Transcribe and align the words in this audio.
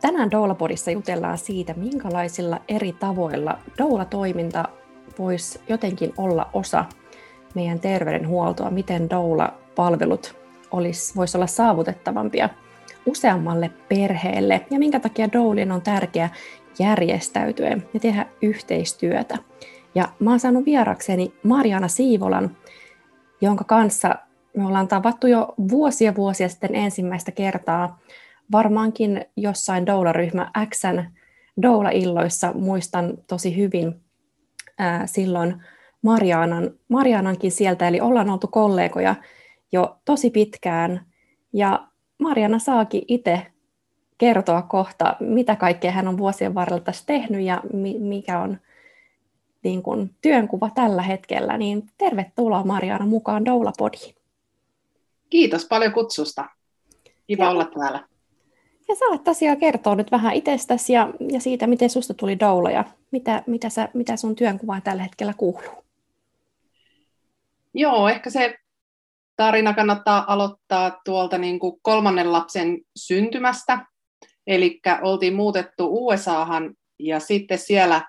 Tänään 0.00 0.30
Doula-podissa 0.30 0.90
jutellaan 0.90 1.38
siitä, 1.38 1.74
minkälaisilla 1.74 2.60
eri 2.68 2.92
tavoilla 2.92 3.58
doula-toiminta 3.78 4.64
voisi 5.18 5.60
jotenkin 5.68 6.14
olla 6.16 6.50
osa 6.52 6.84
meidän 7.54 7.80
terveydenhuoltoa, 7.80 8.70
miten 8.70 9.10
doula-palvelut 9.10 10.36
voisi 11.16 11.36
olla 11.38 11.46
saavutettavampia 11.46 12.48
useammalle 13.06 13.70
perheelle 13.88 14.66
ja 14.70 14.78
minkä 14.78 15.00
takia 15.00 15.32
doulien 15.32 15.72
on 15.72 15.82
tärkeää 15.82 16.30
järjestäytyä 16.78 17.68
ja 17.94 18.00
tehdä 18.00 18.26
yhteistyötä. 18.42 19.38
Ja 19.94 20.08
mä 20.18 20.30
oon 20.30 20.40
saanut 20.40 20.64
vierakseni 20.64 21.32
Mariana 21.42 21.88
Siivolan, 21.88 22.56
jonka 23.40 23.64
kanssa 23.64 24.14
me 24.56 24.66
ollaan 24.66 24.88
tavattu 24.88 25.26
jo 25.26 25.54
vuosia 25.70 26.14
vuosia 26.14 26.48
sitten 26.48 26.74
ensimmäistä 26.74 27.32
kertaa 27.32 27.98
varmaankin 28.52 29.24
jossain 29.36 29.86
doula-ryhmä 29.86 30.50
Xn 30.74 31.04
doula-illoissa 31.62 32.52
muistan 32.52 33.18
tosi 33.26 33.56
hyvin 33.56 34.00
ää, 34.78 35.06
silloin 35.06 35.62
Marianan, 36.02 36.70
Marianankin 36.88 37.52
sieltä, 37.52 37.88
eli 37.88 38.00
ollaan 38.00 38.30
oltu 38.30 38.46
kollegoja 38.46 39.14
jo 39.72 39.98
tosi 40.04 40.30
pitkään, 40.30 41.06
ja 41.52 41.88
Mariana 42.18 42.58
saakin 42.58 43.02
itse 43.08 43.46
kertoa 44.18 44.62
kohta, 44.62 45.16
mitä 45.20 45.56
kaikkea 45.56 45.90
hän 45.90 46.08
on 46.08 46.18
vuosien 46.18 46.54
varrella 46.54 46.84
tässä 46.84 47.06
tehnyt 47.06 47.40
ja 47.42 47.62
mi- 47.72 47.98
mikä 47.98 48.38
on 48.40 48.58
niin 49.64 49.82
kuin, 49.82 50.14
työnkuva 50.22 50.70
tällä 50.74 51.02
hetkellä, 51.02 51.58
niin 51.58 51.86
tervetuloa 51.98 52.64
Mariana 52.64 53.06
mukaan 53.06 53.44
Doula-podiin. 53.44 54.14
Kiitos 55.30 55.66
paljon 55.66 55.92
kutsusta. 55.92 56.44
Kiva 57.26 57.44
ja, 57.44 57.50
olla 57.50 57.64
täällä. 57.64 58.09
Ja 58.90 58.96
saat 58.96 59.24
tosiaan 59.24 59.56
kertoa 59.56 59.94
nyt 59.94 60.10
vähän 60.10 60.34
itsestäsi 60.34 60.92
ja, 60.92 61.10
ja 61.32 61.40
siitä, 61.40 61.66
miten 61.66 61.90
susta 61.90 62.14
tuli 62.14 62.40
doula 62.40 62.70
ja 62.70 62.84
mitä, 63.10 63.42
mitä, 63.46 63.68
sä, 63.68 63.88
mitä 63.94 64.16
sun 64.16 64.36
työnkuvaan 64.36 64.82
tällä 64.82 65.02
hetkellä 65.02 65.34
kuuluu. 65.36 65.84
Joo, 67.74 68.08
ehkä 68.08 68.30
se 68.30 68.58
tarina 69.36 69.74
kannattaa 69.74 70.24
aloittaa 70.32 71.00
tuolta 71.04 71.38
niin 71.38 71.58
kuin 71.58 71.80
kolmannen 71.82 72.32
lapsen 72.32 72.78
syntymästä. 72.96 73.86
Eli 74.46 74.80
oltiin 75.02 75.34
muutettu 75.34 76.06
USAhan 76.06 76.74
ja 76.98 77.20
sitten 77.20 77.58
siellä 77.58 78.02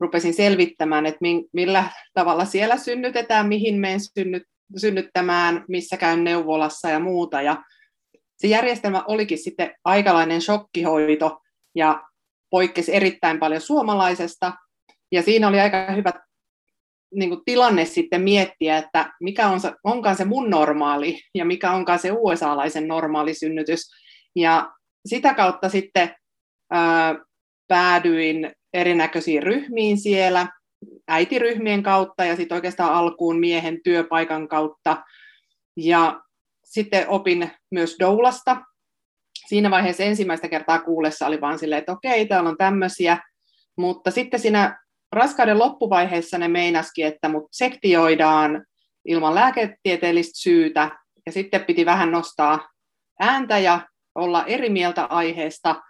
rupesin 0.00 0.34
selvittämään, 0.34 1.06
että 1.06 1.20
millä 1.52 1.84
tavalla 2.14 2.44
siellä 2.44 2.76
synnytetään, 2.76 3.48
mihin 3.48 3.80
menen 3.80 4.00
synnyt, 4.00 4.42
synnyttämään, 4.76 5.64
missä 5.68 5.96
käyn 5.96 6.24
neuvolassa 6.24 6.90
ja 6.90 7.00
muuta. 7.00 7.42
Ja 7.42 7.62
se 8.36 8.48
järjestelmä 8.48 9.04
olikin 9.08 9.38
sitten 9.38 9.74
aikalainen 9.84 10.42
shokkihoito 10.42 11.40
ja 11.74 12.02
poikkesi 12.50 12.94
erittäin 12.94 13.38
paljon 13.38 13.60
suomalaisesta. 13.60 14.52
Ja 15.12 15.22
siinä 15.22 15.48
oli 15.48 15.60
aika 15.60 15.92
hyvä 15.92 16.12
niin 17.14 17.30
kuin 17.30 17.42
tilanne 17.44 17.84
sitten 17.84 18.22
miettiä, 18.22 18.78
että 18.78 19.12
mikä 19.20 19.48
on 19.48 19.60
onkaan 19.84 20.16
se 20.16 20.24
mun 20.24 20.50
normaali 20.50 21.20
ja 21.34 21.44
mikä 21.44 21.70
onkaan 21.70 21.98
se 21.98 22.12
USA-laisen 22.12 22.88
normaali 22.88 23.34
synnytys. 23.34 23.90
Ja 24.36 24.72
sitä 25.06 25.34
kautta 25.34 25.68
sitten 25.68 26.14
ää, 26.70 27.14
päädyin 27.68 28.52
erinäköisiin 28.74 29.42
ryhmiin 29.42 29.98
siellä, 29.98 30.46
äitiryhmien 31.08 31.82
kautta 31.82 32.24
ja 32.24 32.36
sitten 32.36 32.54
oikeastaan 32.54 32.94
alkuun 32.94 33.40
miehen 33.40 33.80
työpaikan 33.84 34.48
kautta. 34.48 35.02
Ja 35.76 36.21
sitten 36.72 37.08
opin 37.08 37.50
myös 37.70 37.96
doulasta. 38.00 38.56
Siinä 39.46 39.70
vaiheessa 39.70 40.02
ensimmäistä 40.02 40.48
kertaa 40.48 40.78
kuulessa 40.78 41.26
oli 41.26 41.40
vaan 41.40 41.58
silleen, 41.58 41.78
että 41.78 41.92
okei, 41.92 42.26
täällä 42.26 42.50
on 42.50 42.56
tämmöisiä, 42.56 43.18
mutta 43.78 44.10
sitten 44.10 44.40
siinä 44.40 44.78
raskauden 45.12 45.58
loppuvaiheessa 45.58 46.38
ne 46.38 46.48
meinaskin, 46.48 47.06
että 47.06 47.28
mut 47.28 47.48
sektioidaan 47.52 48.64
ilman 49.04 49.34
lääketieteellistä 49.34 50.32
syytä, 50.34 50.90
ja 51.26 51.32
sitten 51.32 51.64
piti 51.64 51.86
vähän 51.86 52.10
nostaa 52.10 52.68
ääntä 53.20 53.58
ja 53.58 53.80
olla 54.14 54.44
eri 54.44 54.68
mieltä 54.68 55.04
aiheesta, 55.04 55.82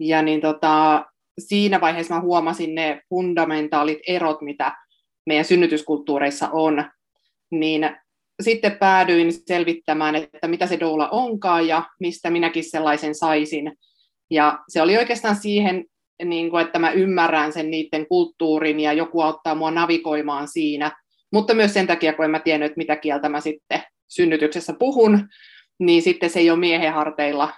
ja 0.00 0.22
niin 0.22 0.40
tota, 0.40 1.04
siinä 1.38 1.80
vaiheessa 1.80 2.14
mä 2.14 2.20
huomasin 2.20 2.74
ne 2.74 3.00
fundamentaalit 3.08 3.98
erot, 4.06 4.40
mitä 4.40 4.72
meidän 5.26 5.44
synnytyskulttuureissa 5.44 6.48
on, 6.52 6.84
niin 7.50 7.96
sitten 8.42 8.78
päädyin 8.78 9.32
selvittämään, 9.32 10.14
että 10.14 10.48
mitä 10.48 10.66
se 10.66 10.80
doula 10.80 11.08
onkaan 11.08 11.66
ja 11.66 11.82
mistä 12.00 12.30
minäkin 12.30 12.64
sellaisen 12.64 13.14
saisin. 13.14 13.72
Ja 14.30 14.58
se 14.68 14.82
oli 14.82 14.98
oikeastaan 14.98 15.36
siihen, 15.36 15.84
niin 16.24 16.50
kuin, 16.50 16.66
että 16.66 16.78
mä 16.78 16.90
ymmärrän 16.90 17.52
sen 17.52 17.70
niiden 17.70 18.06
kulttuurin 18.06 18.80
ja 18.80 18.92
joku 18.92 19.20
auttaa 19.20 19.54
mua 19.54 19.70
navigoimaan 19.70 20.48
siinä. 20.48 20.92
Mutta 21.32 21.54
myös 21.54 21.74
sen 21.74 21.86
takia, 21.86 22.12
kun 22.12 22.24
en 22.24 22.30
mä 22.30 22.40
tiennyt, 22.40 22.66
että 22.66 22.78
mitä 22.78 22.96
kieltä 22.96 23.28
mä 23.28 23.40
sitten 23.40 23.82
synnytyksessä 24.08 24.72
puhun, 24.78 25.28
niin 25.78 26.02
sitten 26.02 26.30
se 26.30 26.40
ei 26.40 26.50
ole 26.50 26.58
miehen 26.58 26.92
harteilla 26.92 27.52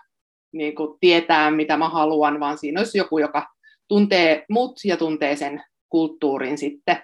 niin 0.52 0.74
kuin 0.74 0.98
tietää, 1.00 1.50
mitä 1.50 1.76
mä 1.76 1.88
haluan, 1.88 2.40
vaan 2.40 2.58
siinä 2.58 2.80
olisi 2.80 2.98
joku, 2.98 3.18
joka 3.18 3.46
tuntee 3.88 4.44
mut 4.50 4.76
ja 4.84 4.96
tuntee 4.96 5.36
sen 5.36 5.62
kulttuurin 5.88 6.58
sitten. 6.58 7.02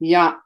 Ja 0.00 0.42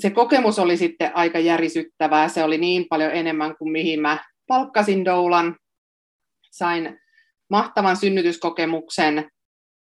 se 0.00 0.10
kokemus 0.10 0.58
oli 0.58 0.76
sitten 0.76 1.16
aika 1.16 1.38
järisyttävää. 1.38 2.28
Se 2.28 2.44
oli 2.44 2.58
niin 2.58 2.86
paljon 2.90 3.12
enemmän 3.12 3.56
kuin 3.56 3.72
mihin 3.72 4.00
mä 4.00 4.24
palkkasin 4.46 5.04
doulan. 5.04 5.56
Sain 6.50 6.98
mahtavan 7.50 7.96
synnytyskokemuksen 7.96 9.30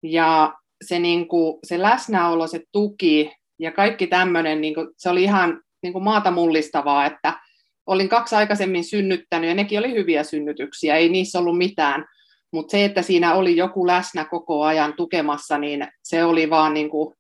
ja 0.02 0.54
se, 0.84 0.98
niin 0.98 1.28
kuin, 1.28 1.58
se 1.64 1.82
läsnäolo, 1.82 2.46
se 2.46 2.60
tuki 2.72 3.32
ja 3.58 3.72
kaikki 3.72 4.06
tämmöinen, 4.06 4.60
niin 4.60 4.74
kuin, 4.74 4.88
se 4.96 5.10
oli 5.10 5.22
ihan 5.22 5.62
niin 5.82 5.92
kuin 5.92 6.04
maata 6.04 6.30
mullistavaa, 6.30 7.06
että 7.06 7.40
olin 7.86 8.08
kaksi 8.08 8.34
aikaisemmin 8.34 8.84
synnyttänyt 8.84 9.48
ja 9.48 9.54
nekin 9.54 9.78
oli 9.78 9.94
hyviä 9.94 10.24
synnytyksiä, 10.24 10.96
ei 10.96 11.08
niissä 11.08 11.38
ollut 11.38 11.58
mitään. 11.58 12.04
Mutta 12.52 12.70
se, 12.70 12.84
että 12.84 13.02
siinä 13.02 13.34
oli 13.34 13.56
joku 13.56 13.86
läsnä 13.86 14.24
koko 14.24 14.64
ajan 14.64 14.94
tukemassa, 14.96 15.58
niin 15.58 15.88
se 16.02 16.24
oli 16.24 16.50
vaan 16.50 16.74
niin 16.74 16.90
kuin 16.90 17.14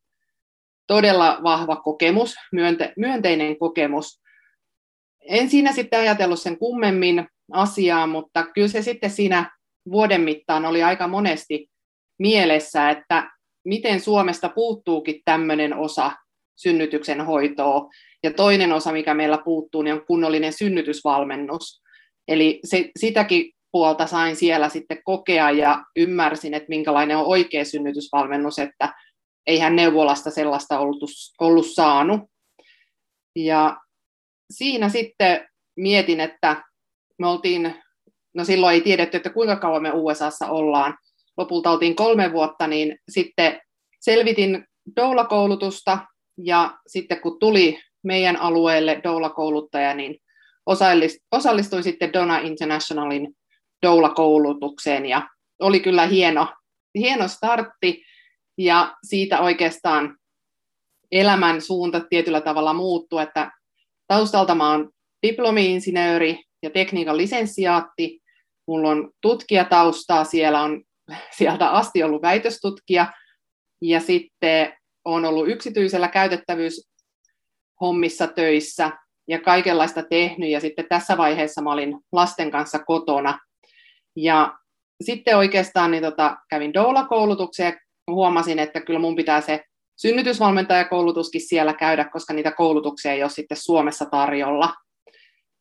todella 0.86 1.38
vahva 1.42 1.76
kokemus, 1.76 2.34
myönte, 2.52 2.92
myönteinen 2.96 3.58
kokemus. 3.58 4.20
En 5.28 5.50
siinä 5.50 5.72
sitten 5.72 6.00
ajatellut 6.00 6.42
sen 6.42 6.58
kummemmin 6.58 7.28
asiaa, 7.52 8.06
mutta 8.06 8.46
kyllä 8.54 8.68
se 8.68 8.82
sitten 8.82 9.10
siinä 9.10 9.50
vuoden 9.90 10.20
mittaan 10.20 10.64
oli 10.64 10.82
aika 10.82 11.08
monesti 11.08 11.70
mielessä, 12.18 12.90
että 12.90 13.30
miten 13.64 14.00
Suomesta 14.00 14.48
puuttuukin 14.48 15.20
tämmöinen 15.24 15.74
osa 15.74 16.12
synnytyksen 16.56 17.26
hoitoa. 17.26 17.88
Ja 18.22 18.32
toinen 18.32 18.72
osa, 18.72 18.92
mikä 18.92 19.14
meillä 19.14 19.38
puuttuu, 19.44 19.82
niin 19.82 19.94
on 19.94 20.06
kunnollinen 20.06 20.52
synnytysvalmennus. 20.52 21.82
Eli 22.28 22.60
se, 22.64 22.90
sitäkin 22.98 23.52
puolta 23.72 24.06
sain 24.06 24.36
siellä 24.36 24.68
sitten 24.68 25.02
kokea 25.04 25.50
ja 25.50 25.84
ymmärsin, 25.96 26.54
että 26.54 26.68
minkälainen 26.68 27.16
on 27.16 27.26
oikea 27.26 27.64
synnytysvalmennus, 27.64 28.58
että 28.58 28.94
eihän 29.46 29.76
neuvolasta 29.76 30.30
sellaista 30.30 30.78
ollut, 30.78 31.10
ollut 31.40 31.66
saanut. 31.66 32.20
Ja 33.36 33.76
siinä 34.50 34.88
sitten 34.88 35.48
mietin, 35.76 36.20
että 36.20 36.64
me 37.18 37.26
oltiin, 37.26 37.74
no 38.34 38.44
silloin 38.44 38.74
ei 38.74 38.80
tiedetty, 38.80 39.16
että 39.16 39.30
kuinka 39.30 39.56
kauan 39.56 39.82
me 39.82 39.90
USAssa 39.94 40.46
ollaan. 40.46 40.98
Lopulta 41.36 41.70
oltiin 41.70 41.96
kolme 41.96 42.32
vuotta, 42.32 42.66
niin 42.66 42.98
sitten 43.08 43.60
selvitin 44.00 44.64
doula-koulutusta 44.96 45.98
ja 46.38 46.78
sitten 46.86 47.20
kun 47.20 47.38
tuli 47.38 47.80
meidän 48.02 48.36
alueelle 48.36 49.00
doula-kouluttaja, 49.04 49.94
niin 49.94 50.16
osallistuin 51.32 51.82
sitten 51.82 52.12
Dona 52.12 52.38
Internationalin 52.38 53.36
doula-koulutukseen 53.86 55.06
ja 55.06 55.28
oli 55.60 55.80
kyllä 55.80 56.06
hieno, 56.06 56.48
hieno 56.94 57.28
startti 57.28 58.02
ja 58.58 58.96
siitä 59.04 59.40
oikeastaan 59.40 60.16
elämän 61.12 61.60
suunta 61.60 62.00
tietyllä 62.00 62.40
tavalla 62.40 62.72
muuttui, 62.72 63.22
että 63.22 63.50
taustalta 64.06 64.54
mä 64.54 64.70
oon 64.70 64.90
diplomi-insinööri 65.26 66.42
ja 66.62 66.70
tekniikan 66.70 67.16
lisensiaatti, 67.16 68.20
mulla 68.68 68.88
on 68.88 69.10
tutkijataustaa, 69.20 70.24
siellä 70.24 70.62
on 70.62 70.82
sieltä 71.38 71.70
asti 71.70 72.02
ollut 72.02 72.22
väitöstutkija, 72.22 73.12
Ja 73.82 74.00
sitten 74.00 74.72
olen 75.04 75.24
ollut 75.24 75.48
yksityisellä 75.48 76.08
käytettävyyshommissa 76.08 78.26
töissä 78.26 78.90
ja 79.28 79.40
kaikenlaista 79.40 80.02
tehnyt. 80.02 80.50
Ja 80.50 80.60
sitten 80.60 80.86
tässä 80.88 81.16
vaiheessa 81.16 81.62
mä 81.62 81.72
olin 81.72 81.98
lasten 82.12 82.50
kanssa 82.50 82.78
kotona. 82.78 83.38
Ja 84.16 84.58
sitten 85.04 85.36
oikeastaan 85.36 85.90
niin 85.90 86.02
tota, 86.02 86.36
kävin 86.50 86.74
doula-koulutuksen 86.74 87.66
ja 87.66 87.72
huomasin, 88.10 88.58
että 88.58 88.80
kyllä 88.80 88.98
mun 88.98 89.16
pitää 89.16 89.40
se 89.40 89.64
synnytysvalmentajakoulutuskin 89.96 91.40
siellä 91.40 91.74
käydä, 91.74 92.04
koska 92.04 92.32
niitä 92.32 92.50
koulutuksia 92.50 93.12
ei 93.12 93.22
ole 93.22 93.30
sitten 93.30 93.56
Suomessa 93.56 94.04
tarjolla. 94.04 94.74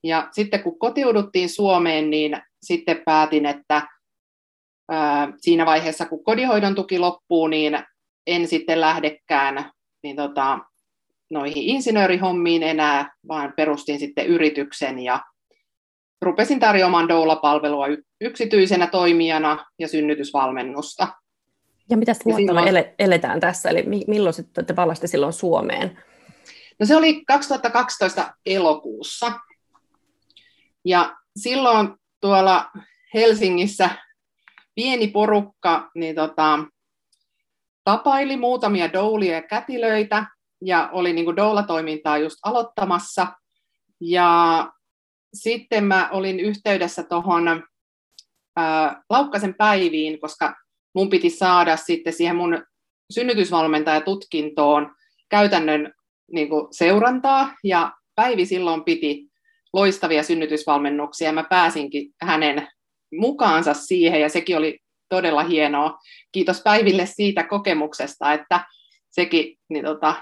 Ja 0.03 0.27
sitten 0.31 0.63
kun 0.63 0.80
kotiuduttiin 0.80 1.50
Suomeen, 1.50 2.09
niin 2.09 2.38
sitten 2.63 3.01
päätin, 3.06 3.45
että 3.45 3.88
ää, 4.92 5.33
siinä 5.38 5.65
vaiheessa 5.65 6.06
kun 6.06 6.24
kodinhoidon 6.24 6.75
tuki 6.75 7.00
loppuu, 7.00 7.47
niin 7.47 7.80
en 8.27 8.48
sitten 8.48 8.81
lähdekään 8.81 9.71
niin 10.03 10.15
tota, 10.15 10.59
noihin 11.31 11.63
insinöörihommiin 11.63 12.63
enää, 12.63 13.13
vaan 13.27 13.53
perustin 13.56 14.00
sitten 14.00 14.27
yrityksen 14.27 15.00
ja 15.00 15.19
rupesin 16.21 16.59
tarjoamaan 16.59 17.07
doula-palvelua 17.07 17.86
yksityisenä 18.21 18.88
toimijana 18.88 19.65
ja 19.80 19.88
synnytysvalmennusta. 19.88 21.07
Ja 21.90 21.98
mitä 21.98 22.14
vuotta 22.26 22.54
me 22.54 22.96
eletään 23.00 23.40
tässä, 23.40 23.70
eli 23.70 23.84
milloin 24.08 24.34
sitten 24.34 24.66
te 24.66 24.74
palaste 24.74 25.08
silloin 25.08 25.34
Suomeen? 25.34 26.04
No 26.80 26.86
se 26.86 26.96
oli 26.96 27.26
2012 27.26 28.34
elokuussa. 28.46 29.32
Ja 30.86 31.16
silloin 31.38 31.90
tuolla 32.22 32.72
Helsingissä 33.14 33.90
pieni 34.76 35.08
porukka 35.08 35.90
niin 35.96 36.16
tota, 36.16 36.60
tapaili 37.84 38.38
muutamia 38.38 38.94
doulia 38.94 39.34
ja 39.34 39.42
kätilöitä, 39.42 40.26
ja 40.62 40.90
oli 40.92 41.14
niin 41.14 41.26
kuin 41.26 41.36
doula-toimintaa 41.36 42.18
just 42.18 42.38
aloittamassa. 42.44 43.28
Ja 44.02 44.70
sitten 45.34 45.84
mä 45.84 46.10
olin 46.12 46.40
yhteydessä 46.40 47.04
tuohon 47.04 47.64
Laukkasen 49.10 49.56
päiviin, 49.56 50.20
koska 50.20 50.56
mun 50.95 51.09
piti 51.09 51.30
saada 51.30 51.77
sitten 51.77 52.13
siihen 52.13 52.36
mun 52.36 52.63
synnytysvalmentajatutkintoon 53.13 54.95
käytännön 55.30 55.94
niin 56.31 56.50
kuin 56.50 56.68
seurantaa, 56.71 57.53
ja 57.63 57.92
Päivi 58.15 58.45
silloin 58.45 58.83
piti 58.83 59.27
loistavia 59.74 60.24
synnytysvalmennuksia, 60.24 61.27
ja 61.27 61.33
mä 61.33 61.44
pääsinkin 61.50 62.12
hänen 62.21 62.68
mukaansa 63.19 63.74
siihen, 63.74 64.21
ja 64.21 64.30
sekin 64.30 64.57
oli 64.57 64.80
todella 65.09 65.44
hienoa. 65.44 65.97
Kiitos 66.31 66.62
Päiville 66.62 67.06
siitä 67.06 67.44
kokemuksesta, 67.44 68.33
että 68.33 68.65
sekin 69.12 69.57
niin 69.69 69.86
tota, 69.86 70.15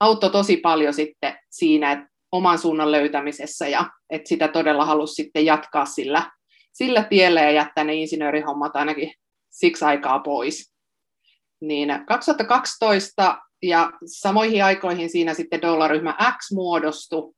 auttoi 0.00 0.30
tosi 0.30 0.56
paljon 0.56 0.94
sitten 0.94 1.38
siinä 1.50 1.92
että 1.92 2.08
oman 2.32 2.58
suunnan 2.58 2.92
löytämisessä, 2.92 3.68
ja 3.68 3.90
että 4.10 4.28
sitä 4.28 4.48
todella 4.48 4.84
halusi 4.84 5.14
sitten 5.14 5.44
jatkaa 5.44 5.84
sillä, 5.84 6.30
sillä 6.72 7.02
tiellä 7.02 7.40
ja 7.40 7.50
jättää 7.50 7.84
ne 7.84 7.94
insinöörihommat 7.94 8.76
ainakin 8.76 9.12
siksi 9.50 9.84
aikaa 9.84 10.18
pois. 10.18 10.74
Niin 11.60 11.88
2012 12.06 13.42
ja 13.62 13.92
samoihin 14.06 14.64
aikoihin 14.64 15.10
siinä 15.10 15.34
sitten 15.34 15.62
dollaryhmä 15.62 16.16
X 16.38 16.52
muodostui 16.52 17.34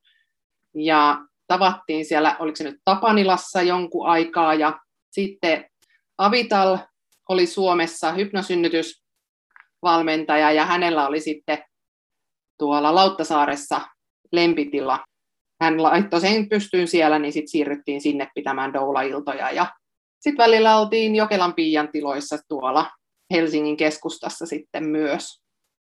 ja 0.74 1.18
tavattiin 1.46 2.04
siellä, 2.04 2.36
oliko 2.38 2.56
se 2.56 2.64
nyt 2.64 2.80
Tapanilassa 2.84 3.62
jonkun 3.62 4.06
aikaa 4.06 4.54
ja 4.54 4.80
sitten 5.10 5.70
Avital 6.18 6.78
oli 7.28 7.46
Suomessa 7.46 8.12
hypnosynnytysvalmentaja 8.12 10.52
ja 10.52 10.66
hänellä 10.66 11.06
oli 11.06 11.20
sitten 11.20 11.64
tuolla 12.58 12.94
Lauttasaaressa 12.94 13.80
lempitila. 14.32 15.04
Hän 15.60 15.82
laittoi 15.82 16.20
sen 16.20 16.48
pystyyn 16.48 16.88
siellä, 16.88 17.18
niin 17.18 17.32
sitten 17.32 17.48
siirryttiin 17.48 18.00
sinne 18.00 18.28
pitämään 18.34 18.72
doula-iltoja 18.72 19.50
ja 19.50 19.66
sitten 20.20 20.44
välillä 20.44 20.78
oltiin 20.78 21.17
Jokelan 21.17 21.55
Piian 21.55 21.88
tiloissa 21.93 22.38
tuolla 22.49 22.90
Helsingin 23.31 23.76
keskustassa 23.76 24.46
sitten 24.46 24.84
myös. 24.87 25.40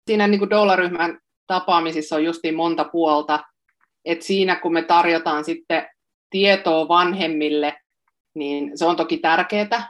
Siinä 0.10 0.28
niin 0.28 0.40
kuin 0.40 0.50
doula-ryhmän 0.50 1.20
tapaamisissa 1.48 2.16
on 2.16 2.24
justiin 2.24 2.56
monta 2.56 2.84
puolta. 2.84 3.44
Et 4.06 4.22
siinä 4.22 4.56
kun 4.56 4.74
me 4.74 4.84
tarjotaan 4.84 5.46
sitten 5.46 5.88
tietoa 6.30 6.88
vanhemmille, 6.88 7.78
niin 8.36 8.78
se 8.78 8.86
on 8.86 8.96
toki 8.96 9.18
tärkeää, 9.18 9.90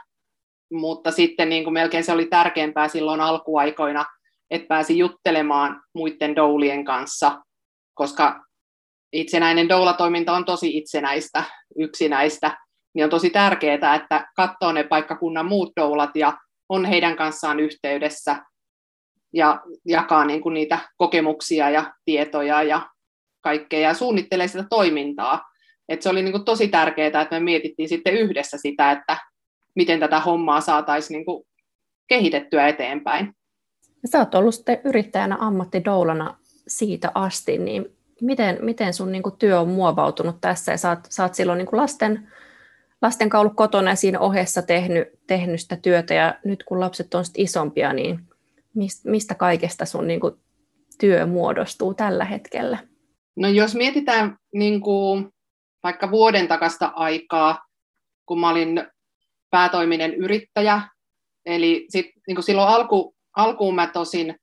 mutta 0.72 1.10
sitten 1.10 1.48
niin 1.48 1.64
kuin 1.64 1.74
melkein 1.74 2.04
se 2.04 2.12
oli 2.12 2.26
tärkeämpää 2.26 2.88
silloin 2.88 3.20
alkuaikoina, 3.20 4.04
että 4.50 4.68
pääsi 4.68 4.98
juttelemaan 4.98 5.82
muiden 5.94 6.36
doulien 6.36 6.84
kanssa, 6.84 7.42
koska 7.94 8.44
itsenäinen 9.12 9.68
doula-toiminta 9.68 10.32
on 10.32 10.44
tosi 10.44 10.76
itsenäistä, 10.76 11.44
yksinäistä, 11.78 12.65
niin 12.96 13.04
on 13.04 13.10
tosi 13.10 13.30
tärkeää, 13.30 13.94
että 13.94 14.28
katsoo 14.36 14.72
ne 14.72 14.84
paikkakunnan 14.84 15.46
muut 15.46 15.72
doulat 15.80 16.10
ja 16.14 16.38
on 16.68 16.84
heidän 16.84 17.16
kanssaan 17.16 17.60
yhteydessä 17.60 18.36
ja 19.32 19.60
jakaa 19.84 20.24
niin 20.24 20.40
kuin 20.40 20.54
niitä 20.54 20.78
kokemuksia 20.96 21.70
ja 21.70 21.92
tietoja 22.04 22.62
ja 22.62 22.88
kaikkea 23.40 23.80
ja 23.80 23.94
suunnittelee 23.94 24.48
sitä 24.48 24.64
toimintaa. 24.70 25.44
Et 25.88 26.02
se 26.02 26.08
oli 26.08 26.22
niin 26.22 26.32
kuin 26.32 26.44
tosi 26.44 26.68
tärkeää, 26.68 27.06
että 27.06 27.28
me 27.30 27.40
mietittiin 27.40 27.88
sitten 27.88 28.14
yhdessä 28.14 28.58
sitä, 28.60 28.92
että 28.92 29.16
miten 29.74 30.00
tätä 30.00 30.20
hommaa 30.20 30.60
saataisiin 30.60 31.16
niin 31.16 31.24
kuin 31.24 31.44
kehitettyä 32.08 32.68
eteenpäin. 32.68 33.32
Sä 34.12 34.18
oot 34.18 34.34
ollut 34.34 34.54
sitten 34.54 34.80
yrittäjänä 34.84 35.36
ammattidoulana 35.40 36.36
siitä 36.68 37.10
asti, 37.14 37.58
niin 37.58 37.96
miten, 38.20 38.58
miten 38.60 38.94
sun 38.94 39.12
niin 39.12 39.22
kuin 39.22 39.36
työ 39.38 39.60
on 39.60 39.68
muovautunut 39.68 40.40
tässä 40.40 40.72
ja 40.72 40.78
sä 40.78 40.88
oot, 40.88 40.98
sä 41.08 41.22
oot 41.22 41.34
silloin 41.34 41.58
niin 41.58 41.66
kuin 41.66 41.80
lasten 41.80 42.28
lasten 43.02 43.36
ollut 43.36 43.56
kotona 43.56 43.90
ja 43.90 43.96
siinä 43.96 44.20
ohessa 44.20 44.62
tehnyt, 44.62 45.08
tehnyt 45.26 45.60
sitä 45.60 45.76
työtä 45.76 46.14
ja 46.14 46.34
nyt 46.44 46.64
kun 46.64 46.80
lapset 46.80 47.14
on 47.14 47.24
isompia, 47.36 47.92
niin 47.92 48.20
mistä 49.04 49.34
kaikesta 49.34 49.84
sun 49.84 50.06
niin 50.06 50.20
kuin, 50.20 50.34
työ 51.00 51.26
muodostuu 51.26 51.94
tällä 51.94 52.24
hetkellä? 52.24 52.78
No 53.36 53.48
jos 53.48 53.74
mietitään 53.74 54.36
niin 54.54 54.80
kuin, 54.80 55.28
vaikka 55.82 56.10
vuoden 56.10 56.48
takasta 56.48 56.92
aikaa, 56.94 57.66
kun 58.26 58.40
mä 58.40 58.50
olin 58.50 58.86
päätoiminen 59.50 60.14
yrittäjä, 60.14 60.82
eli 61.46 61.86
sit, 61.88 62.06
niin 62.26 62.34
kuin 62.34 62.44
silloin 62.44 62.68
alku, 62.68 63.14
alkuun 63.36 63.74
mä 63.74 63.86
tosin 63.86 64.34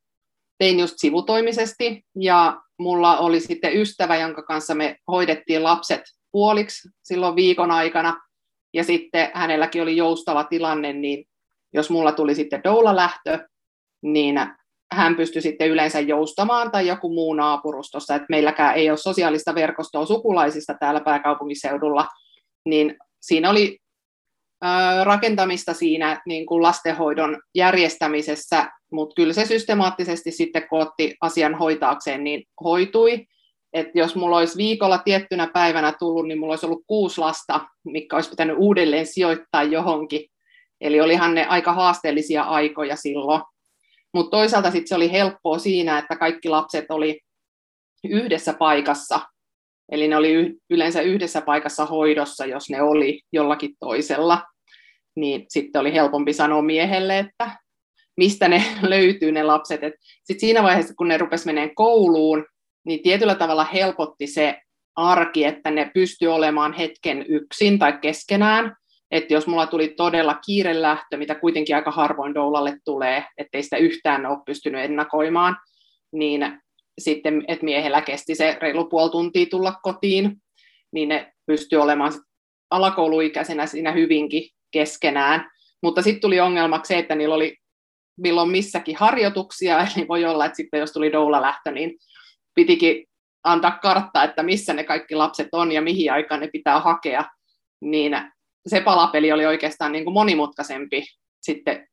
tein 0.57 0.79
just 0.79 0.93
sivutoimisesti 0.97 2.05
ja 2.15 2.61
mulla 2.79 3.17
oli 3.17 3.39
sitten 3.39 3.77
ystävä, 3.77 4.17
jonka 4.17 4.43
kanssa 4.43 4.75
me 4.75 4.97
hoidettiin 5.07 5.63
lapset 5.63 6.01
puoliksi 6.31 6.89
silloin 7.03 7.35
viikon 7.35 7.71
aikana 7.71 8.21
ja 8.73 8.83
sitten 8.83 9.31
hänelläkin 9.33 9.81
oli 9.81 9.97
joustava 9.97 10.43
tilanne, 10.43 10.93
niin 10.93 11.25
jos 11.73 11.89
mulla 11.89 12.11
tuli 12.11 12.35
sitten 12.35 12.63
doula-lähtö, 12.63 13.47
niin 14.01 14.35
hän 14.93 15.15
pystyi 15.15 15.41
sitten 15.41 15.69
yleensä 15.69 15.99
joustamaan 15.99 16.71
tai 16.71 16.87
joku 16.87 17.09
muu 17.09 17.33
naapurustossa, 17.33 18.15
että 18.15 18.25
meilläkään 18.29 18.75
ei 18.75 18.89
ole 18.89 18.97
sosiaalista 18.97 19.55
verkostoa 19.55 20.05
sukulaisista 20.05 20.73
täällä 20.79 21.01
pääkaupunkiseudulla, 21.01 22.07
niin 22.65 22.97
siinä 23.21 23.49
oli 23.49 23.77
rakentamista 25.03 25.73
siinä 25.73 26.21
niin 26.25 26.45
kuin 26.45 26.61
lastenhoidon 26.61 27.41
järjestämisessä, 27.55 28.71
mutta 28.91 29.13
kyllä 29.15 29.33
se 29.33 29.45
systemaattisesti 29.45 30.31
sitten, 30.31 30.67
kun 30.69 30.81
otti 30.81 31.15
asian 31.21 31.55
hoitaakseen, 31.55 32.23
niin 32.23 32.43
hoitui 32.63 33.25
että 33.73 33.99
jos 33.99 34.15
mulla 34.15 34.37
olisi 34.37 34.57
viikolla 34.57 34.97
tiettynä 34.97 35.47
päivänä 35.47 35.93
tullut, 35.99 36.27
niin 36.27 36.39
mulla 36.39 36.51
olisi 36.51 36.65
ollut 36.65 36.83
kuusi 36.87 37.21
lasta, 37.21 37.61
mikä 37.85 38.15
olisi 38.15 38.29
pitänyt 38.29 38.55
uudelleen 38.59 39.05
sijoittaa 39.05 39.63
johonkin. 39.63 40.29
Eli 40.81 41.01
olihan 41.01 41.35
ne 41.35 41.45
aika 41.45 41.73
haasteellisia 41.73 42.43
aikoja 42.43 42.95
silloin. 42.95 43.41
Mutta 44.13 44.37
toisaalta 44.37 44.71
sitten 44.71 44.87
se 44.87 44.95
oli 44.95 45.11
helppoa 45.11 45.57
siinä, 45.57 45.97
että 45.97 46.15
kaikki 46.15 46.49
lapset 46.49 46.85
oli 46.89 47.19
yhdessä 48.03 48.53
paikassa. 48.53 49.19
Eli 49.91 50.07
ne 50.07 50.17
oli 50.17 50.53
yleensä 50.69 51.01
yhdessä 51.01 51.41
paikassa 51.41 51.85
hoidossa, 51.85 52.45
jos 52.45 52.69
ne 52.69 52.81
oli 52.81 53.21
jollakin 53.31 53.75
toisella. 53.79 54.43
Niin 55.15 55.45
sitten 55.47 55.79
oli 55.79 55.93
helpompi 55.93 56.33
sanoa 56.33 56.61
miehelle, 56.61 57.19
että 57.19 57.51
mistä 58.17 58.47
ne 58.47 58.63
löytyy 58.81 59.31
ne 59.31 59.43
lapset. 59.43 59.79
Sitten 60.23 60.39
siinä 60.39 60.63
vaiheessa, 60.63 60.93
kun 60.97 61.07
ne 61.07 61.17
rupes 61.17 61.45
meneen 61.45 61.75
kouluun, 61.75 62.45
niin 62.85 63.03
tietyllä 63.03 63.35
tavalla 63.35 63.63
helpotti 63.63 64.27
se 64.27 64.59
arki, 64.95 65.45
että 65.45 65.71
ne 65.71 65.91
pystyi 65.93 66.27
olemaan 66.27 66.73
hetken 66.73 67.25
yksin 67.29 67.79
tai 67.79 67.93
keskenään. 68.01 68.75
Että 69.11 69.33
jos 69.33 69.47
mulla 69.47 69.67
tuli 69.67 69.93
todella 69.97 70.39
kiire 70.45 70.81
lähtö, 70.81 71.17
mitä 71.17 71.35
kuitenkin 71.35 71.75
aika 71.75 71.91
harvoin 71.91 72.33
doulalle 72.33 72.77
tulee, 72.85 73.25
ettei 73.37 73.63
sitä 73.63 73.77
yhtään 73.77 74.25
ole 74.25 74.37
pystynyt 74.45 74.85
ennakoimaan, 74.85 75.57
niin 76.11 76.61
sitten, 76.99 77.43
että 77.47 77.65
miehellä 77.65 78.01
kesti 78.01 78.35
se 78.35 78.57
reilu 78.61 78.85
puoli 78.85 79.09
tuntia 79.09 79.45
tulla 79.45 79.73
kotiin, 79.83 80.37
niin 80.91 81.09
ne 81.09 81.33
pystyi 81.45 81.79
olemaan 81.79 82.13
alakouluikäisenä 82.69 83.65
siinä 83.65 83.91
hyvinkin 83.91 84.49
keskenään. 84.71 85.51
Mutta 85.83 86.01
sitten 86.01 86.21
tuli 86.21 86.39
ongelmaksi 86.39 86.87
se, 86.87 86.97
että 86.97 87.15
niillä 87.15 87.35
oli 87.35 87.57
milloin 88.17 88.49
missäkin 88.49 88.95
harjoituksia, 88.95 89.79
eli 89.97 90.07
voi 90.07 90.25
olla, 90.25 90.45
että 90.45 90.57
sitten 90.57 90.79
jos 90.79 90.91
tuli 90.91 91.11
doula-lähtö, 91.11 91.71
niin 91.71 91.97
pitikin 92.55 93.05
antaa 93.43 93.79
karttaa, 93.81 94.23
että 94.23 94.43
missä 94.43 94.73
ne 94.73 94.83
kaikki 94.83 95.15
lapset 95.15 95.47
on 95.51 95.71
ja 95.71 95.81
mihin 95.81 96.11
aikaan 96.11 96.41
ne 96.41 96.47
pitää 96.47 96.79
hakea, 96.79 97.23
niin 97.81 98.17
se 98.67 98.81
palapeli 98.81 99.31
oli 99.31 99.45
oikeastaan 99.45 99.91
niin 99.91 100.03
kuin 100.03 100.13
monimutkaisempi 100.13 101.05
sitten 101.41 101.87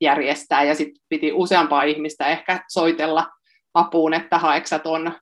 järjestää, 0.00 0.62
ja 0.62 0.74
sitten 0.74 1.02
piti 1.08 1.32
useampaa 1.32 1.82
ihmistä 1.82 2.26
ehkä 2.26 2.64
soitella 2.68 3.26
apuun, 3.74 4.14
että 4.14 4.38
haeksat 4.38 4.86
on 4.86 5.12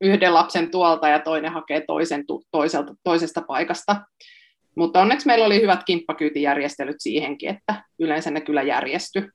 yhden 0.00 0.34
lapsen 0.34 0.70
tuolta 0.70 1.08
ja 1.08 1.18
toinen 1.18 1.52
hakee 1.52 1.84
toisen 1.86 2.24
toiselta, 2.50 2.94
toisesta 3.04 3.42
paikasta. 3.42 3.96
Mutta 4.76 5.00
onneksi 5.00 5.26
meillä 5.26 5.46
oli 5.46 5.60
hyvät 5.60 5.84
kimppakyytijärjestelyt 5.84 6.96
siihenkin, 6.98 7.48
että 7.48 7.84
yleensä 7.98 8.30
ne 8.30 8.40
kyllä 8.40 8.62
järjesty. 8.62 9.32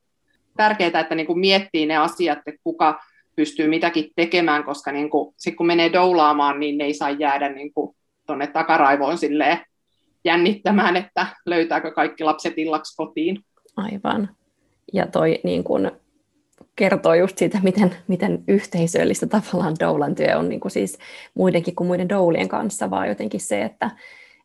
Tärkeää, 0.56 1.00
että 1.00 1.14
niin 1.14 1.26
kuin 1.26 1.38
miettii 1.38 1.86
ne 1.86 1.96
asiat, 1.96 2.38
että 2.38 2.60
kuka 2.64 3.00
pystyy 3.36 3.68
mitäkin 3.68 4.10
tekemään, 4.16 4.64
koska 4.64 4.92
niin 4.92 5.10
kuin, 5.10 5.34
sit 5.36 5.56
kun 5.56 5.66
menee 5.66 5.92
doulaamaan, 5.92 6.60
niin 6.60 6.78
ne 6.78 6.84
ei 6.84 6.94
saa 6.94 7.10
jäädä 7.10 7.48
niin 7.48 7.72
tuonne 8.26 8.46
takaraivoon 8.46 9.18
silleen 9.18 9.58
jännittämään, 10.24 10.96
että 10.96 11.26
löytääkö 11.46 11.90
kaikki 11.90 12.24
lapset 12.24 12.54
illaksi 12.56 12.96
kotiin. 12.96 13.44
Aivan. 13.76 14.28
Ja 14.92 15.06
toi 15.06 15.40
niin 15.44 15.64
kun 15.64 15.90
kertoo 16.76 17.14
just 17.14 17.38
siitä, 17.38 17.60
miten, 17.62 17.94
miten 18.08 18.44
yhteisöllistä 18.48 19.26
tavallaan 19.26 19.74
doulan 19.80 20.14
työ 20.14 20.38
on 20.38 20.48
niin 20.48 20.60
kuin 20.60 20.72
siis 20.72 20.98
muidenkin 21.34 21.74
kuin 21.74 21.86
muiden 21.86 22.08
doulien 22.08 22.48
kanssa, 22.48 22.90
vaan 22.90 23.08
jotenkin 23.08 23.40
se, 23.40 23.62
että, 23.62 23.90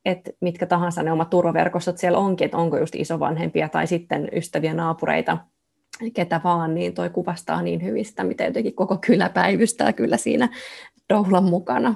että 0.05 0.31
mitkä 0.41 0.65
tahansa 0.65 1.03
ne 1.03 1.11
omat 1.11 1.29
turvaverkostot 1.29 1.97
siellä 1.97 2.17
onkin, 2.17 2.45
että 2.45 2.57
onko 2.57 2.77
just 2.77 2.95
isovanhempia 2.95 3.69
tai 3.69 3.87
sitten 3.87 4.29
ystäviä, 4.33 4.73
naapureita, 4.73 5.37
ketä 6.13 6.41
vaan, 6.43 6.75
niin 6.75 6.93
toi 6.93 7.09
kuvastaa 7.09 7.61
niin 7.61 7.83
hyvin 7.83 8.05
sitä, 8.05 8.23
miten 8.23 8.47
jotenkin 8.47 8.75
koko 8.75 8.97
kylä 8.97 9.29
päivystää 9.29 9.93
kyllä 9.93 10.17
siinä 10.17 10.49
doulan 11.13 11.43
mukana. 11.43 11.95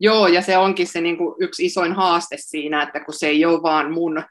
Joo, 0.00 0.26
ja 0.26 0.42
se 0.42 0.58
onkin 0.58 0.86
se 0.86 1.00
niin 1.00 1.18
kuin 1.18 1.34
yksi 1.40 1.66
isoin 1.66 1.92
haaste 1.92 2.36
siinä, 2.40 2.82
että 2.82 3.00
kun 3.00 3.14
se 3.14 3.26
ei 3.26 3.44
ole 3.44 3.62
vaan 3.62 3.92
mun, 3.92 4.22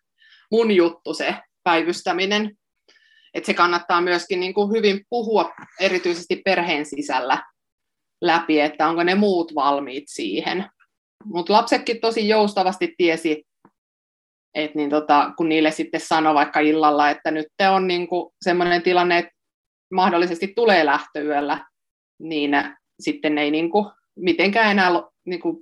mun 0.52 0.72
juttu 0.72 1.14
se 1.14 1.36
päivystäminen, 1.64 2.58
että 3.34 3.48
se 3.48 3.54
kannattaa 3.54 4.02
myöskin 4.02 4.40
niin 4.40 4.54
kuin 4.54 4.72
hyvin 4.72 5.06
puhua 5.10 5.54
erityisesti 5.80 6.42
perheen 6.46 6.86
sisällä 6.86 7.44
läpi, 8.22 8.60
että 8.60 8.88
onko 8.88 9.04
ne 9.04 9.16
muut 9.16 9.56
valmiit 9.56 10.04
siihen. 10.08 10.66
Mutta 11.26 11.54
lapsetkin 11.54 12.02
tosi 12.02 12.28
joustavasti 12.28 12.96
tiesi, 12.98 13.44
että 14.54 14.78
niin 14.78 14.90
tota, 14.90 15.32
kun 15.38 15.50
niille 15.50 15.72
sitten 15.72 16.00
sanoi 16.00 16.34
vaikka 16.34 16.60
illalla, 16.60 17.10
että 17.10 17.32
nyt 17.32 17.48
on 17.72 17.88
niin 17.88 18.08
sellainen 18.42 18.82
tilanne, 18.82 19.18
että 19.18 19.32
mahdollisesti 19.94 20.54
tulee 20.56 20.86
lähtöyöllä, 20.86 21.66
niin 22.20 22.52
sitten 23.00 23.38
ei 23.38 23.52
niin 23.52 23.70
kuin 23.70 23.86
mitenkään 24.16 24.72
enää, 24.72 24.90
niin 25.26 25.40
kuin, 25.40 25.58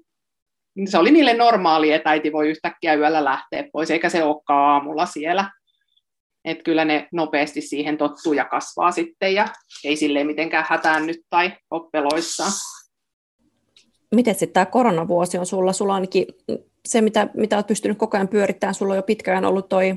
se 0.86 0.98
oli 0.98 1.12
niille 1.12 1.34
normaali, 1.34 1.92
että 1.92 2.10
äiti 2.10 2.32
voi 2.32 2.50
yhtäkkiä 2.50 2.94
yöllä 2.94 3.24
lähteä 3.24 3.64
pois, 3.74 3.92
eikä 3.92 4.10
se 4.10 4.24
olekaan 4.24 4.72
aamulla 4.72 5.06
siellä 5.06 5.50
että 6.46 6.64
kyllä 6.64 6.86
ne 6.86 7.08
nopeasti 7.12 7.62
siihen 7.62 7.98
tottuu 7.98 8.34
ja 8.34 8.46
kasvaa 8.46 8.92
sitten 8.92 9.34
ja 9.34 9.48
ei 9.84 9.96
silleen 9.96 10.28
mitenkään 10.28 10.66
hätäännyt 10.70 11.18
tai 11.30 11.52
oppeloissa. 11.72 12.44
Miten 14.16 14.36
sitten 14.36 14.54
tämä 14.54 14.66
koronavuosi 14.66 15.38
on 15.38 15.46
sulla? 15.46 15.74
Sulla 15.74 15.94
ainakin 15.94 16.26
se, 16.86 17.02
mitä, 17.02 17.28
mitä 17.34 17.56
olet 17.58 17.68
pystynyt 17.68 17.98
koko 17.98 18.18
ajan 18.18 18.28
pyörittämään, 18.28 18.76
sulla 18.76 18.94
on 18.94 18.98
jo 18.98 19.04
pitkään 19.04 19.46
ollut 19.46 19.70
toi 19.70 19.96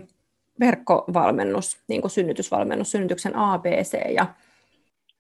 verkkovalmennus, 0.61 1.79
niin 1.89 2.01
kuin 2.01 2.11
synnytysvalmennus, 2.11 2.91
synnytyksen 2.91 3.37
ABC. 3.37 4.15
Ja... 4.15 4.35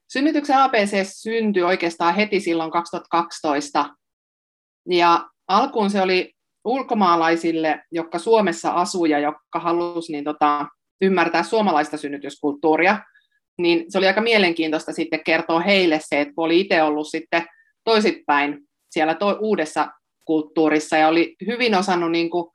Synnytyksen 0.08 0.56
ABC 0.56 1.06
syntyi 1.06 1.62
oikeastaan 1.62 2.14
heti 2.14 2.40
silloin 2.40 2.70
2012. 2.70 3.94
Ja 4.88 5.28
alkuun 5.48 5.90
se 5.90 6.02
oli 6.02 6.34
ulkomaalaisille, 6.64 7.84
jotka 7.92 8.18
Suomessa 8.18 8.70
asuu 8.70 9.04
ja 9.04 9.18
jotka 9.18 9.60
halusivat 9.60 10.12
niin 10.12 10.25
tota, 10.25 10.66
ymmärtää 11.00 11.42
suomalaista 11.42 11.96
synnytyskulttuuria, 11.96 12.98
niin 13.58 13.84
se 13.88 13.98
oli 13.98 14.06
aika 14.06 14.20
mielenkiintoista 14.20 14.92
sitten 14.92 15.25
kertoa 15.25 15.60
heille 15.60 16.00
se, 16.02 16.20
että 16.20 16.34
kun 16.34 16.44
oli 16.44 16.60
itse 16.60 16.82
ollut 16.82 17.08
sitten 17.08 17.46
toisitpäin 17.84 18.58
siellä 18.90 19.14
to- 19.14 19.38
uudessa 19.40 19.88
kulttuurissa 20.28 20.97
ja 20.97 21.08
oli 21.08 21.37
hyvin 21.47 21.75
osannut 21.75 22.11
niin 22.11 22.30
kuin, 22.30 22.50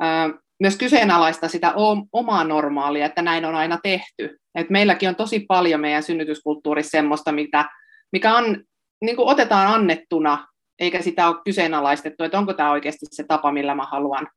ää, 0.00 0.30
myös 0.60 0.76
kyseenalaista 0.76 1.48
sitä 1.48 1.74
omaa 2.12 2.44
normaalia, 2.44 3.06
että 3.06 3.22
näin 3.22 3.44
on 3.44 3.54
aina 3.54 3.78
tehty. 3.82 4.38
Et 4.54 4.70
meilläkin 4.70 5.08
on 5.08 5.16
tosi 5.16 5.40
paljon 5.48 5.80
meidän 5.80 6.02
synnytyskulttuurissa 6.02 6.90
semmoista, 6.90 7.32
mitä, 7.32 7.64
mikä 8.12 8.36
on, 8.36 8.64
niin 9.04 9.16
kuin 9.16 9.28
otetaan 9.28 9.74
annettuna, 9.74 10.46
eikä 10.78 11.02
sitä 11.02 11.28
ole 11.28 11.42
kyseenalaistettu, 11.44 12.24
että 12.24 12.38
onko 12.38 12.54
tämä 12.54 12.70
oikeasti 12.70 13.06
se 13.10 13.24
tapa, 13.28 13.52
millä 13.52 13.74
mä 13.74 13.84
haluan 13.84 14.28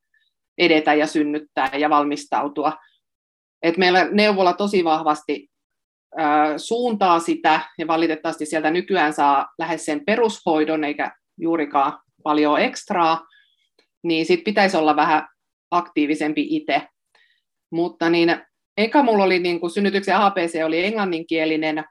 edetä 0.58 0.94
ja 0.94 1.06
synnyttää 1.06 1.70
ja 1.78 1.90
valmistautua. 1.90 2.72
Et 3.62 3.76
meillä 3.76 4.08
neuvola 4.10 4.52
tosi 4.52 4.84
vahvasti 4.84 5.48
ää, 6.16 6.58
suuntaa 6.58 7.20
sitä, 7.20 7.60
ja 7.78 7.86
valitettavasti 7.86 8.46
sieltä 8.46 8.70
nykyään 8.70 9.12
saa 9.12 9.46
lähes 9.58 9.84
sen 9.84 10.04
perushoidon, 10.06 10.84
eikä 10.84 11.12
juurikaan 11.40 12.05
paljon 12.26 12.60
ekstraa, 12.60 13.26
niin 14.02 14.26
sitten 14.26 14.44
pitäisi 14.44 14.76
olla 14.76 14.96
vähän 14.96 15.28
aktiivisempi 15.70 16.46
itse. 16.50 16.82
Mutta 17.70 18.10
niin, 18.10 18.36
eka 18.76 19.02
mulla 19.02 19.24
oli 19.24 19.38
niin 19.38 19.60
kuin 19.60 19.70
synnytyksen 19.70 20.16
APC 20.16 20.64
oli 20.64 20.84
englanninkielinen 20.84 21.84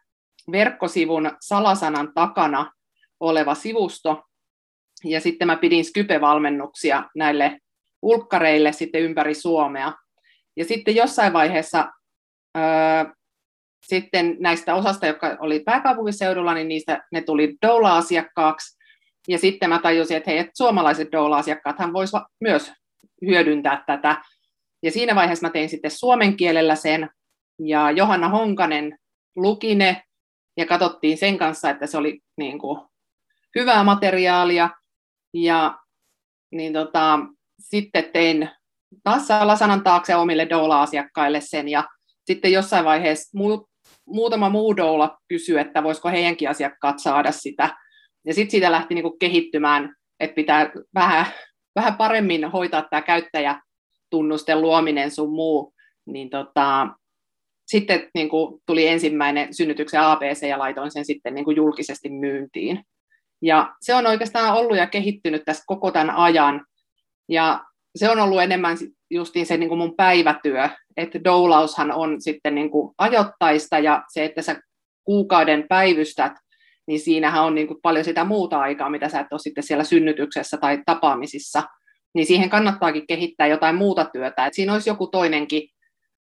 verkkosivun 0.51 1.31
salasanan 1.41 2.13
takana 2.13 2.71
oleva 3.19 3.55
sivusto, 3.55 4.23
ja 5.03 5.21
sitten 5.21 5.47
mä 5.47 5.55
pidin 5.55 5.85
Skype-valmennuksia 5.85 7.03
näille 7.15 7.59
ulkkareille 8.01 8.71
sitten 8.71 9.01
ympäri 9.01 9.33
Suomea. 9.33 9.93
Ja 10.57 10.65
sitten 10.65 10.95
jossain 10.95 11.33
vaiheessa 11.33 11.91
öö, 12.57 13.13
sitten 13.87 14.37
näistä 14.39 14.75
osasta, 14.75 15.07
jotka 15.07 15.37
oli 15.39 15.59
pääkaupunkiseudulla, 15.59 16.53
niin 16.53 16.67
niistä 16.67 17.03
ne 17.11 17.21
tuli 17.21 17.55
doula-asiakkaaksi. 17.61 18.77
Ja 19.27 19.37
sitten 19.37 19.69
mä 19.69 19.79
tajusin, 19.79 20.17
että 20.17 20.31
hei, 20.31 20.39
että 20.39 20.51
suomalaiset 20.57 21.11
doula-asiakkaat 21.11 21.79
hän 21.79 21.93
voisivat 21.93 22.23
myös 22.41 22.71
hyödyntää 23.25 23.83
tätä. 23.87 24.21
Ja 24.83 24.91
siinä 24.91 25.15
vaiheessa 25.15 25.47
mä 25.47 25.51
tein 25.51 25.69
sitten 25.69 25.91
suomen 25.91 26.37
kielellä 26.37 26.75
sen, 26.75 27.09
ja 27.59 27.91
Johanna 27.91 28.29
Honkanen 28.29 28.97
luki 29.35 29.75
ne, 29.75 30.03
ja 30.57 30.65
katsottiin 30.65 31.17
sen 31.17 31.37
kanssa, 31.37 31.69
että 31.69 31.87
se 31.87 31.97
oli 31.97 32.19
niin 32.37 32.59
kuin, 32.59 32.81
hyvää 33.55 33.83
materiaalia. 33.83 34.69
Ja 35.33 35.77
niin 36.51 36.73
tota, 36.73 37.19
sitten 37.59 38.11
tein 38.13 38.49
taas 39.03 39.27
salasanan 39.27 39.83
taakse 39.83 40.15
omille 40.15 40.49
doula-asiakkaille 40.49 41.41
sen, 41.41 41.69
ja 41.69 41.83
sitten 42.25 42.51
jossain 42.51 42.85
vaiheessa 42.85 43.37
muu, 43.37 43.69
muutama 44.05 44.49
muu 44.49 44.77
doula 44.77 45.17
kysyi, 45.27 45.57
että 45.57 45.83
voisiko 45.83 46.09
heidänkin 46.09 46.49
asiakkaat 46.49 46.99
saada 46.99 47.31
sitä, 47.31 47.77
ja 48.25 48.33
sitten 48.33 48.51
siitä 48.51 48.71
lähti 48.71 48.95
niinku 48.95 49.17
kehittymään, 49.19 49.95
että 50.19 50.35
pitää 50.35 50.71
vähän, 50.93 51.25
vähän 51.75 51.95
paremmin 51.95 52.51
hoitaa 52.51 52.87
tämä 52.89 53.01
käyttäjätunnusten 53.01 54.61
luominen 54.61 55.11
sun 55.11 55.33
muu, 55.33 55.73
niin 56.05 56.29
tota, 56.29 56.87
sitten 57.67 58.09
niin 58.13 58.29
kuin, 58.29 58.61
tuli 58.65 58.87
ensimmäinen 58.87 59.53
synnytyksen 59.53 60.01
ABC 60.01 60.47
ja 60.47 60.59
laitoin 60.59 60.91
sen 60.91 61.05
sitten 61.05 61.35
niin 61.35 61.45
kuin, 61.45 61.57
julkisesti 61.57 62.09
myyntiin. 62.09 62.83
Ja 63.41 63.75
se 63.81 63.95
on 63.95 64.07
oikeastaan 64.07 64.53
ollut 64.53 64.77
ja 64.77 64.87
kehittynyt 64.87 65.43
tässä 65.45 65.63
koko 65.67 65.91
tämän 65.91 66.15
ajan. 66.15 66.65
Ja 67.29 67.63
se 67.95 68.09
on 68.09 68.19
ollut 68.19 68.41
enemmän 68.41 68.77
justiin 69.11 69.45
se 69.45 69.57
niin 69.57 69.69
kuin 69.69 69.79
mun 69.79 69.95
päivätyö, 69.95 70.69
että 70.97 71.23
doulaushan 71.23 71.91
on 71.91 72.21
sitten 72.21 72.55
niin 72.55 72.71
kuin 72.71 72.93
ajoittaista 72.97 73.79
ja 73.79 74.03
se, 74.13 74.25
että 74.25 74.41
sä 74.41 74.61
kuukauden 75.03 75.65
päivystät, 75.69 76.33
niin 76.87 76.99
siinähän 76.99 77.43
on 77.43 77.55
niin 77.55 77.67
kuin 77.67 77.79
paljon 77.81 78.05
sitä 78.05 78.23
muuta 78.23 78.59
aikaa, 78.59 78.89
mitä 78.89 79.09
sä 79.09 79.19
et 79.19 79.27
ole 79.31 79.39
sitten 79.39 79.63
siellä 79.63 79.83
synnytyksessä 79.83 80.57
tai 80.57 80.81
tapaamisissa, 80.85 81.63
niin 82.15 82.25
siihen 82.25 82.49
kannattaakin 82.49 83.07
kehittää 83.07 83.47
jotain 83.47 83.75
muuta 83.75 84.05
työtä, 84.05 84.45
että 84.45 84.55
siinä 84.55 84.73
olisi 84.73 84.89
joku 84.89 85.07
toinenkin 85.07 85.69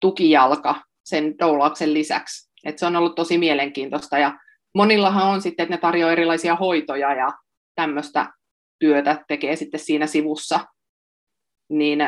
tukijalka 0.01 0.75
sen 1.05 1.39
doulauksen 1.39 1.93
lisäksi. 1.93 2.51
että 2.65 2.79
se 2.79 2.85
on 2.85 2.95
ollut 2.95 3.15
tosi 3.15 3.37
mielenkiintoista 3.37 4.17
ja 4.17 4.33
monillahan 4.75 5.27
on 5.27 5.41
sitten, 5.41 5.63
että 5.63 5.75
ne 5.75 5.81
tarjoaa 5.81 6.11
erilaisia 6.11 6.55
hoitoja 6.55 7.13
ja 7.13 7.27
tämmöistä 7.75 8.33
työtä 8.79 9.25
tekee 9.27 9.55
sitten 9.55 9.79
siinä 9.79 10.07
sivussa, 10.07 10.59
niin 11.69 11.99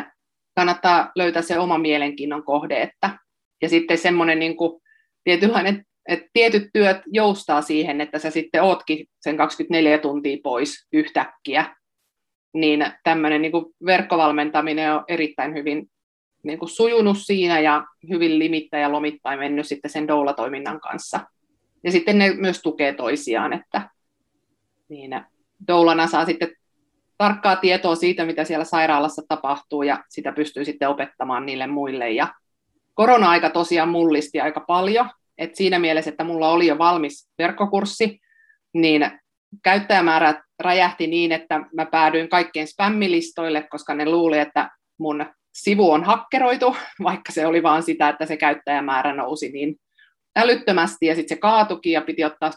kannattaa 0.56 1.12
löytää 1.16 1.42
se 1.42 1.60
oma 1.60 1.78
mielenkiinnon 1.78 2.44
kohde. 2.44 2.82
Että, 2.82 3.18
ja 3.62 3.70
sitten 3.70 3.98
semmoinen 3.98 4.40
niin 4.40 4.58
kuin, 4.58 4.82
tietynlainen, 5.24 5.86
että 6.08 6.30
tietyt 6.34 6.70
työt 6.74 6.98
joustaa 7.06 7.62
siihen, 7.62 8.02
että 8.02 8.20
sä 8.20 8.30
sitten 8.30 8.64
ootkin 8.64 9.06
sen 9.22 9.38
24 9.38 9.98
tuntia 9.98 10.38
pois 10.44 10.88
yhtäkkiä, 10.94 11.76
niin 12.54 12.86
tämmöinen 13.04 13.42
niin 13.42 13.52
kuin 13.52 13.66
verkkovalmentaminen 13.86 14.94
on 14.94 15.04
erittäin 15.08 15.54
hyvin 15.54 15.88
niin 16.44 16.60
kuin 16.60 16.70
sujunut 16.70 17.18
siinä 17.22 17.60
ja 17.60 17.84
hyvin 18.10 18.40
limittäin 18.40 18.82
ja 18.82 18.92
lomittain 18.92 19.40
mennyt 19.40 19.68
sitten 19.68 19.92
sen 19.92 20.08
doula-toiminnan 20.08 20.80
kanssa. 20.80 21.20
Ja 21.84 21.92
sitten 21.92 22.18
ne 22.18 22.34
myös 22.34 22.62
tukee 22.62 22.94
toisiaan, 22.94 23.54
että 23.54 23.90
niin 24.90 25.22
doulana 25.68 26.08
saa 26.08 26.26
sitten 26.26 26.56
tarkkaa 27.18 27.56
tietoa 27.56 27.96
siitä, 27.96 28.26
mitä 28.26 28.44
siellä 28.44 28.66
sairaalassa 28.66 29.22
tapahtuu, 29.28 29.84
ja 29.84 30.04
sitä 30.10 30.32
pystyy 30.32 30.66
sitten 30.66 30.90
opettamaan 30.90 31.46
niille 31.46 31.68
muille. 31.68 32.12
Ja 32.12 32.28
korona-aika 32.94 33.50
tosiaan 33.50 33.90
mullisti 33.90 34.42
aika 34.42 34.60
paljon, 34.60 35.10
et 35.44 35.56
siinä 35.56 35.80
mielessä, 35.80 36.10
että 36.10 36.24
mulla 36.24 36.50
oli 36.50 36.68
jo 36.68 36.78
valmis 36.78 37.30
verkkokurssi, 37.38 38.20
niin 38.74 39.12
käyttäjämäärät 39.64 40.38
räjähti 40.60 41.08
niin, 41.08 41.32
että 41.32 41.60
mä 41.76 41.86
päädyin 41.86 42.30
kaikkien 42.30 42.68
spämmilistoille, 42.68 43.68
koska 43.70 43.96
ne 43.96 44.06
luuli, 44.06 44.40
että 44.40 44.70
mun 45.00 45.26
sivu 45.54 45.92
on 45.92 46.04
hakkeroitu, 46.04 46.76
vaikka 47.04 47.32
se 47.32 47.46
oli 47.46 47.64
vaan 47.64 47.84
sitä, 47.84 48.10
että 48.10 48.26
se 48.26 48.38
käyttäjämäärä 48.38 49.14
nousi 49.14 49.52
niin 49.52 49.76
älyttömästi 50.36 51.06
ja 51.06 51.16
sitten 51.16 51.36
se 51.36 51.40
kaatuki 51.40 51.92
ja 51.92 52.02
piti 52.02 52.24
ottaa 52.24 52.52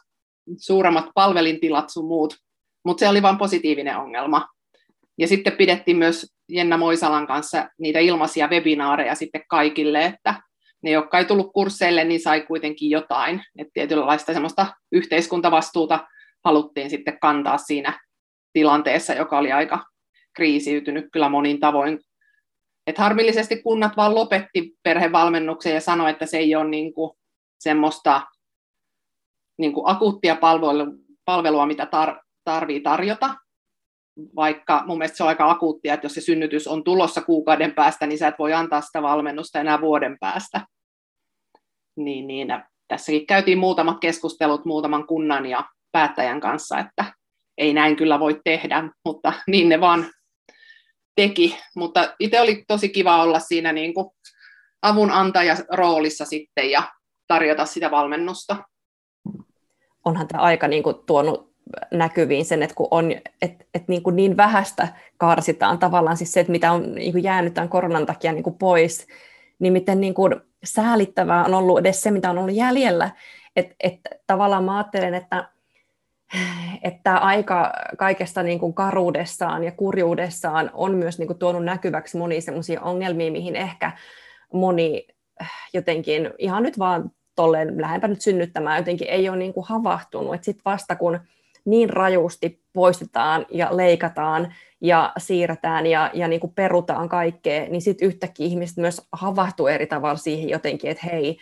suuremmat 0.58 1.06
palvelintilat 1.14 1.90
sun 1.90 2.06
muut, 2.06 2.36
mutta 2.84 3.00
se 3.00 3.08
oli 3.08 3.22
vain 3.22 3.38
positiivinen 3.38 3.96
ongelma. 3.96 4.48
Ja 5.18 5.28
sitten 5.28 5.52
pidettiin 5.52 5.96
myös 5.96 6.34
Jenna 6.48 6.76
Moisalan 6.76 7.26
kanssa 7.26 7.68
niitä 7.78 7.98
ilmaisia 7.98 8.48
webinaareja 8.48 9.14
sitten 9.14 9.44
kaikille, 9.48 10.04
että 10.04 10.34
ne, 10.86 10.92
jotka 10.92 11.18
ei 11.18 11.24
tullut 11.24 11.52
kursseille, 11.52 12.04
niin 12.04 12.20
sai 12.20 12.40
kuitenkin 12.40 12.90
jotain. 12.90 13.42
Että 13.58 13.70
tietynlaista 13.74 14.32
semmoista 14.32 14.66
yhteiskuntavastuuta 14.92 16.06
haluttiin 16.44 16.90
sitten 16.90 17.18
kantaa 17.20 17.58
siinä 17.58 18.00
tilanteessa, 18.52 19.14
joka 19.14 19.38
oli 19.38 19.52
aika 19.52 19.84
kriisiytynyt 20.36 21.04
kyllä 21.12 21.28
monin 21.28 21.60
tavoin. 21.60 22.00
Et 22.86 22.98
harmillisesti 22.98 23.62
kunnat 23.62 23.96
vaan 23.96 24.14
lopetti 24.14 24.76
perhevalmennuksen 24.82 25.74
ja 25.74 25.80
sanoi, 25.80 26.10
että 26.10 26.26
se 26.26 26.38
ei 26.38 26.54
ole 26.54 26.68
niin 26.68 26.94
kuin 26.94 27.16
semmoista 27.60 28.22
niin 29.58 29.72
kuin 29.72 29.90
akuuttia 29.90 30.36
palvelua, 31.24 31.66
mitä 31.66 31.84
tar- 31.84 32.22
tarvii 32.44 32.80
tarjota, 32.80 33.34
vaikka 34.36 34.82
mun 34.86 34.98
mielestä 34.98 35.16
se 35.16 35.22
on 35.22 35.28
aika 35.28 35.50
akuuttia, 35.50 35.94
että 35.94 36.04
jos 36.04 36.14
se 36.14 36.20
synnytys 36.20 36.66
on 36.66 36.84
tulossa 36.84 37.20
kuukauden 37.20 37.74
päästä, 37.74 38.06
niin 38.06 38.18
sä 38.18 38.28
et 38.28 38.38
voi 38.38 38.52
antaa 38.52 38.80
sitä 38.80 39.02
valmennusta 39.02 39.60
enää 39.60 39.80
vuoden 39.80 40.16
päästä. 40.20 40.60
Niin, 41.96 42.26
niin 42.26 42.48
tässäkin 42.88 43.26
käytiin 43.26 43.58
muutamat 43.58 44.00
keskustelut 44.00 44.64
muutaman 44.64 45.06
kunnan 45.06 45.46
ja 45.46 45.64
päättäjän 45.92 46.40
kanssa, 46.40 46.78
että 46.78 47.04
ei 47.58 47.74
näin 47.74 47.96
kyllä 47.96 48.20
voi 48.20 48.40
tehdä, 48.44 48.88
mutta 49.04 49.32
niin 49.50 49.68
ne 49.68 49.80
vaan 49.80 50.06
teki. 51.16 51.58
Mutta 51.76 52.14
itse 52.18 52.40
oli 52.40 52.64
tosi 52.68 52.88
kiva 52.88 53.22
olla 53.22 53.38
siinä 53.38 53.72
niin 53.72 53.94
kuin 53.94 54.10
avunantaja 54.82 55.56
roolissa 55.72 56.24
sitten 56.24 56.70
ja 56.70 56.82
tarjota 57.28 57.66
sitä 57.66 57.90
valmennusta. 57.90 58.56
Onhan 60.04 60.28
tämä 60.28 60.42
aika 60.42 60.68
niin 60.68 60.82
kuin 60.82 60.96
tuonut 61.06 61.56
näkyviin 61.92 62.44
sen, 62.44 62.62
että 62.62 62.74
kun 62.74 62.88
on, 62.90 63.12
et, 63.42 63.68
et 63.74 63.88
niin, 63.88 64.02
kuin 64.02 64.16
niin 64.16 64.36
vähästä 64.36 64.88
karsitaan 65.16 65.78
tavallaan 65.78 66.16
siis 66.16 66.32
se, 66.32 66.40
että 66.40 66.52
mitä 66.52 66.72
on 66.72 66.94
niin 66.94 67.12
kuin 67.12 67.24
jäänyt 67.24 67.54
tämän 67.54 67.68
koronan 67.68 68.06
takia 68.06 68.32
niin 68.32 68.42
kuin 68.42 68.58
pois, 68.58 69.06
niin 69.58 69.72
miten 69.72 70.00
niin 70.00 70.14
kuin 70.14 70.34
säälittävää 70.66 71.44
on 71.44 71.54
ollut 71.54 71.78
edes 71.78 72.02
se, 72.02 72.10
mitä 72.10 72.30
on 72.30 72.38
ollut 72.38 72.54
jäljellä. 72.54 73.10
Että 73.56 73.74
et, 73.80 74.00
tavallaan 74.26 74.64
mä 74.64 74.76
ajattelen, 74.76 75.14
että 75.14 75.48
että 76.82 77.16
aika 77.16 77.72
kaikesta 77.98 78.42
niin 78.42 78.58
kuin 78.58 78.74
karuudessaan 78.74 79.64
ja 79.64 79.72
kurjuudessaan 79.72 80.70
on 80.74 80.94
myös 80.94 81.18
niin 81.18 81.26
kuin 81.26 81.38
tuonut 81.38 81.64
näkyväksi 81.64 82.18
monia 82.18 82.40
sellaisia 82.40 82.80
ongelmia, 82.80 83.32
mihin 83.32 83.56
ehkä 83.56 83.92
moni 84.52 85.06
jotenkin 85.72 86.30
ihan 86.38 86.62
nyt 86.62 86.78
vaan 86.78 87.10
tolleen 87.34 87.80
lähempä 87.80 88.08
nyt 88.08 88.20
synnyttämään 88.20 88.78
jotenkin 88.78 89.08
ei 89.08 89.28
ole 89.28 89.36
niin 89.36 89.54
kuin 89.54 89.66
havahtunut. 89.68 90.44
Sitten 90.44 90.62
vasta 90.64 90.96
kun 90.96 91.20
niin 91.64 91.90
rajusti 91.90 92.62
poistetaan 92.72 93.46
ja 93.50 93.76
leikataan 93.76 94.54
ja 94.86 95.12
siirretään 95.18 95.86
ja, 95.86 96.10
ja 96.14 96.28
niin 96.28 96.40
kuin 96.40 96.52
perutaan 96.54 97.08
kaikkea, 97.08 97.68
niin 97.68 97.82
sitten 97.82 98.08
yhtäkkiä 98.08 98.46
ihmiset 98.46 98.76
myös 98.76 99.02
havahtuu 99.12 99.66
eri 99.66 99.86
tavalla 99.86 100.16
siihen 100.16 100.48
jotenkin, 100.48 100.90
että 100.90 101.06
hei, 101.06 101.38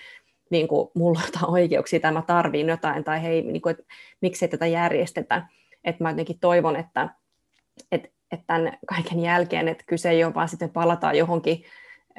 niin 0.50 0.68
kuin, 0.68 0.90
mulla 0.94 1.20
on 1.42 1.50
oikeuksia 1.50 2.00
tai 2.00 2.12
mä 2.12 2.22
tarviin 2.22 2.68
jotain, 2.68 3.04
tai 3.04 3.22
hei, 3.22 3.42
niin 3.42 3.62
kuin, 3.62 3.70
että 3.70 3.84
miksei 4.20 4.48
tätä 4.48 4.66
järjestetä. 4.66 5.46
Että 5.84 6.04
mä 6.04 6.10
jotenkin 6.10 6.38
toivon, 6.38 6.76
että, 6.76 7.08
että, 7.92 8.08
että 8.32 8.44
tämän 8.46 8.78
kaiken 8.86 9.20
jälkeen, 9.20 9.68
että 9.68 9.84
kyse 9.86 10.10
ei 10.10 10.24
ole 10.24 10.34
vaan 10.34 10.48
sitten 10.48 10.70
palataan 10.70 11.18
johonkin 11.18 11.64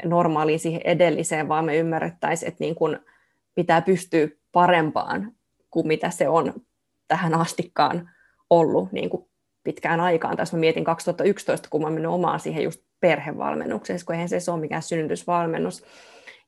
normaaliin 0.03 0.59
siihen 0.59 0.81
edelliseen, 0.83 1.47
vaan 1.47 1.65
me 1.65 1.77
ymmärrettäisiin, 1.77 2.47
että 2.47 2.63
niin 2.63 2.75
kuin 2.75 2.99
pitää 3.55 3.81
pystyä 3.81 4.27
parempaan 4.51 5.31
kuin 5.71 5.87
mitä 5.87 6.09
se 6.09 6.29
on 6.29 6.53
tähän 7.07 7.33
astikkaan 7.33 8.09
ollut 8.49 8.91
niin 8.91 9.09
kuin 9.09 9.27
pitkään 9.65 9.99
aikaan. 9.99 10.37
Tässä 10.37 10.57
mä 10.57 10.59
mietin 10.59 10.83
2011, 10.83 11.67
kun 11.71 11.81
mä 11.81 11.89
menin 11.89 12.07
omaan 12.07 12.39
siihen 12.39 12.63
just 12.63 12.81
perhevalmennukseen, 12.99 13.99
kun 14.05 14.15
eihän 14.15 14.29
se 14.29 14.51
ole 14.51 14.59
mikään 14.59 14.81
synnytysvalmennus. 14.81 15.83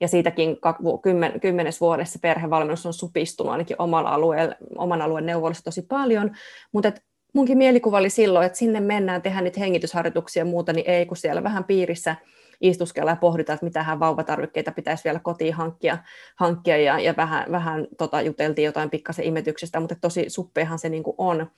Ja 0.02 0.08
siitäkin 0.08 0.58
kymmen, 1.04 1.40
kymmenes 1.40 1.82
vuodessa 1.82 2.20
perhevalmennus 2.22 2.86
on 2.86 2.94
supistunut 2.94 3.52
ainakin 3.52 3.76
omalla 3.80 4.10
alueella, 4.10 4.56
oman 4.78 5.02
alueen 5.02 5.26
neuvolassa 5.26 5.64
tosi 5.64 5.82
paljon. 5.82 6.32
Mutta 6.72 6.92
munkin 7.34 7.58
mielikuva 7.58 7.98
oli 7.98 8.10
silloin, 8.10 8.46
että 8.46 8.58
sinne 8.58 8.80
mennään, 8.80 9.22
tehdään 9.22 9.44
niitä 9.44 9.60
hengitysharjoituksia 9.60 10.42
ja 10.42 10.46
muuta, 10.46 10.74
niin 10.74 10.90
ei, 10.90 11.06
kun 11.06 11.18
siellä 11.18 11.44
vähän 11.44 11.64
piirissä 11.64 12.16
istuskella 12.62 13.12
ja 13.12 13.16
pohdita, 13.16 13.54
että 13.54 13.66
mitähän 13.66 14.00
vauvatarvikkeita 14.00 14.72
pitäisi 14.72 15.04
vielä 15.04 15.20
kotiin 15.20 15.54
hankkia, 15.54 15.98
hankkia 16.36 16.78
ja, 16.78 17.00
ja 17.00 17.14
vähän, 17.18 17.52
vähän 17.52 17.88
tota, 17.98 18.22
juteltiin 18.22 18.66
jotain 18.66 18.90
pikkasen 18.90 19.26
imetyksestä, 19.26 19.80
mutta 19.80 19.96
tosi 20.02 20.26
suppeahan 20.28 20.80
se 20.80 20.90
niin 20.90 21.04
kuin 21.04 21.16
on. 21.18 21.52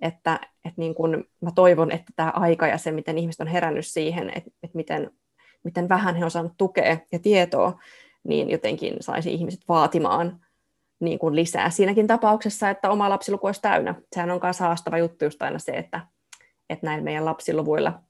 Että, 0.00 0.40
että 0.64 0.80
niin 0.80 0.94
kuin 0.94 1.24
mä 1.40 1.50
toivon, 1.54 1.92
että 1.92 2.12
tämä 2.16 2.32
aika 2.34 2.66
ja 2.66 2.78
se, 2.78 2.92
miten 2.92 3.18
ihmiset 3.18 3.40
on 3.40 3.46
herännyt 3.46 3.86
siihen, 3.86 4.28
että, 4.28 4.50
että 4.62 4.76
miten, 4.76 5.10
miten 5.62 5.88
vähän 5.88 6.16
he 6.16 6.24
on 6.24 6.30
saanut 6.30 6.52
tukea 6.56 6.96
ja 7.12 7.18
tietoa, 7.18 7.80
niin 8.24 8.50
jotenkin 8.50 8.96
saisi 9.00 9.34
ihmiset 9.34 9.60
vaatimaan 9.68 10.40
niin 11.00 11.18
kuin 11.18 11.36
lisää 11.36 11.70
siinäkin 11.70 12.06
tapauksessa, 12.06 12.70
että 12.70 12.90
oma 12.90 13.10
lapsiluku 13.10 13.46
olisi 13.46 13.62
täynnä. 13.62 13.94
Sehän 14.12 14.30
on 14.30 14.40
myös 14.42 14.60
haastava 14.60 14.98
juttu 14.98 15.24
just 15.24 15.42
aina 15.42 15.58
se, 15.58 15.72
että, 15.72 16.00
että 16.70 16.86
näin 16.86 17.04
meidän 17.04 17.24
lapsiluvuilla 17.24 18.00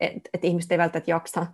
että 0.00 0.30
et 0.34 0.44
ihmiset 0.44 0.72
ei 0.72 0.78
välttämättä 0.78 1.10
jaksa 1.10 1.46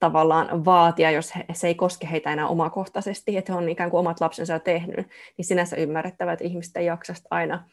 tavallaan 0.00 0.64
vaatia, 0.64 1.10
jos 1.10 1.36
he, 1.36 1.44
se 1.52 1.66
ei 1.66 1.74
koske 1.74 2.08
heitä 2.10 2.32
enää 2.32 2.48
omakohtaisesti, 2.48 3.36
että 3.36 3.52
he 3.52 3.58
on 3.58 3.68
ikään 3.68 3.90
kuin 3.90 3.98
omat 3.98 4.20
lapsensa 4.20 4.52
jo 4.52 4.58
tehnyt, 4.58 5.08
niin 5.36 5.44
sinänsä 5.44 5.76
ymmärrettävä, 5.76 6.32
että 6.32 6.44
ihmiset 6.44 6.76
ei 6.76 6.86
jaksa 6.86 7.14
aina 7.30 7.64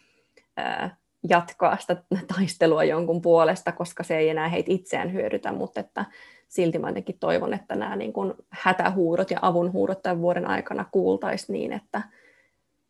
jatkaa 1.29 1.77
sitä 1.77 2.03
taistelua 2.35 2.83
jonkun 2.83 3.21
puolesta, 3.21 3.71
koska 3.71 4.03
se 4.03 4.17
ei 4.17 4.29
enää 4.29 4.47
heitä 4.47 4.71
itseään 4.71 5.13
hyödytä, 5.13 5.51
mutta 5.51 5.79
että 5.79 6.05
silti 6.47 6.79
mä 6.79 6.87
jotenkin 6.87 7.19
toivon, 7.19 7.53
että 7.53 7.75
nämä 7.75 7.95
niin 7.95 8.13
kuin 8.13 8.33
hätähuudot 8.49 9.31
ja 9.31 9.39
avunhuudot 9.41 10.01
tämän 10.01 10.21
vuoden 10.21 10.47
aikana 10.47 10.85
kuultaisiin 10.91 11.53
niin, 11.53 11.73
että, 11.73 12.01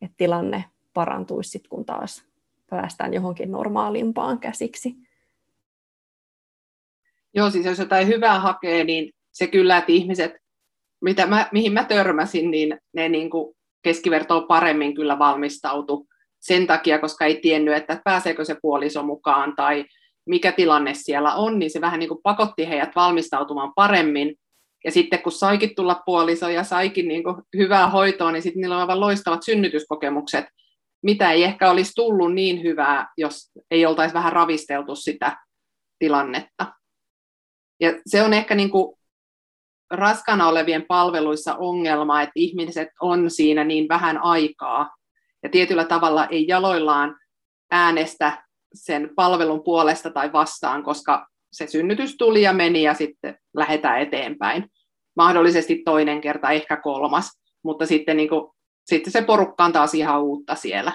että 0.02 0.16
tilanne 0.18 0.64
parantuisi 0.94 1.50
sitten, 1.50 1.70
kun 1.70 1.86
taas 1.86 2.26
päästään 2.70 3.14
johonkin 3.14 3.52
normaalimpaan 3.52 4.40
käsiksi. 4.40 4.96
Joo, 7.34 7.50
siis 7.50 7.66
jos 7.66 7.80
jotain 7.80 8.08
hyvää 8.08 8.40
hakee, 8.40 8.84
niin 8.84 9.14
se 9.32 9.48
kyllä, 9.48 9.78
että 9.78 9.92
ihmiset, 9.92 10.32
mitä 11.02 11.26
mä, 11.26 11.50
mihin 11.52 11.74
mä 11.74 11.84
törmäsin, 11.84 12.52
niin 12.52 12.80
ne 12.94 13.10
niin 13.10 13.30
kuin 13.30 13.56
keskivertoa 13.82 14.42
paremmin 14.42 14.96
kyllä 14.96 15.20
valmistautu 15.20 16.08
sen 16.48 16.68
takia, 16.68 17.00
koska 17.00 17.26
ei 17.26 17.40
tiennyt, 17.42 17.76
että 17.76 18.02
pääseekö 18.04 18.46
se 18.46 18.56
puoliso 18.62 19.04
mukaan 19.04 19.56
tai 19.56 19.86
mikä 20.28 20.52
tilanne 20.52 20.94
siellä 20.94 21.36
on, 21.36 21.60
niin 21.60 21.72
se 21.72 21.82
vähän 21.82 22.00
niin 22.00 22.08
kuin 22.08 22.20
pakotti 22.24 22.68
heidät 22.68 22.96
valmistautumaan 22.96 23.74
paremmin. 23.76 24.36
Ja 24.86 24.92
sitten 24.92 25.22
kun 25.22 25.32
saikin 25.32 25.76
tulla 25.76 26.02
puoliso 26.06 26.50
ja 26.50 26.64
saikin 26.64 27.08
niin 27.08 27.24
kuin 27.24 27.36
hyvää 27.58 27.90
hoitoa, 27.90 28.32
niin 28.32 28.42
sitten 28.42 28.62
niillä 28.62 28.76
on 28.76 28.82
aivan 28.82 29.00
loistavat 29.00 29.44
synnytyskokemukset, 29.44 30.46
mitä 31.04 31.32
ei 31.32 31.44
ehkä 31.44 31.72
olisi 31.72 31.92
tullut 31.96 32.34
niin 32.34 32.64
hyvää, 32.64 33.08
jos 33.18 33.52
ei 33.72 33.86
oltaisi 33.86 34.14
vähän 34.14 34.34
ravisteltu 34.34 34.96
sitä 34.96 35.38
tilannetta. 36.00 36.66
Ja 37.80 37.94
se 38.06 38.24
on 38.24 38.34
ehkä 38.34 38.56
niin 38.56 38.70
kuin 38.70 38.98
raskana 39.92 40.48
olevien 40.48 40.86
palveluissa 40.88 41.56
ongelma, 41.56 42.22
että 42.22 42.32
ihmiset 42.36 42.88
on 43.02 43.32
siinä 43.32 43.64
niin 43.64 43.88
vähän 43.90 44.18
aikaa 44.18 44.97
ja 45.48 45.52
tietyllä 45.52 45.86
tavalla 45.86 46.26
ei 46.26 46.48
jaloillaan 46.48 47.16
äänestä 47.72 48.44
sen 48.74 49.10
palvelun 49.16 49.64
puolesta 49.64 50.10
tai 50.10 50.34
vastaan, 50.34 50.84
koska 50.84 51.28
se 51.52 51.68
synnytys 51.68 52.18
tuli 52.18 52.42
ja 52.42 52.54
meni 52.54 52.84
ja 52.84 52.94
sitten 52.94 53.38
lähdetään 53.56 54.02
eteenpäin. 54.02 54.70
Mahdollisesti 55.16 55.82
toinen 55.86 56.22
kerta, 56.22 56.52
ehkä 56.52 56.78
kolmas, 56.78 57.32
mutta 57.64 57.86
sitten, 57.86 58.18
niin 58.18 58.30
kuin, 58.30 58.52
sitten 58.86 59.14
se 59.14 59.22
porukka 59.22 59.66
on 59.66 59.74
taas 59.74 59.94
ihan 59.94 60.22
uutta 60.22 60.56
siellä. 60.56 60.92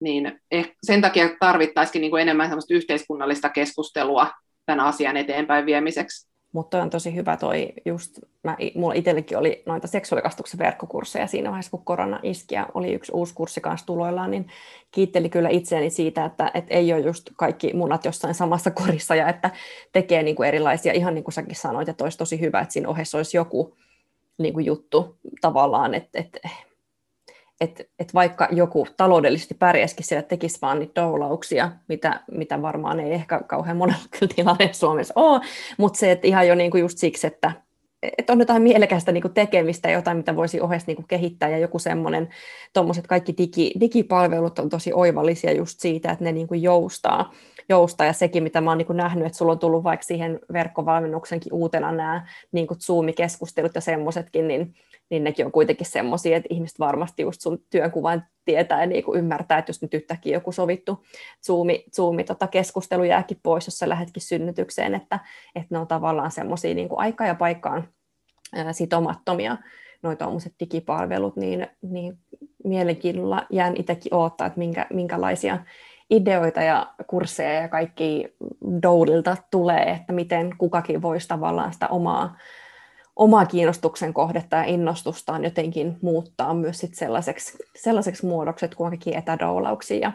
Niin 0.00 0.40
eh, 0.50 0.72
sen 0.82 1.00
takia 1.00 1.28
tarvittaisiin 1.40 2.00
niin 2.00 2.10
kuin 2.10 2.22
enemmän 2.22 2.50
yhteiskunnallista 2.70 3.48
keskustelua 3.48 4.30
tämän 4.66 4.86
asian 4.86 5.16
eteenpäin 5.16 5.66
viemiseksi. 5.66 6.28
Mutta 6.56 6.82
on 6.82 6.90
tosi 6.90 7.14
hyvä 7.14 7.36
toi 7.36 7.72
just, 7.84 8.18
mä, 8.42 8.56
mulla 8.74 8.94
itsellekin 8.94 9.38
oli 9.38 9.62
noita 9.66 9.86
seksuaalikastuksen 9.86 10.58
verkkokursseja 10.58 11.26
siinä 11.26 11.50
vaiheessa, 11.50 11.70
kun 11.70 11.84
korona 11.84 12.20
iski 12.22 12.54
ja 12.54 12.66
oli 12.74 12.92
yksi 12.92 13.12
uusi 13.12 13.34
kurssi 13.34 13.60
kanssa 13.60 13.86
tuloillaan, 13.86 14.30
niin 14.30 14.48
kiitteli 14.90 15.28
kyllä 15.28 15.48
itseäni 15.48 15.90
siitä, 15.90 16.24
että, 16.24 16.50
että 16.54 16.74
ei 16.74 16.92
ole 16.92 17.00
just 17.00 17.30
kaikki 17.36 17.72
munat 17.72 18.04
jossain 18.04 18.34
samassa 18.34 18.70
korissa 18.70 19.14
ja 19.14 19.28
että 19.28 19.50
tekee 19.92 20.22
niin 20.22 20.36
kuin 20.36 20.48
erilaisia, 20.48 20.92
ihan 20.92 21.14
niin 21.14 21.24
kuin 21.24 21.32
säkin 21.32 21.56
sanoit, 21.56 21.88
että 21.88 22.04
olisi 22.04 22.18
tosi 22.18 22.40
hyvä, 22.40 22.60
että 22.60 22.72
siinä 22.72 22.88
ohessa 22.88 23.18
olisi 23.18 23.36
joku 23.36 23.76
niin 24.38 24.54
kuin 24.54 24.66
juttu 24.66 25.16
tavallaan, 25.40 25.94
että, 25.94 26.20
että 26.20 26.48
että 27.60 27.84
et 27.98 28.14
vaikka 28.14 28.48
joku 28.52 28.86
taloudellisesti 28.96 29.54
pärjäskin 29.54 30.06
siellä, 30.06 30.22
tekisi 30.22 30.58
vaan 30.62 30.78
niitä 30.78 31.02
doulauksia, 31.02 31.70
mitä, 31.88 32.20
mitä 32.30 32.62
varmaan 32.62 33.00
ei 33.00 33.12
ehkä 33.12 33.40
kauhean 33.46 33.76
monella 33.76 34.02
kyllä 34.18 34.32
tilanne 34.36 34.72
Suomessa 34.72 35.14
ole, 35.16 35.40
mutta 35.78 35.98
se, 35.98 36.10
että 36.10 36.26
ihan 36.26 36.48
jo 36.48 36.54
niinku 36.54 36.76
just 36.76 36.98
siksi, 36.98 37.26
että 37.26 37.52
että 38.18 38.32
on 38.32 38.38
jotain 38.38 38.62
mielekästä 38.62 39.12
niin 39.12 39.34
tekemistä, 39.34 39.90
jotain, 39.90 40.16
mitä 40.16 40.36
voisi 40.36 40.60
ohessa 40.60 40.92
niin 40.92 41.08
kehittää, 41.08 41.48
ja 41.48 41.58
joku 41.58 41.78
semmoinen, 41.78 42.28
tuommoiset 42.72 43.06
kaikki 43.06 43.34
digi, 43.38 43.72
digipalvelut 43.80 44.58
on 44.58 44.68
tosi 44.68 44.92
oivallisia 44.92 45.52
just 45.52 45.80
siitä, 45.80 46.12
että 46.12 46.24
ne 46.24 46.32
niin 46.32 46.62
joustaa, 46.62 47.32
joustaa, 47.68 48.06
ja 48.06 48.12
sekin, 48.12 48.42
mitä 48.42 48.60
mä 48.60 48.70
oon 48.70 48.78
niin 48.78 48.96
nähnyt, 48.96 49.26
että 49.26 49.38
sulla 49.38 49.52
on 49.52 49.58
tullut 49.58 49.84
vaikka 49.84 50.04
siihen 50.04 50.40
verkkovalmennuksenkin 50.52 51.52
uutena 51.52 51.92
nämä 51.92 52.26
niin 52.52 52.66
Zoom-keskustelut 52.66 53.74
ja 53.74 53.80
semmoisetkin, 53.80 54.48
niin 54.48 54.74
niin 55.10 55.24
nekin 55.24 55.46
on 55.46 55.52
kuitenkin 55.52 55.86
semmoisia, 55.86 56.36
että 56.36 56.54
ihmiset 56.54 56.78
varmasti 56.78 57.22
just 57.22 57.40
sun 57.40 57.58
työnkuvan 57.70 58.24
tietää 58.44 58.80
ja 58.80 58.86
niin 58.86 59.04
kuin 59.04 59.18
ymmärtää, 59.18 59.58
että 59.58 59.70
jos 59.70 59.82
nyt 59.82 59.94
yhtäkkiä 59.94 60.36
joku 60.36 60.52
sovittu 60.52 61.04
Zoomi, 61.46 61.84
Zoomi 61.96 62.24
tota 62.24 62.46
keskustelu 62.46 63.04
jääkin 63.04 63.40
pois, 63.42 63.66
jos 63.66 63.78
sä 63.78 63.88
lähdetkin 63.88 64.22
synnytykseen, 64.22 64.94
että, 64.94 65.20
että 65.54 65.68
ne 65.70 65.78
on 65.78 65.86
tavallaan 65.86 66.30
semmoisia 66.30 66.74
niin 66.74 66.88
kuin 66.88 67.00
aika 67.00 67.26
ja 67.26 67.34
paikkaan 67.34 67.88
sitomattomia 68.72 69.56
noita 70.02 70.24
tuommoiset 70.24 70.54
digipalvelut, 70.60 71.36
niin, 71.36 71.66
niin 71.82 72.18
mielenkiinnolla 72.64 73.46
jään 73.50 73.74
itsekin 73.76 74.14
odottaa, 74.14 74.46
että 74.46 74.58
minkä, 74.58 74.86
minkälaisia 74.92 75.58
ideoita 76.10 76.62
ja 76.62 76.94
kursseja 77.06 77.60
ja 77.60 77.68
kaikki 77.68 78.36
Doulilta 78.82 79.36
tulee, 79.50 79.90
että 79.90 80.12
miten 80.12 80.56
kukakin 80.58 81.02
voisi 81.02 81.28
tavallaan 81.28 81.72
sitä 81.72 81.88
omaa 81.88 82.36
omaa 83.16 83.46
kiinnostuksen 83.46 84.14
kohdetta 84.14 84.56
ja 84.56 84.64
innostustaan 84.64 85.44
jotenkin 85.44 85.96
muuttaa 86.02 86.54
myös 86.54 86.78
sit 86.78 86.94
sellaiseksi, 86.94 87.58
sellaiseksi 87.76 88.26
muodoksi, 88.26 88.68
kuin 88.68 88.90
kaikki 88.90 89.16
etädoulauksia 89.16 89.98
ja 89.98 90.12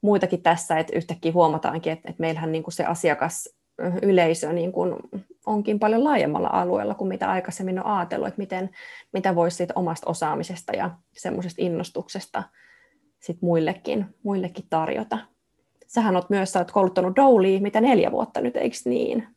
muitakin 0.00 0.42
tässä, 0.42 0.78
että 0.78 0.96
yhtäkkiä 0.96 1.32
huomataankin, 1.32 1.92
että, 1.92 2.08
että 2.08 2.20
meillähän 2.20 2.52
niin 2.52 2.62
kuin 2.62 2.74
se 2.74 2.84
asiakasyleisö 2.84 4.52
niin 4.52 4.72
kuin 4.72 4.94
onkin 5.46 5.78
paljon 5.78 6.04
laajemmalla 6.04 6.48
alueella 6.52 6.94
kuin 6.94 7.08
mitä 7.08 7.30
aikaisemmin 7.30 7.78
on 7.78 7.86
ajatellut, 7.86 8.28
että 8.28 8.40
miten, 8.40 8.70
mitä 9.12 9.34
voisi 9.34 9.56
siitä 9.56 9.74
omasta 9.76 10.10
osaamisesta 10.10 10.72
ja 10.76 10.90
semmoisesta 11.12 11.62
innostuksesta 11.62 12.42
sit 13.26 13.42
muillekin, 13.42 14.06
muillekin 14.22 14.64
tarjota. 14.70 15.18
Sähän 15.86 16.16
olet 16.16 16.30
myös, 16.30 16.52
sä 16.52 16.58
olet 16.58 16.70
kouluttanut 16.70 17.16
doulia, 17.16 17.60
mitä 17.60 17.80
neljä 17.80 18.12
vuotta 18.12 18.40
nyt, 18.40 18.56
eikö 18.56 18.76
niin? 18.84 19.28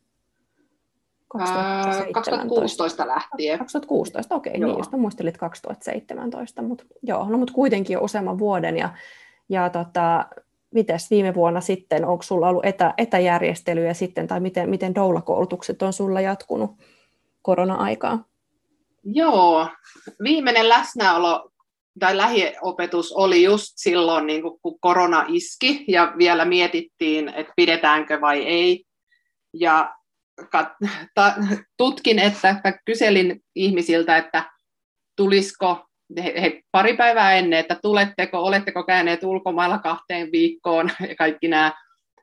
2016 2.12 3.06
lähtien. 3.06 3.58
2016, 3.58 4.34
okei, 4.34 4.50
okay, 4.50 4.66
niin 4.66 4.78
just 4.78 4.92
muistelit 4.92 5.38
2017, 5.38 6.62
mutta 6.62 6.84
joo, 7.02 7.28
no 7.28 7.38
mutta 7.38 7.54
kuitenkin 7.54 7.94
jo 7.94 8.00
useamman 8.00 8.38
vuoden 8.38 8.76
ja, 8.76 8.88
ja 9.48 9.70
tota, 9.70 10.26
mites 10.74 11.10
viime 11.10 11.34
vuonna 11.34 11.60
sitten, 11.60 12.04
onko 12.04 12.22
sulla 12.22 12.48
ollut 12.48 12.64
etä, 12.64 12.94
etäjärjestelyjä 12.98 13.94
sitten, 13.94 14.26
tai 14.26 14.40
miten, 14.40 14.70
miten 14.70 14.94
doula-koulutukset 14.94 15.82
on 15.82 15.92
sulla 15.92 16.20
jatkunut 16.20 16.70
korona-aikaa? 17.42 18.24
Joo, 19.04 19.66
viimeinen 20.22 20.68
läsnäolo 20.68 21.49
tai 22.00 22.16
lähiopetus 22.16 23.12
oli 23.12 23.42
just 23.42 23.72
silloin, 23.76 24.26
niin 24.26 24.42
kun 24.42 24.80
korona 24.80 25.24
iski 25.28 25.84
ja 25.88 26.12
vielä 26.18 26.44
mietittiin, 26.44 27.28
että 27.28 27.52
pidetäänkö 27.56 28.20
vai 28.20 28.42
ei. 28.46 28.84
Ja 29.54 29.94
tutkin, 31.76 32.18
että, 32.18 32.62
kyselin 32.86 33.40
ihmisiltä, 33.54 34.16
että 34.16 34.50
tulisiko 35.16 35.84
he, 36.24 36.34
he 36.42 36.62
pari 36.72 36.96
päivää 36.96 37.34
ennen, 37.34 37.58
että 37.58 37.76
tuletteko, 37.82 38.38
oletteko 38.38 38.84
käyneet 38.84 39.24
ulkomailla 39.24 39.78
kahteen 39.78 40.32
viikkoon 40.32 40.90
ja 41.08 41.16
kaikki 41.16 41.48
nämä, 41.48 41.72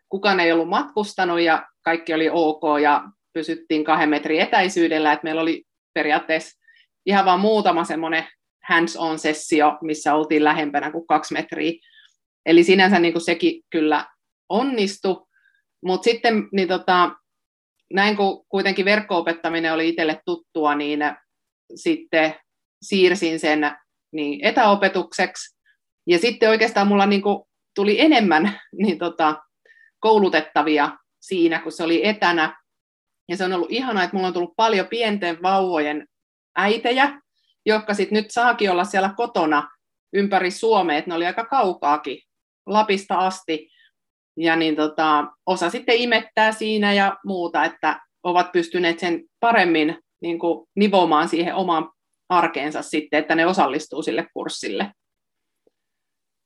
kukaan 0.10 0.40
ei 0.40 0.52
ollut 0.52 0.70
matkustanut 0.70 1.40
ja 1.40 1.68
kaikki 1.82 2.14
oli 2.14 2.30
ok 2.30 2.62
ja 2.82 3.04
pysyttiin 3.34 3.84
kahden 3.84 4.10
metrin 4.10 4.42
etäisyydellä, 4.42 5.14
että 5.14 5.24
meillä 5.24 5.42
oli 5.42 5.64
periaatteessa 5.94 6.60
ihan 7.06 7.26
vain 7.26 7.40
muutama 7.40 7.84
semmoinen 7.84 8.28
hands-on-sessio, 8.68 9.78
missä 9.82 10.16
oltiin 10.16 10.44
lähempänä 10.44 10.92
kuin 10.92 11.08
kaksi 11.08 11.34
metriä. 11.34 11.72
Eli 12.46 12.64
sinänsä 12.64 13.00
niin 13.00 13.14
kuin 13.14 13.26
sekin 13.26 13.62
kyllä 13.70 14.06
onnistui, 14.50 15.26
mutta 15.86 16.04
sitten 16.04 16.48
niin 16.52 16.68
tota, 16.68 17.12
näin 17.94 18.18
kun 18.18 18.46
kuitenkin 18.50 18.86
verkko-opettaminen 18.86 19.74
oli 19.74 19.90
itselle 19.90 20.22
tuttua, 20.26 20.76
niin 20.76 21.00
sitten 21.76 22.36
siirsin 22.82 23.40
sen 23.40 23.72
niin 24.12 24.46
etäopetukseksi. 24.46 25.58
Ja 26.08 26.20
sitten 26.20 26.50
oikeastaan 26.50 26.88
mulla 26.88 27.06
niin 27.06 27.22
kuin 27.22 27.44
tuli 27.76 28.02
enemmän 28.02 28.60
niin 28.84 28.98
tota, 28.98 29.44
koulutettavia 30.00 30.98
siinä, 31.22 31.60
kun 31.60 31.72
se 31.72 31.84
oli 31.84 32.08
etänä. 32.08 32.64
Ja 33.30 33.38
se 33.38 33.44
on 33.44 33.54
ollut 33.54 33.72
ihanaa, 33.72 34.04
että 34.04 34.16
mulla 34.16 34.28
on 34.28 34.34
tullut 34.34 34.54
paljon 34.56 34.88
pienten 34.88 35.42
vauvojen 35.42 36.08
äitejä, 36.58 37.22
jotka 37.68 37.94
sitten 37.94 38.16
nyt 38.16 38.32
saakin 38.32 38.72
olla 38.72 38.84
siellä 38.84 39.14
kotona 39.18 39.70
ympäri 40.14 40.52
Suomea, 40.52 40.98
että 40.98 41.10
ne 41.10 41.16
oli 41.16 41.26
aika 41.26 41.46
kaukaakin 41.46 42.20
Lapista 42.66 43.16
asti 43.16 43.70
ja 44.38 44.56
niin 44.56 44.76
tota, 44.76 45.28
osa 45.46 45.70
sitten 45.70 45.98
imettää 45.98 46.52
siinä 46.52 46.94
ja 46.94 47.18
muuta, 47.26 47.66
että 47.66 48.00
ovat 48.24 48.52
pystyneet 48.52 49.00
sen 49.00 49.24
paremmin 49.40 49.98
niin 50.22 50.40
kuin, 50.40 50.68
nivomaan 50.76 51.30
siihen 51.30 51.56
omaan 51.56 51.90
arkeensa 52.30 52.82
sitten, 52.82 53.20
että 53.20 53.36
ne 53.36 53.46
osallistuu 53.46 54.02
sille 54.02 54.28
kurssille. 54.34 54.92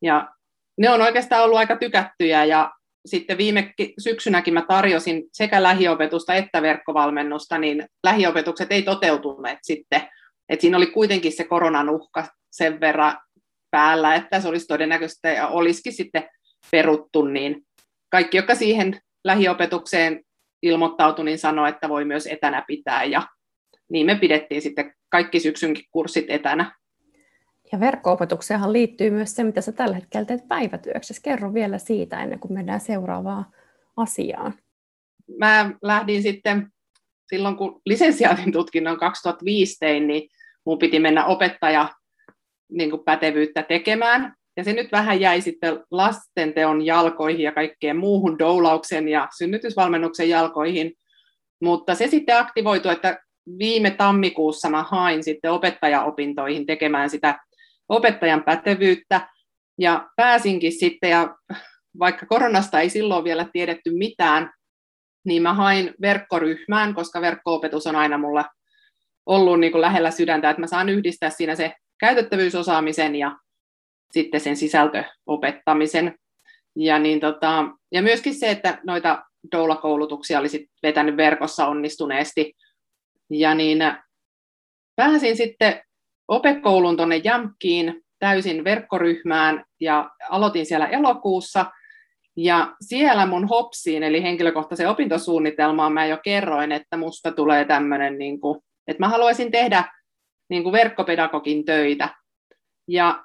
Ja 0.02 0.30
ne 0.78 0.90
on 0.90 1.02
oikeastaan 1.02 1.44
ollut 1.44 1.58
aika 1.58 1.76
tykättyjä 1.76 2.46
ja 2.46 2.72
sitten 3.06 3.38
viime 3.38 3.74
syksynäkin 4.00 4.54
mä 4.54 4.66
tarjosin 4.68 5.24
sekä 5.34 5.64
lähiopetusta 5.64 6.34
että 6.34 6.62
verkkovalmennusta, 6.62 7.58
niin 7.58 7.88
lähiopetukset 8.04 8.72
ei 8.72 8.82
toteutuneet 8.82 9.60
sitten. 9.62 10.10
Et 10.52 10.62
siinä 10.62 10.78
oli 10.78 10.88
kuitenkin 10.88 11.32
se 11.32 11.44
koronan 11.44 11.90
uhka 11.90 12.28
sen 12.52 12.80
verran 12.80 13.18
päällä, 13.72 14.16
että 14.16 14.40
se 14.40 14.48
olisi 14.48 14.68
todennäköistä 14.68 15.30
ja 15.30 15.48
olisikin 15.48 15.94
sitten 15.94 16.30
peruttu, 16.72 17.26
niin 17.26 17.62
kaikki, 18.10 18.38
jotka 18.38 18.56
siihen 18.56 19.02
lähiopetukseen 19.24 20.24
ilmoittautui, 20.62 21.26
niin 21.26 21.40
sanoi, 21.40 21.70
että 21.70 21.90
voi 21.90 22.06
myös 22.06 22.28
etänä 22.28 22.64
pitää. 22.68 23.04
Ja 23.04 23.28
niin 23.90 24.06
me 24.06 24.16
pidettiin 24.16 24.62
sitten 24.62 24.94
kaikki 25.10 25.40
syksynkin 25.40 25.86
kurssit 25.92 26.26
etänä. 26.30 26.76
Ja 27.72 27.80
verkko-opetukseenhan 27.80 28.74
liittyy 28.74 29.10
myös 29.10 29.36
se, 29.36 29.44
mitä 29.44 29.62
sä 29.62 29.72
tällä 29.72 29.96
hetkellä 29.96 30.26
teet 30.26 30.48
päivätyöksi. 30.48 31.22
Kerro 31.24 31.54
vielä 31.54 31.78
siitä 31.78 32.24
ennen 32.24 32.40
kuin 32.40 32.54
mennään 32.54 32.80
seuraavaan 32.80 33.46
asiaan. 33.98 34.54
Mä 35.40 35.72
lähdin 35.82 36.24
sitten 36.24 36.68
silloin, 37.30 37.58
kun 37.58 37.82
lisensiaatin 37.86 38.52
tutkinnon 38.52 38.98
2005 38.98 39.78
tein, 39.80 40.08
niin 40.08 40.30
mun 40.66 40.80
piti 40.80 41.00
mennä 41.00 41.26
opettaja 41.26 41.90
niin 42.72 42.90
kuin 42.90 43.04
pätevyyttä 43.04 43.64
tekemään. 43.64 44.34
Ja 44.58 44.64
se 44.64 44.74
nyt 44.74 44.92
vähän 44.92 45.20
jäi 45.20 45.42
sitten 45.42 45.84
lastenteon 45.92 46.86
jalkoihin 46.86 47.42
ja 47.42 47.52
kaikkeen 47.52 47.98
muuhun 47.98 48.40
doulauksen 48.40 49.10
ja 49.10 49.28
synnytysvalmennuksen 49.38 50.30
jalkoihin. 50.30 50.94
Mutta 51.62 51.96
se 51.96 52.08
sitten 52.08 52.38
aktivoitu, 52.38 52.90
että 52.90 53.20
viime 53.60 53.92
tammikuussa 53.92 54.70
mä 54.70 54.84
hain 54.84 55.24
sitten 55.24 55.52
opettajaopintoihin 55.52 56.66
tekemään 56.66 57.10
sitä 57.10 57.40
opettajan 57.90 58.44
pätevyyttä. 58.44 59.30
Ja 59.80 60.10
pääsinkin 60.16 60.72
sitten, 60.72 61.10
ja 61.10 61.36
vaikka 62.00 62.26
koronasta 62.26 62.80
ei 62.80 62.90
silloin 62.90 63.24
vielä 63.24 63.46
tiedetty 63.54 63.92
mitään, 63.94 64.52
niin 65.26 65.42
mä 65.42 65.54
hain 65.54 65.94
verkkoryhmään, 66.02 66.94
koska 66.94 67.22
verkko-opetus 67.22 67.88
on 67.88 67.96
aina 67.96 68.18
mulla 68.18 68.46
ollut 69.26 69.60
niin 69.60 69.72
kuin 69.72 69.82
lähellä 69.82 70.12
sydäntä, 70.12 70.50
että 70.50 70.62
mä 70.62 70.68
saan 70.68 70.90
yhdistää 70.90 71.30
siinä 71.30 71.56
se 71.56 71.74
käytettävyysosaamisen 72.00 73.16
ja 73.16 73.38
sitten 74.12 74.40
sen 74.40 74.58
sisältöopettamisen. 74.58 76.16
Ja, 76.76 77.00
niin 77.00 77.20
tota, 77.20 77.66
ja 77.92 78.02
myöskin 78.02 78.36
se, 78.36 78.50
että 78.52 78.80
noita 78.84 79.24
doula-koulutuksia 79.52 80.40
olisi 80.40 80.70
vetänyt 80.84 81.18
verkossa 81.18 81.68
onnistuneesti. 81.68 82.54
Ja 83.30 83.56
niin 83.56 83.80
pääsin 84.96 85.38
sitten 85.38 85.82
opekoulun 86.28 86.98
tuonne 86.98 87.18
Jamkiin 87.24 88.02
täysin 88.20 88.64
verkkoryhmään 88.64 89.66
ja 89.80 90.10
aloitin 90.30 90.66
siellä 90.66 90.88
elokuussa. 90.88 91.66
Ja 92.38 92.76
siellä 92.82 93.26
mun 93.26 93.48
HOPSiin, 93.48 94.04
eli 94.04 94.24
henkilökohtaisen 94.24 94.90
opintosuunnitelmaan, 94.90 95.94
mä 95.94 96.06
jo 96.06 96.18
kerroin, 96.24 96.72
että 96.72 96.98
musta 96.98 97.32
tulee 97.32 97.66
tämmöinen, 97.66 98.18
niin 98.18 98.40
kuin, 98.40 98.60
että 98.88 99.00
mä 99.00 99.10
haluaisin 99.10 99.52
tehdä 99.52 99.84
niin 100.50 100.64
kuin 100.64 100.74
verkkopedagogin 100.74 101.66
töitä. 101.66 102.10
Ja 102.88 103.24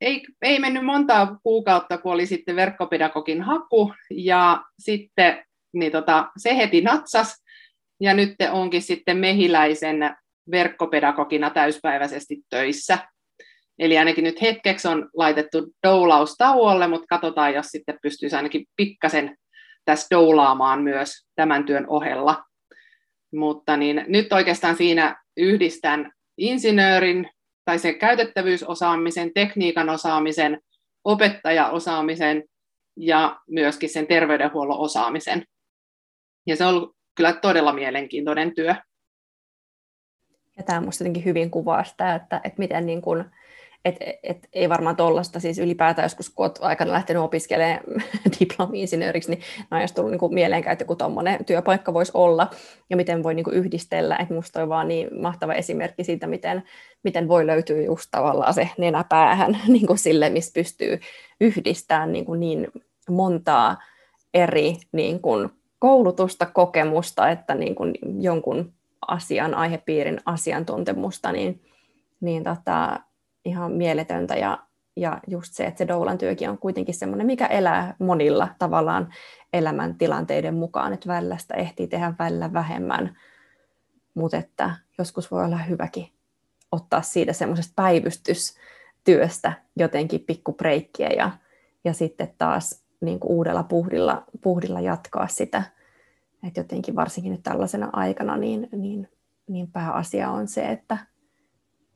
ei, 0.00 0.22
ei 0.42 0.58
mennyt 0.58 0.84
montaa 0.84 1.38
kuukautta, 1.42 1.98
kun 1.98 2.12
oli 2.12 2.26
sitten 2.26 2.56
verkkopedagogin 2.56 3.42
haku, 3.42 3.92
ja 4.10 4.62
sitten 4.78 5.44
niin 5.72 5.92
tota, 5.92 6.28
se 6.36 6.56
heti 6.56 6.80
natsas, 6.80 7.44
ja 8.00 8.14
nyt 8.14 8.34
onkin 8.50 8.82
sitten 8.82 9.16
mehiläisen 9.16 10.16
verkkopedagogina 10.50 11.50
täyspäiväisesti 11.50 12.36
töissä. 12.50 12.98
Eli 13.78 13.98
ainakin 13.98 14.24
nyt 14.24 14.42
hetkeksi 14.42 14.88
on 14.88 15.10
laitettu 15.16 15.72
doulaus 15.86 16.34
tauolle, 16.38 16.86
mutta 16.86 17.06
katsotaan, 17.08 17.54
jos 17.54 17.66
sitten 17.66 17.98
pystyisi 18.02 18.36
ainakin 18.36 18.66
pikkasen 18.76 19.36
tässä 19.84 20.06
doulaamaan 20.10 20.82
myös 20.82 21.26
tämän 21.34 21.64
työn 21.64 21.86
ohella. 21.88 22.44
Mutta 23.34 23.76
niin, 23.76 24.04
nyt 24.08 24.32
oikeastaan 24.32 24.76
siinä 24.76 25.22
yhdistän 25.36 26.12
insinöörin 26.38 27.30
tai 27.64 27.78
sen 27.78 27.98
käytettävyysosaamisen, 27.98 29.30
tekniikan 29.34 29.88
osaamisen, 29.88 30.60
opettajaosaamisen 31.04 32.44
ja 32.96 33.40
myöskin 33.50 33.90
sen 33.90 34.06
terveydenhuollon 34.06 34.78
osaamisen. 34.78 35.44
Ja 36.46 36.56
se 36.56 36.64
on 36.64 36.74
ollut 36.74 36.96
kyllä 37.14 37.32
todella 37.32 37.72
mielenkiintoinen 37.72 38.54
työ. 38.54 38.74
Ja 40.56 40.62
tämä 40.64 40.80
minusta 40.80 41.04
jotenkin 41.04 41.24
hyvin 41.24 41.50
kuvaa 41.50 41.84
sitä, 41.84 42.14
että, 42.14 42.40
että 42.44 42.58
miten 42.58 42.86
niin 42.86 43.02
kuin, 43.02 43.24
et, 43.84 43.96
et, 44.22 44.48
ei 44.52 44.68
varmaan 44.68 44.96
tuollaista, 44.96 45.40
siis 45.40 45.58
ylipäätään 45.58 46.04
joskus 46.04 46.30
kun 46.30 46.44
olet 46.44 46.58
aikana 46.60 46.92
lähtenyt 46.92 47.22
opiskelemaan 47.22 47.80
diplomi-insinööriksi, 48.40 49.30
niin 49.30 49.40
jos 49.80 49.92
tullut 49.92 50.10
niin 50.10 50.34
mieleenkään, 50.34 50.72
että 50.72 50.82
joku 50.82 50.96
tuommoinen 50.96 51.44
työpaikka 51.44 51.94
voisi 51.94 52.12
olla, 52.14 52.50
ja 52.90 52.96
miten 52.96 53.22
voi 53.22 53.34
niin 53.34 53.44
kuin 53.44 53.56
yhdistellä, 53.56 54.16
että 54.16 54.34
minusta 54.34 54.62
on 54.62 54.68
vaan 54.68 54.88
niin 54.88 55.20
mahtava 55.20 55.54
esimerkki 55.54 56.04
siitä, 56.04 56.26
miten, 56.26 56.62
miten 57.02 57.28
voi 57.28 57.46
löytyä 57.46 57.82
just 57.82 58.08
tavallaan 58.10 58.54
se 58.54 58.70
nenä 58.78 59.04
päähän 59.08 59.60
niin 59.68 59.86
kuin 59.86 59.98
sille, 59.98 60.30
missä 60.30 60.52
pystyy 60.54 61.00
yhdistämään 61.40 62.12
niin, 62.12 62.24
kuin 62.24 62.40
niin 62.40 62.68
montaa 63.10 63.82
eri 64.34 64.76
niin 64.92 65.20
kuin 65.20 65.48
koulutusta, 65.78 66.46
kokemusta, 66.46 67.30
että 67.30 67.54
niin 67.54 67.74
kuin 67.74 67.94
jonkun 68.20 68.72
asian, 69.08 69.54
aihepiirin 69.54 70.20
asiantuntemusta, 70.26 71.32
niin, 71.32 71.62
niin 72.20 72.44
tota, 72.44 73.00
ihan 73.48 73.72
mieletöntä. 73.72 74.36
Ja, 74.36 74.58
ja 74.96 75.20
just 75.26 75.54
se, 75.54 75.64
että 75.64 75.78
se 75.78 75.88
doulan 75.88 76.18
työkin 76.18 76.50
on 76.50 76.58
kuitenkin 76.58 76.94
semmoinen, 76.94 77.26
mikä 77.26 77.46
elää 77.46 77.94
monilla 77.98 78.48
tavallaan 78.58 79.14
elämäntilanteiden 79.52 80.54
mukaan, 80.54 80.92
että 80.92 81.08
välillä 81.08 81.38
sitä 81.38 81.54
ehtii 81.54 81.88
tehdä 81.88 82.14
välillä 82.18 82.52
vähemmän, 82.52 83.16
mutta 84.14 84.36
että 84.36 84.70
joskus 84.98 85.30
voi 85.30 85.44
olla 85.44 85.58
hyväkin 85.58 86.08
ottaa 86.72 87.02
siitä 87.02 87.32
semmoisesta 87.32 87.72
päivystystyöstä 87.76 89.52
jotenkin 89.76 90.24
breikkiä 90.56 91.08
ja, 91.08 91.30
ja 91.84 91.92
sitten 91.92 92.34
taas 92.38 92.82
niin 93.00 93.20
kuin 93.20 93.32
uudella 93.32 93.62
puhdilla, 93.62 94.24
puhdilla 94.40 94.80
jatkaa 94.80 95.28
sitä. 95.28 95.62
Et 96.46 96.56
jotenkin 96.56 96.96
varsinkin 96.96 97.32
nyt 97.32 97.42
tällaisena 97.42 97.90
aikana 97.92 98.36
niin, 98.36 98.68
niin, 98.72 99.08
niin 99.48 99.72
pääasia 99.72 100.30
on 100.30 100.48
se, 100.48 100.66
että 100.70 100.98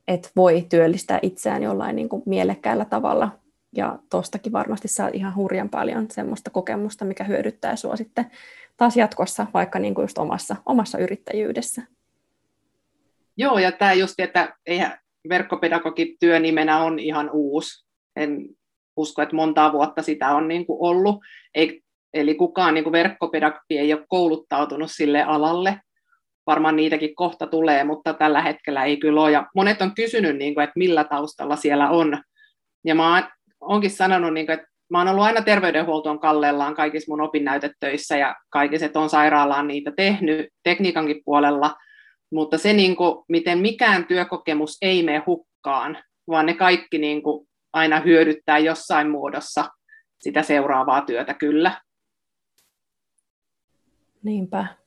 et 0.07 0.31
voi 0.35 0.65
työllistää 0.69 1.19
itseään 1.21 1.63
jollain 1.63 1.95
niin 1.95 2.09
kuin 2.09 2.23
mielekkäällä 2.25 2.85
tavalla. 2.85 3.39
Ja 3.75 3.99
tuostakin 4.09 4.51
varmasti 4.51 4.87
saa 4.87 5.09
ihan 5.13 5.35
hurjan 5.35 5.69
paljon 5.69 6.07
semmoista 6.11 6.49
kokemusta, 6.49 7.05
mikä 7.05 7.23
hyödyttää 7.23 7.75
sinua 7.75 7.95
sitten 7.95 8.31
taas 8.77 8.97
jatkossa, 8.97 9.47
vaikka 9.53 9.79
niin 9.79 9.95
kuin 9.95 10.03
just 10.03 10.17
omassa, 10.17 10.55
omassa 10.65 10.97
yrittäjyydessä. 10.97 11.81
Joo, 13.37 13.59
ja 13.59 13.71
tämä 13.71 13.93
just, 13.93 14.19
että 14.19 14.55
eihän 14.65 14.97
verkkopedagogit 15.29 16.19
työnimenä 16.19 16.83
on 16.83 16.99
ihan 16.99 17.29
uusi. 17.33 17.85
En 18.15 18.45
usko, 18.97 19.21
että 19.21 19.35
montaa 19.35 19.71
vuotta 19.71 20.01
sitä 20.01 20.29
on 20.29 20.47
niin 20.47 20.65
kuin 20.65 20.77
ollut. 20.81 21.19
Ei, 21.55 21.81
eli 22.13 22.35
kukaan 22.35 22.73
niin 22.73 22.83
kuin 22.83 22.91
verkkopedagogi 22.91 23.77
ei 23.77 23.93
ole 23.93 24.05
kouluttautunut 24.09 24.91
sille 24.91 25.23
alalle. 25.23 25.79
Varmaan 26.47 26.75
niitäkin 26.75 27.15
kohta 27.15 27.47
tulee, 27.47 27.83
mutta 27.83 28.13
tällä 28.13 28.41
hetkellä 28.41 28.83
ei 28.83 28.97
kyllä 28.97 29.21
ole. 29.21 29.31
Ja 29.31 29.47
monet 29.55 29.81
on 29.81 29.95
kysynyt, 29.95 30.37
niin 30.37 30.53
kuin, 30.53 30.63
että 30.63 30.73
millä 30.75 31.03
taustalla 31.03 31.55
siellä 31.55 31.89
on. 31.89 32.23
Ja 32.85 32.95
mä 32.95 33.29
oonkin 33.61 33.91
sanonut, 33.91 34.33
niin 34.33 34.45
kuin, 34.45 34.53
että 34.53 34.67
mä 34.89 34.97
oon 34.97 35.07
ollut 35.07 35.23
aina 35.23 35.41
terveydenhuoltoon 35.41 36.19
kallellaan 36.19 36.75
kaikissa 36.75 37.11
mun 37.11 37.21
opinnäytetöissä 37.21 38.17
ja 38.17 38.35
kaikissa, 38.49 38.85
että 38.85 38.99
on 38.99 39.09
sairaalaan 39.09 39.67
niitä 39.67 39.91
tehnyt 39.95 40.49
tekniikankin 40.63 41.21
puolella. 41.25 41.75
Mutta 42.31 42.57
se, 42.57 42.73
niin 42.73 42.95
kuin, 42.95 43.25
miten 43.29 43.59
mikään 43.59 44.05
työkokemus 44.05 44.77
ei 44.81 45.03
mene 45.03 45.23
hukkaan, 45.25 45.97
vaan 46.27 46.45
ne 46.45 46.53
kaikki 46.53 46.97
niin 46.97 47.23
kuin, 47.23 47.47
aina 47.73 47.99
hyödyttää 47.99 48.57
jossain 48.57 49.09
muodossa 49.09 49.65
sitä 50.21 50.43
seuraavaa 50.43 51.01
työtä 51.01 51.33
kyllä. 51.33 51.81
Niinpä. 54.23 54.82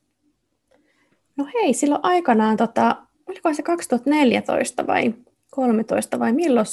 No 1.36 1.46
hei, 1.54 1.74
silloin 1.74 2.00
aikanaan, 2.02 2.56
tota, 2.56 2.96
oliko 3.26 3.54
se 3.54 3.62
2014 3.62 4.86
vai 4.86 5.14
13 5.50 6.18
vai 6.18 6.32
milloin 6.32 6.66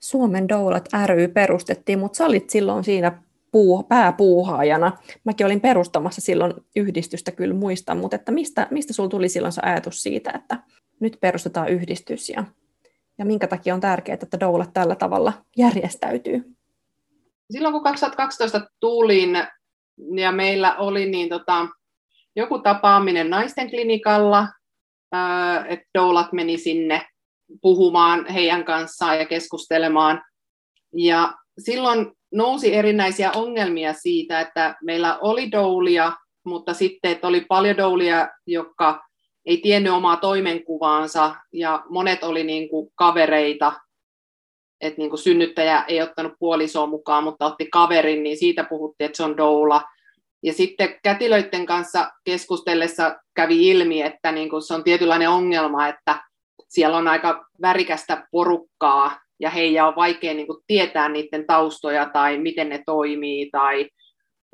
Suomen 0.00 0.48
Doulat 0.48 0.88
ry 1.06 1.28
perustettiin, 1.28 1.98
mutta 1.98 2.16
sä 2.16 2.26
olit 2.26 2.50
silloin 2.50 2.84
siinä 2.84 3.22
puu, 3.52 3.82
pääpuuhaajana. 3.82 4.92
Mäkin 5.24 5.46
olin 5.46 5.60
perustamassa 5.60 6.20
silloin 6.20 6.54
yhdistystä, 6.76 7.32
kyllä 7.32 7.54
muistan, 7.54 7.98
mutta 7.98 8.16
että 8.16 8.32
mistä, 8.32 8.66
mistä 8.70 8.92
sulla 8.92 9.08
tuli 9.08 9.28
silloin 9.28 9.52
se 9.52 9.60
ajatus 9.64 10.02
siitä, 10.02 10.32
että 10.34 10.58
nyt 11.00 11.18
perustetaan 11.20 11.68
yhdistys 11.68 12.28
ja 12.28 12.44
ja 13.18 13.24
minkä 13.24 13.46
takia 13.46 13.74
on 13.74 13.80
tärkeää, 13.80 14.18
että 14.22 14.40
doulat 14.40 14.72
tällä 14.72 14.94
tavalla 14.94 15.32
järjestäytyy? 15.56 16.54
Silloin 17.50 17.72
kun 17.72 17.82
2012 17.82 18.70
tulin 18.80 19.30
ja 20.14 20.32
meillä 20.32 20.76
oli 20.76 21.10
niin 21.10 21.28
tota, 21.28 21.68
joku 22.38 22.58
tapaaminen 22.58 23.30
naisten 23.30 23.70
klinikalla, 23.70 24.48
että 25.68 25.86
doulat 25.98 26.32
meni 26.32 26.58
sinne 26.58 27.06
puhumaan 27.62 28.26
heidän 28.26 28.64
kanssaan 28.64 29.18
ja 29.18 29.26
keskustelemaan. 29.26 30.22
Ja 30.96 31.32
silloin 31.58 32.12
nousi 32.34 32.74
erinäisiä 32.74 33.32
ongelmia 33.32 33.92
siitä, 33.92 34.40
että 34.40 34.76
meillä 34.82 35.18
oli 35.18 35.52
doulia, 35.52 36.12
mutta 36.44 36.74
sitten 36.74 37.10
että 37.10 37.28
oli 37.28 37.40
paljon 37.40 37.76
doulia, 37.76 38.28
jotka 38.46 39.02
ei 39.46 39.56
tiennyt 39.56 39.92
omaa 39.92 40.16
toimenkuvaansa 40.16 41.34
ja 41.52 41.84
monet 41.88 42.24
oli 42.24 42.44
niin 42.44 42.68
kuin 42.68 42.90
kavereita, 42.94 43.72
että 44.80 44.98
niin 44.98 45.10
kuin 45.10 45.20
synnyttäjä 45.20 45.84
ei 45.88 46.02
ottanut 46.02 46.32
puolisoa 46.38 46.86
mukaan, 46.86 47.24
mutta 47.24 47.46
otti 47.46 47.68
kaverin, 47.72 48.22
niin 48.22 48.36
siitä 48.36 48.64
puhuttiin, 48.64 49.06
että 49.06 49.16
se 49.16 49.22
on 49.22 49.36
doula. 49.36 49.82
Ja 50.42 50.52
sitten 50.52 50.96
kätilöiden 51.02 51.66
kanssa 51.66 52.10
keskustellessa 52.24 53.16
kävi 53.34 53.68
ilmi, 53.68 54.02
että 54.02 54.32
niin 54.32 54.50
kuin 54.50 54.62
se 54.62 54.74
on 54.74 54.84
tietynlainen 54.84 55.30
ongelma, 55.30 55.88
että 55.88 56.22
siellä 56.68 56.96
on 56.96 57.08
aika 57.08 57.46
värikästä 57.62 58.26
porukkaa 58.30 59.20
ja 59.40 59.50
heidän 59.50 59.88
on 59.88 59.96
vaikea 59.96 60.34
niin 60.34 60.46
kuin 60.46 60.62
tietää 60.66 61.08
niiden 61.08 61.46
taustoja 61.46 62.10
tai 62.12 62.38
miten 62.38 62.68
ne 62.68 62.82
toimii 62.86 63.50
tai 63.50 63.88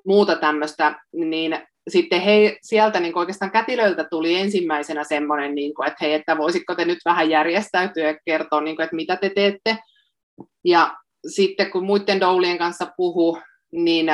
muuta 0.07 0.37
tämmöistä, 0.37 1.01
niin 1.13 1.59
sitten 1.89 2.21
he, 2.21 2.59
sieltä 2.63 3.01
niin 3.01 3.19
oikeastaan 3.19 3.51
kätilöiltä 3.51 4.05
tuli 4.05 4.35
ensimmäisenä 4.35 5.05
semmoinen, 5.05 5.55
niin 5.55 5.75
kuin, 5.75 5.89
että 5.89 6.05
hei, 6.05 6.13
että 6.13 6.39
voisitko 6.39 6.75
te 6.75 6.85
nyt 6.85 6.99
vähän 7.05 7.31
järjestäytyä 7.31 8.07
ja 8.07 8.19
kertoa, 8.25 8.61
niin 8.61 8.77
kuin, 8.77 8.85
että 8.85 8.97
mitä 8.97 9.17
te 9.17 9.31
teette. 9.31 9.79
Ja 10.65 10.97
sitten 11.29 11.71
kun 11.71 11.85
muiden 11.85 12.21
doulien 12.21 12.59
kanssa 12.59 12.87
puhu, 12.97 13.39
niin 13.73 14.13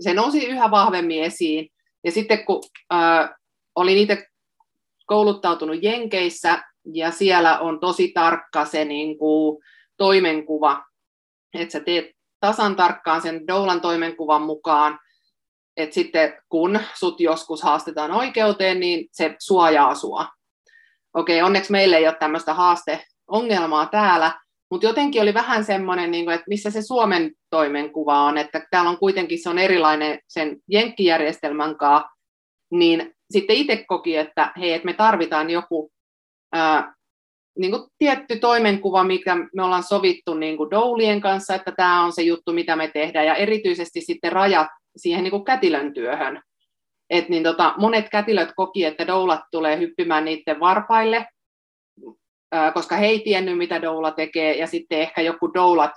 se 0.00 0.14
nousi 0.14 0.46
yhä 0.46 0.70
vahvemmin 0.70 1.22
esiin. 1.22 1.68
Ja 2.04 2.12
sitten 2.12 2.44
kun 2.44 2.62
äh, 2.94 3.30
olin 3.74 3.98
itse 3.98 4.26
kouluttautunut 5.06 5.82
Jenkeissä, 5.82 6.62
ja 6.92 7.10
siellä 7.10 7.58
on 7.58 7.80
tosi 7.80 8.08
tarkka 8.08 8.64
se 8.64 8.84
niin 8.84 9.18
kuin, 9.18 9.62
toimenkuva, 9.96 10.84
että 11.54 11.72
sä 11.72 11.80
teet 11.80 12.06
tasan 12.40 12.76
tarkkaan 12.76 13.22
sen 13.22 13.46
doulan 13.46 13.80
toimenkuvan 13.80 14.42
mukaan, 14.42 14.98
että 15.76 15.94
sitten 15.94 16.42
kun 16.48 16.80
sut 16.94 17.20
joskus 17.20 17.62
haastetaan 17.62 18.10
oikeuteen, 18.10 18.80
niin 18.80 19.08
se 19.12 19.36
suojaa 19.38 19.94
sua. 19.94 20.26
Okei, 21.14 21.42
onneksi 21.42 21.72
meillä 21.72 21.96
ei 21.96 22.06
ole 22.06 22.16
tämmöistä 22.20 22.54
haasteongelmaa 22.54 23.86
täällä, 23.86 24.40
mutta 24.70 24.86
jotenkin 24.86 25.22
oli 25.22 25.34
vähän 25.34 25.64
semmoinen, 25.64 26.10
niin 26.10 26.30
että 26.30 26.44
missä 26.48 26.70
se 26.70 26.82
Suomen 26.82 27.32
toimenkuva 27.50 28.20
on, 28.20 28.38
että 28.38 28.66
täällä 28.70 28.90
on 28.90 28.98
kuitenkin 28.98 29.42
se 29.42 29.50
on 29.50 29.58
erilainen 29.58 30.18
sen 30.28 30.56
jenkkijärjestelmän 30.70 31.76
kanssa, 31.76 32.08
niin 32.70 33.14
sitten 33.30 33.56
itse 33.56 33.84
koki, 33.86 34.16
että 34.16 34.52
hei, 34.58 34.72
että 34.72 34.86
me 34.86 34.92
tarvitaan 34.92 35.50
joku 35.50 35.90
ää, 36.52 36.94
niin 37.58 37.70
kuin 37.70 37.82
tietty 37.98 38.38
toimenkuva, 38.38 39.04
mikä 39.04 39.36
me 39.54 39.62
ollaan 39.62 39.82
sovittu 39.82 40.34
niin 40.34 40.56
kuin 40.56 40.70
doulien 40.70 41.20
kanssa, 41.20 41.54
että 41.54 41.72
tämä 41.76 42.04
on 42.04 42.12
se 42.12 42.22
juttu, 42.22 42.52
mitä 42.52 42.76
me 42.76 42.88
tehdään, 42.88 43.26
ja 43.26 43.34
erityisesti 43.34 44.00
sitten 44.00 44.32
rajat 44.32 44.68
siihen 44.96 45.22
niin 45.22 45.30
kuin 45.30 45.44
kätilön 45.44 45.94
työhön. 45.94 46.42
Et 47.10 47.28
niin 47.28 47.42
tota, 47.42 47.74
monet 47.76 48.08
kätilöt 48.08 48.52
koki, 48.56 48.84
että 48.84 49.06
doulat 49.06 49.40
tulee 49.50 49.78
hyppimään 49.78 50.24
niiden 50.24 50.60
varpaille, 50.60 51.26
koska 52.74 52.96
he 52.96 53.06
ei 53.06 53.20
tiennyt, 53.20 53.58
mitä 53.58 53.82
doula 53.82 54.10
tekee, 54.10 54.56
ja 54.56 54.66
sitten 54.66 55.00
ehkä 55.00 55.22
joku 55.22 55.54
doulat 55.54 55.92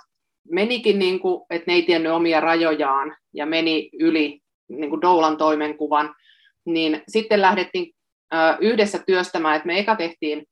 menikin, 0.50 0.98
niin 0.98 1.20
kuin, 1.20 1.46
että 1.50 1.64
ne 1.70 1.74
ei 1.74 1.82
tiennyt 1.82 2.12
omia 2.12 2.40
rajojaan, 2.40 3.16
ja 3.34 3.46
meni 3.46 3.90
yli 4.00 4.40
niin 4.68 4.90
kuin 4.90 5.00
doulan 5.00 5.36
toimenkuvan, 5.36 6.14
niin 6.64 7.02
sitten 7.08 7.40
lähdettiin 7.40 7.92
yhdessä 8.60 8.98
työstämään, 9.06 9.56
että 9.56 9.66
me 9.66 9.78
eka 9.78 9.96
tehtiin, 9.96 10.46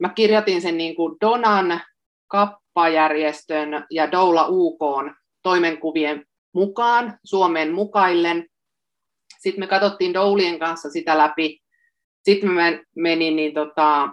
mä 0.00 0.08
kirjoitin 0.14 0.60
sen 0.60 0.76
niin 0.76 0.96
kuin 0.96 1.16
Donan, 1.20 1.80
kappajärjestön 2.28 3.86
ja 3.90 4.12
Doula 4.12 4.46
UK 4.48 4.80
toimenkuvien 5.42 6.24
mukaan, 6.54 7.18
Suomeen 7.24 7.72
mukaillen. 7.72 8.46
Sitten 9.38 9.60
me 9.60 9.66
katsottiin 9.66 10.14
Doulien 10.14 10.58
kanssa 10.58 10.90
sitä 10.90 11.18
läpi. 11.18 11.58
Sitten 12.22 12.50
me 12.50 12.84
menin, 12.96 13.36
niin 13.36 13.54
tota, 13.54 14.08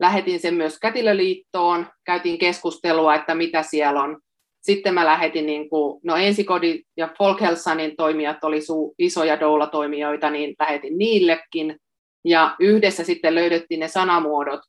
lähetin 0.00 0.40
sen 0.40 0.54
myös 0.54 0.78
Kätilöliittoon, 0.78 1.86
käytiin 2.04 2.38
keskustelua, 2.38 3.14
että 3.14 3.34
mitä 3.34 3.62
siellä 3.62 4.02
on. 4.02 4.20
Sitten 4.60 4.94
mä 4.94 5.06
lähetin, 5.06 5.46
niin 5.46 5.70
kuin, 5.70 6.00
no 6.04 6.16
ensikodin 6.16 6.82
ja 6.96 7.08
Folkhelsanin 7.18 7.96
toimijat 7.96 8.44
oli 8.44 8.60
su, 8.60 8.94
isoja 8.98 9.40
doula-toimijoita, 9.40 10.30
niin 10.30 10.54
lähetin 10.58 10.98
niillekin. 10.98 11.76
Ja 12.24 12.56
yhdessä 12.60 13.04
sitten 13.04 13.34
löydettiin 13.34 13.80
ne 13.80 13.88
sanamuodot 13.88 14.60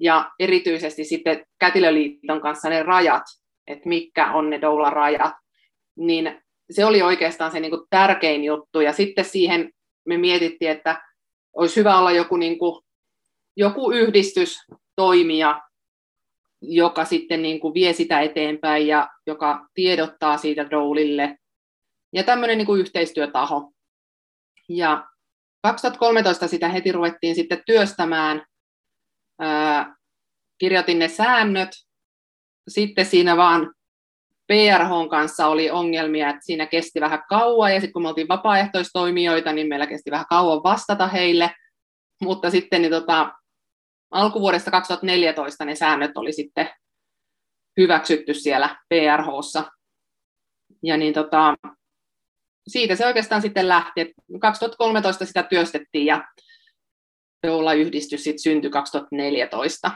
ja 0.00 0.30
erityisesti 0.38 1.04
sitten 1.04 1.44
Kätilöliiton 1.58 2.40
kanssa 2.40 2.68
ne 2.68 2.82
rajat, 2.82 3.22
että 3.66 3.88
mitkä 3.88 4.32
on 4.32 4.50
ne 4.50 4.60
doula-rajat. 4.60 5.34
Niin 5.96 6.42
se 6.70 6.84
oli 6.84 7.02
oikeastaan 7.02 7.50
se 7.50 7.60
niin 7.60 7.70
kuin 7.70 7.86
tärkein 7.90 8.44
juttu. 8.44 8.80
Ja 8.80 8.92
sitten 8.92 9.24
siihen 9.24 9.70
me 10.06 10.16
mietittiin, 10.18 10.70
että 10.70 11.02
olisi 11.56 11.76
hyvä 11.76 11.98
olla 11.98 12.12
joku, 12.12 12.36
niin 12.36 12.58
kuin, 12.58 12.82
joku 13.60 13.92
yhdistys, 13.92 14.58
toimija, 14.96 15.60
joka 16.62 17.04
sitten 17.04 17.42
niin 17.42 17.60
kuin 17.60 17.74
vie 17.74 17.92
sitä 17.92 18.20
eteenpäin 18.20 18.86
ja 18.86 19.08
joka 19.26 19.68
tiedottaa 19.74 20.36
siitä 20.38 20.70
doulille. 20.70 21.36
Ja 22.12 22.24
tämmöinen 22.24 22.58
niin 22.58 22.66
kuin 22.66 22.80
yhteistyötaho. 22.80 23.72
Ja 24.68 25.08
2013 25.62 26.48
sitä 26.48 26.68
heti 26.68 26.92
ruvettiin 26.92 27.34
sitten 27.34 27.62
työstämään. 27.66 28.44
Ää, 29.40 29.96
kirjoitin 30.58 30.98
ne 30.98 31.08
säännöt. 31.08 31.70
Sitten 32.68 33.06
siinä 33.06 33.36
vaan 33.36 33.74
PRH 34.46 34.90
kanssa 35.10 35.46
oli 35.46 35.70
ongelmia, 35.70 36.28
että 36.28 36.44
siinä 36.44 36.66
kesti 36.66 37.00
vähän 37.00 37.22
kauan, 37.28 37.74
ja 37.74 37.80
sitten 37.80 37.92
kun 37.92 38.02
me 38.02 38.08
oltiin 38.08 38.28
vapaaehtoistoimijoita, 38.28 39.52
niin 39.52 39.68
meillä 39.68 39.86
kesti 39.86 40.10
vähän 40.10 40.26
kauan 40.30 40.62
vastata 40.62 41.06
heille, 41.08 41.50
mutta 42.22 42.50
sitten 42.50 42.82
niin 42.82 42.92
tota, 42.92 43.32
alkuvuodesta 44.10 44.70
2014 44.70 45.64
ne 45.64 45.74
säännöt 45.74 46.16
oli 46.16 46.32
sitten 46.32 46.70
hyväksytty 47.80 48.34
siellä 48.34 48.76
PRHssa. 48.88 49.64
Ja 50.82 50.96
niin 50.96 51.14
tota, 51.14 51.54
siitä 52.68 52.96
se 52.96 53.06
oikeastaan 53.06 53.42
sitten 53.42 53.68
lähti. 53.68 54.00
että 54.00 54.14
2013 54.40 55.26
sitä 55.26 55.42
työstettiin 55.42 56.06
ja 56.06 56.24
Doula-yhdistys 57.46 58.24
sitten 58.24 58.42
syntyi 58.42 58.70
2014. 58.70 59.90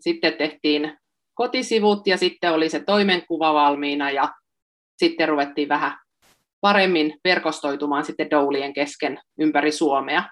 Sitten 0.00 0.32
tehtiin 0.32 0.98
kotisivut 1.34 2.06
ja 2.06 2.16
sitten 2.16 2.52
oli 2.52 2.68
se 2.68 2.80
toimenkuva 2.80 3.54
valmiina 3.54 4.10
ja 4.10 4.34
sitten 4.98 5.28
ruvettiin 5.28 5.68
vähän 5.68 5.98
paremmin 6.60 7.20
verkostoitumaan 7.24 8.04
sitten 8.04 8.30
doulien 8.30 8.72
kesken 8.72 9.20
ympäri 9.38 9.72
Suomea. 9.72 10.24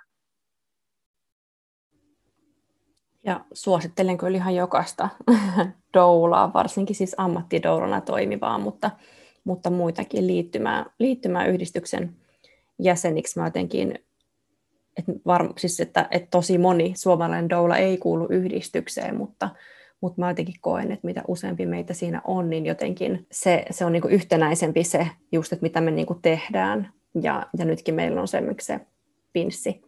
Ja 3.25 3.45
suosittelen 3.53 4.19
kyllä 4.19 4.37
ihan 4.37 4.55
jokaista 4.55 5.09
doulaa, 5.95 6.53
varsinkin 6.53 6.97
siis 6.97 7.15
ammattidoulana 7.19 8.01
toimivaa, 8.01 8.59
mutta, 8.59 8.91
mutta 9.45 9.71
muitakin 9.71 10.27
liittymään, 10.27 10.87
liittymään 10.99 11.51
yhdistyksen 11.51 12.17
jäseniksi. 12.79 13.39
Mä 13.39 13.47
jotenkin, 13.47 13.99
että, 14.97 15.13
var, 15.27 15.53
siis 15.57 15.81
että, 15.81 16.09
että 16.11 16.29
tosi 16.31 16.59
moni 16.59 16.93
suomalainen 16.97 17.51
doula 17.51 17.77
ei 17.77 17.99
kuulu 17.99 18.27
yhdistykseen, 18.31 19.17
mutta, 19.17 19.49
mutta 20.01 20.21
mä 20.21 20.31
jotenkin 20.31 20.61
koen, 20.61 20.93
että 20.93 21.07
mitä 21.07 21.23
useampi 21.29 21.67
meitä 21.67 21.95
siinä 21.95 22.23
on, 22.25 22.51
niin 22.51 22.67
jotenkin 22.67 23.27
se, 23.33 23.65
se 23.71 23.85
on 23.85 23.93
niinku 23.93 24.09
yhtenäisempi 24.09 24.85
se 24.85 25.09
just, 25.33 25.53
että 25.53 25.63
mitä 25.63 25.81
me 25.81 25.91
niinku 25.91 26.15
tehdään. 26.15 26.93
Ja, 27.23 27.47
ja 27.59 27.65
nytkin 27.65 27.95
meillä 27.95 28.21
on 28.21 28.29
se, 28.29 28.43
se 28.61 28.81
pinssi 29.33 29.88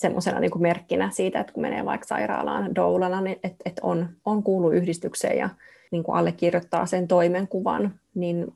semmoisena 0.00 0.40
niin 0.40 0.62
merkkinä 0.62 1.10
siitä, 1.10 1.40
että 1.40 1.52
kun 1.52 1.62
menee 1.62 1.84
vaikka 1.84 2.06
sairaalaan 2.06 2.74
doulana, 2.74 3.20
niin 3.20 3.38
että 3.44 3.62
et 3.64 3.80
on, 3.82 4.08
on 4.24 4.42
kuulu 4.42 4.70
yhdistykseen 4.70 5.38
ja 5.38 5.48
niin 5.90 6.02
kuin 6.02 6.16
allekirjoittaa 6.16 6.86
sen 6.86 7.08
toimenkuvan, 7.08 7.94
niin 8.14 8.52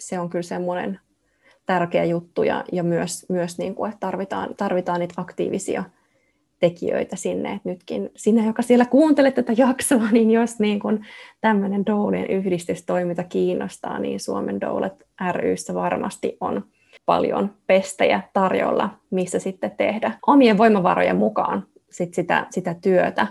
se 0.00 0.18
on 0.18 0.30
kyllä 0.30 0.42
semmoinen 0.42 1.00
tärkeä 1.66 2.04
juttu 2.04 2.42
ja, 2.42 2.64
ja 2.72 2.82
myös, 2.82 3.26
myös 3.28 3.58
niin 3.58 3.74
kuin, 3.74 3.88
että 3.88 4.00
tarvitaan, 4.00 4.54
tarvitaan 4.56 5.00
niitä 5.00 5.14
aktiivisia 5.16 5.84
tekijöitä 6.60 7.16
sinne, 7.16 7.52
että 7.52 7.68
nytkin 7.68 8.10
sinä, 8.16 8.46
joka 8.46 8.62
siellä 8.62 8.84
kuuntelet 8.84 9.34
tätä 9.34 9.52
jaksoa, 9.56 10.10
niin 10.12 10.30
jos 10.30 10.58
niin 10.58 10.80
kuin 10.80 11.06
tämmöinen 11.40 11.86
doulien 11.86 12.30
yhdistystoiminta 12.30 13.24
kiinnostaa, 13.24 13.98
niin 13.98 14.20
Suomen 14.20 14.60
Doulet 14.60 15.06
ryssä 15.32 15.74
varmasti 15.74 16.36
on 16.40 16.64
paljon 17.06 17.54
pestejä 17.66 18.20
tarjolla, 18.32 18.90
missä 19.10 19.38
sitten 19.38 19.70
tehdä 19.70 20.12
omien 20.26 20.58
voimavarojen 20.58 21.16
mukaan 21.16 21.66
sit 21.90 22.14
sitä, 22.14 22.46
sitä 22.50 22.74
työtä. 22.74 23.26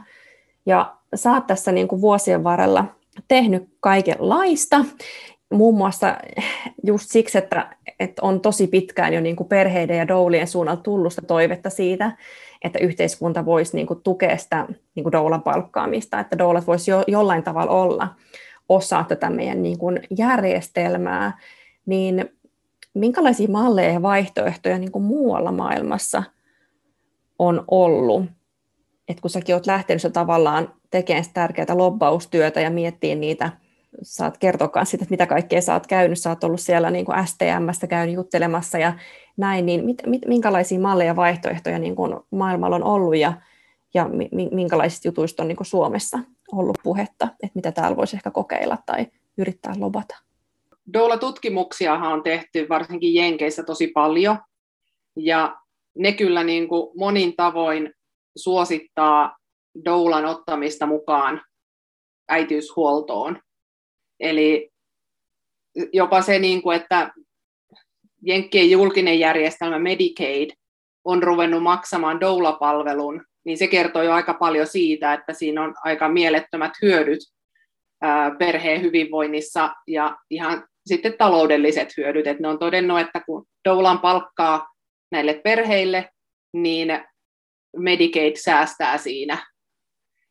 Ja 0.65 0.95
sä 1.15 1.31
oot 1.31 1.47
tässä 1.47 1.71
niin 1.71 1.87
kuin 1.87 2.01
vuosien 2.01 2.43
varrella 2.43 2.85
tehnyt 3.27 3.69
kaikenlaista, 3.79 4.85
muun 5.53 5.77
muassa 5.77 6.17
just 6.83 7.09
siksi, 7.09 7.37
että, 7.37 7.75
että 7.99 8.21
on 8.21 8.41
tosi 8.41 8.67
pitkään 8.67 9.13
jo 9.13 9.21
niin 9.21 9.35
kuin 9.35 9.49
perheiden 9.49 9.97
ja 9.97 10.07
doulien 10.07 10.47
suunnalta 10.47 10.81
tullut 10.81 11.13
toivetta 11.27 11.69
siitä, 11.69 12.11
että 12.63 12.79
yhteiskunta 12.79 13.45
voisi 13.45 13.75
niin 13.75 13.87
kuin 13.87 14.03
tukea 14.03 14.37
sitä 14.37 14.67
niin 14.95 15.03
kuin 15.03 15.11
doulan 15.11 15.43
palkkaamista, 15.43 16.19
että 16.19 16.37
doulat 16.37 16.67
voisi 16.67 16.91
jo, 16.91 17.03
jollain 17.07 17.43
tavalla 17.43 17.71
olla 17.71 18.07
osa 18.69 19.05
tätä 19.07 19.29
meidän 19.29 19.63
niin 19.63 19.77
kuin 19.77 19.99
järjestelmää, 20.17 21.37
niin 21.85 22.38
minkälaisia 22.93 23.47
malleja 23.47 23.93
ja 23.93 24.01
vaihtoehtoja 24.01 24.77
niin 24.77 24.91
kuin 24.91 25.03
muualla 25.03 25.51
maailmassa 25.51 26.23
on 27.39 27.63
ollut? 27.67 28.25
Et 29.07 29.19
kun 29.21 29.29
säkin 29.29 29.55
olet 29.55 29.65
lähtenyt 29.65 30.03
jo 30.03 30.09
tavallaan 30.09 30.73
tekemään 30.91 31.23
sitä 31.23 31.33
tärkeää 31.33 31.77
lobbaustyötä 31.77 32.61
ja 32.61 32.69
miettiä 32.69 33.15
niitä, 33.15 33.49
saat 34.01 34.37
kertoa 34.37 34.85
sitä, 34.85 35.03
että 35.03 35.13
mitä 35.13 35.25
kaikkea 35.25 35.61
sä 35.61 35.73
oot 35.73 35.87
käynyt, 35.87 36.19
sä 36.19 36.29
oot 36.29 36.43
ollut 36.43 36.59
siellä 36.61 36.91
niin 36.91 37.05
kuin 37.05 37.27
STMstä 37.27 37.87
käynyt 37.87 38.15
juttelemassa 38.15 38.77
ja 38.77 38.93
näin, 39.37 39.65
niin 39.65 39.85
mit, 39.85 39.97
mit, 40.05 40.21
minkälaisia 40.27 40.79
malleja 40.79 41.07
ja 41.07 41.15
vaihtoehtoja 41.15 41.79
niin 41.79 41.95
kuin 41.95 42.15
maailmalla 42.31 42.75
on 42.75 42.83
ollut 42.83 43.17
ja, 43.17 43.33
ja 43.93 44.09
minkälaisista 44.51 45.07
jutuista 45.07 45.43
on 45.43 45.47
niin 45.47 45.55
kuin 45.55 45.67
Suomessa 45.67 46.19
ollut 46.51 46.77
puhetta, 46.83 47.27
että 47.43 47.55
mitä 47.55 47.71
täällä 47.71 47.97
voisi 47.97 48.15
ehkä 48.15 48.31
kokeilla 48.31 48.77
tai 48.85 49.07
yrittää 49.37 49.73
lobata? 49.77 50.28
Doula-tutkimuksiahan 50.93 52.13
on 52.13 52.23
tehty 52.23 52.69
varsinkin 52.69 53.15
Jenkeissä 53.15 53.63
tosi 53.63 53.87
paljon, 53.87 54.39
ja 55.15 55.55
ne 55.97 56.11
kyllä 56.11 56.43
niin 56.43 56.67
kuin 56.67 56.91
monin 56.97 57.35
tavoin 57.35 57.93
suosittaa 58.37 59.37
doulan 59.85 60.25
ottamista 60.25 60.85
mukaan 60.85 61.41
äitiyshuoltoon. 62.29 63.39
Eli 64.19 64.69
jopa 65.93 66.21
se, 66.21 66.39
niin 66.39 66.61
kuin, 66.61 66.77
että 66.77 67.11
Jenkkien 68.21 68.71
julkinen 68.71 69.19
järjestelmä 69.19 69.79
Medicaid 69.79 70.49
on 71.03 71.23
ruvennut 71.23 71.63
maksamaan 71.63 72.19
doula-palvelun, 72.19 73.25
niin 73.45 73.57
se 73.57 73.67
kertoo 73.67 74.03
jo 74.03 74.13
aika 74.13 74.33
paljon 74.33 74.67
siitä, 74.67 75.13
että 75.13 75.33
siinä 75.33 75.63
on 75.63 75.73
aika 75.83 76.09
mielettömät 76.09 76.71
hyödyt 76.81 77.19
perheen 78.39 78.81
hyvinvoinnissa 78.81 79.73
ja 79.87 80.17
ihan 80.29 80.67
sitten 80.89 81.17
taloudelliset 81.17 81.97
hyödyt. 81.97 82.27
että 82.27 82.41
ne 82.41 82.47
on 82.47 82.59
todennut, 82.59 82.99
että 82.99 83.21
kun 83.25 83.45
doulan 83.65 83.99
palkkaa 83.99 84.67
näille 85.11 85.33
perheille, 85.43 86.09
niin 86.53 86.99
Medicaid 87.77 88.35
säästää 88.35 88.97
siinä. 88.97 89.37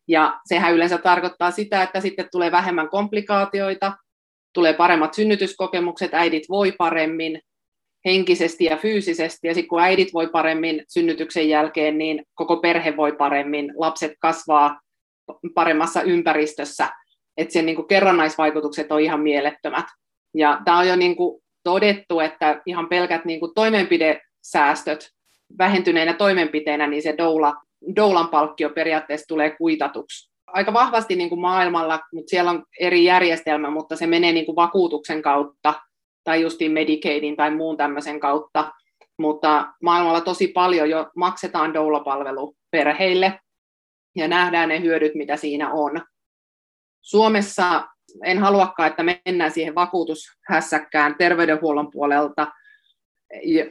Ja 0.08 0.40
sehän 0.46 0.74
yleensä 0.74 0.98
tarkoittaa 0.98 1.50
sitä, 1.50 1.82
että 1.82 2.00
sitten 2.00 2.28
tulee 2.32 2.52
vähemmän 2.52 2.88
komplikaatioita, 2.88 3.92
tulee 4.54 4.72
paremmat 4.72 5.14
synnytyskokemukset, 5.14 6.14
äidit 6.14 6.48
voi 6.48 6.72
paremmin 6.72 7.40
henkisesti 8.04 8.64
ja 8.64 8.76
fyysisesti, 8.76 9.48
ja 9.48 9.54
sitten 9.54 9.68
kun 9.68 9.80
äidit 9.80 10.12
voi 10.14 10.28
paremmin 10.28 10.84
synnytyksen 10.88 11.48
jälkeen, 11.48 11.98
niin 11.98 12.24
koko 12.34 12.56
perhe 12.56 12.96
voi 12.96 13.12
paremmin, 13.12 13.72
lapset 13.76 14.12
kasvaa 14.20 14.80
paremmassa 15.54 16.02
ympäristössä, 16.02 16.88
että 17.36 17.52
sen 17.52 17.66
niin 17.66 17.76
kuin 17.76 17.88
kerrannaisvaikutukset 17.88 18.92
on 18.92 19.00
ihan 19.00 19.20
mielettömät. 19.20 19.86
Ja 20.34 20.60
tämä 20.64 20.78
on 20.78 20.88
jo 20.88 20.96
niin 20.96 21.16
kuin 21.16 21.42
todettu, 21.62 22.20
että 22.20 22.62
ihan 22.66 22.88
pelkät 22.88 23.24
niin 23.24 23.40
kuin 23.40 23.54
toimenpidesäästöt 23.54 25.10
vähentyneenä 25.58 26.12
toimenpiteenä, 26.12 26.86
niin 26.86 27.02
se 27.02 27.14
doula, 27.18 27.54
doulan 27.96 28.28
palkkio 28.28 28.70
periaatteessa 28.70 29.28
tulee 29.28 29.50
kuitatuksi. 29.50 30.30
Aika 30.46 30.72
vahvasti 30.72 31.16
niin 31.16 31.28
kuin 31.28 31.40
maailmalla, 31.40 32.00
mutta 32.14 32.30
siellä 32.30 32.50
on 32.50 32.64
eri 32.80 33.04
järjestelmä, 33.04 33.70
mutta 33.70 33.96
se 33.96 34.06
menee 34.06 34.32
niin 34.32 34.46
kuin 34.46 34.56
vakuutuksen 34.56 35.22
kautta 35.22 35.74
tai 36.24 36.42
justiin 36.42 36.72
Medicaidin 36.72 37.36
tai 37.36 37.50
muun 37.50 37.76
tämmöisen 37.76 38.20
kautta. 38.20 38.72
Mutta 39.18 39.72
maailmalla 39.82 40.20
tosi 40.20 40.48
paljon 40.48 40.90
jo 40.90 41.10
maksetaan 41.16 41.74
doula-palvelu 41.74 42.56
perheille 42.70 43.40
ja 44.16 44.28
nähdään 44.28 44.68
ne 44.68 44.80
hyödyt, 44.80 45.14
mitä 45.14 45.36
siinä 45.36 45.72
on. 45.72 46.00
Suomessa 47.00 47.88
en 48.24 48.38
haluakaan, 48.38 48.90
että 48.90 49.02
mennään 49.02 49.50
siihen 49.50 49.74
vakuutushässäkkään 49.74 51.14
terveydenhuollon 51.18 51.90
puolelta, 51.90 52.52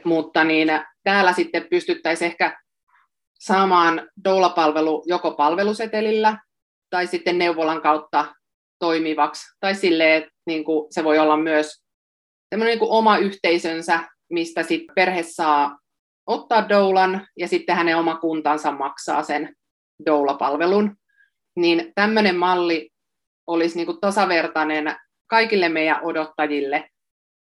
mutta 0.04 0.44
niin 0.44 0.68
täällä 1.04 1.32
sitten 1.32 1.66
pystyttäisiin 1.70 2.30
ehkä 2.30 2.60
saamaan 3.38 4.08
doula-palvelu 4.24 5.04
joko 5.06 5.30
palvelusetelillä 5.30 6.38
tai 6.90 7.06
sitten 7.06 7.38
neuvolan 7.38 7.82
kautta 7.82 8.34
toimivaksi, 8.78 9.46
tai 9.60 9.74
silleen, 9.74 10.22
että 10.22 10.30
niin 10.46 10.64
kuin 10.64 10.92
se 10.92 11.04
voi 11.04 11.18
olla 11.18 11.36
myös 11.36 11.84
niin 12.56 12.78
kuin 12.78 12.90
oma 12.90 13.18
yhteisönsä, 13.18 14.00
mistä 14.30 14.62
sitten 14.62 14.94
perhe 14.94 15.22
saa 15.22 15.78
ottaa 16.26 16.68
doulan, 16.68 17.26
ja 17.36 17.48
sitten 17.48 17.76
hänen 17.76 17.96
oma 17.96 18.16
kuntansa 18.16 18.72
maksaa 18.72 19.22
sen 19.22 19.54
doula-palvelun. 20.06 20.96
Niin 21.56 21.92
tämmöinen 21.94 22.36
malli 22.36 22.90
olisi 23.48 23.76
niin 23.76 23.86
kuin 23.86 24.00
tasavertainen 24.00 24.96
kaikille 25.26 25.68
meidän 25.68 26.04
odottajille, 26.04 26.90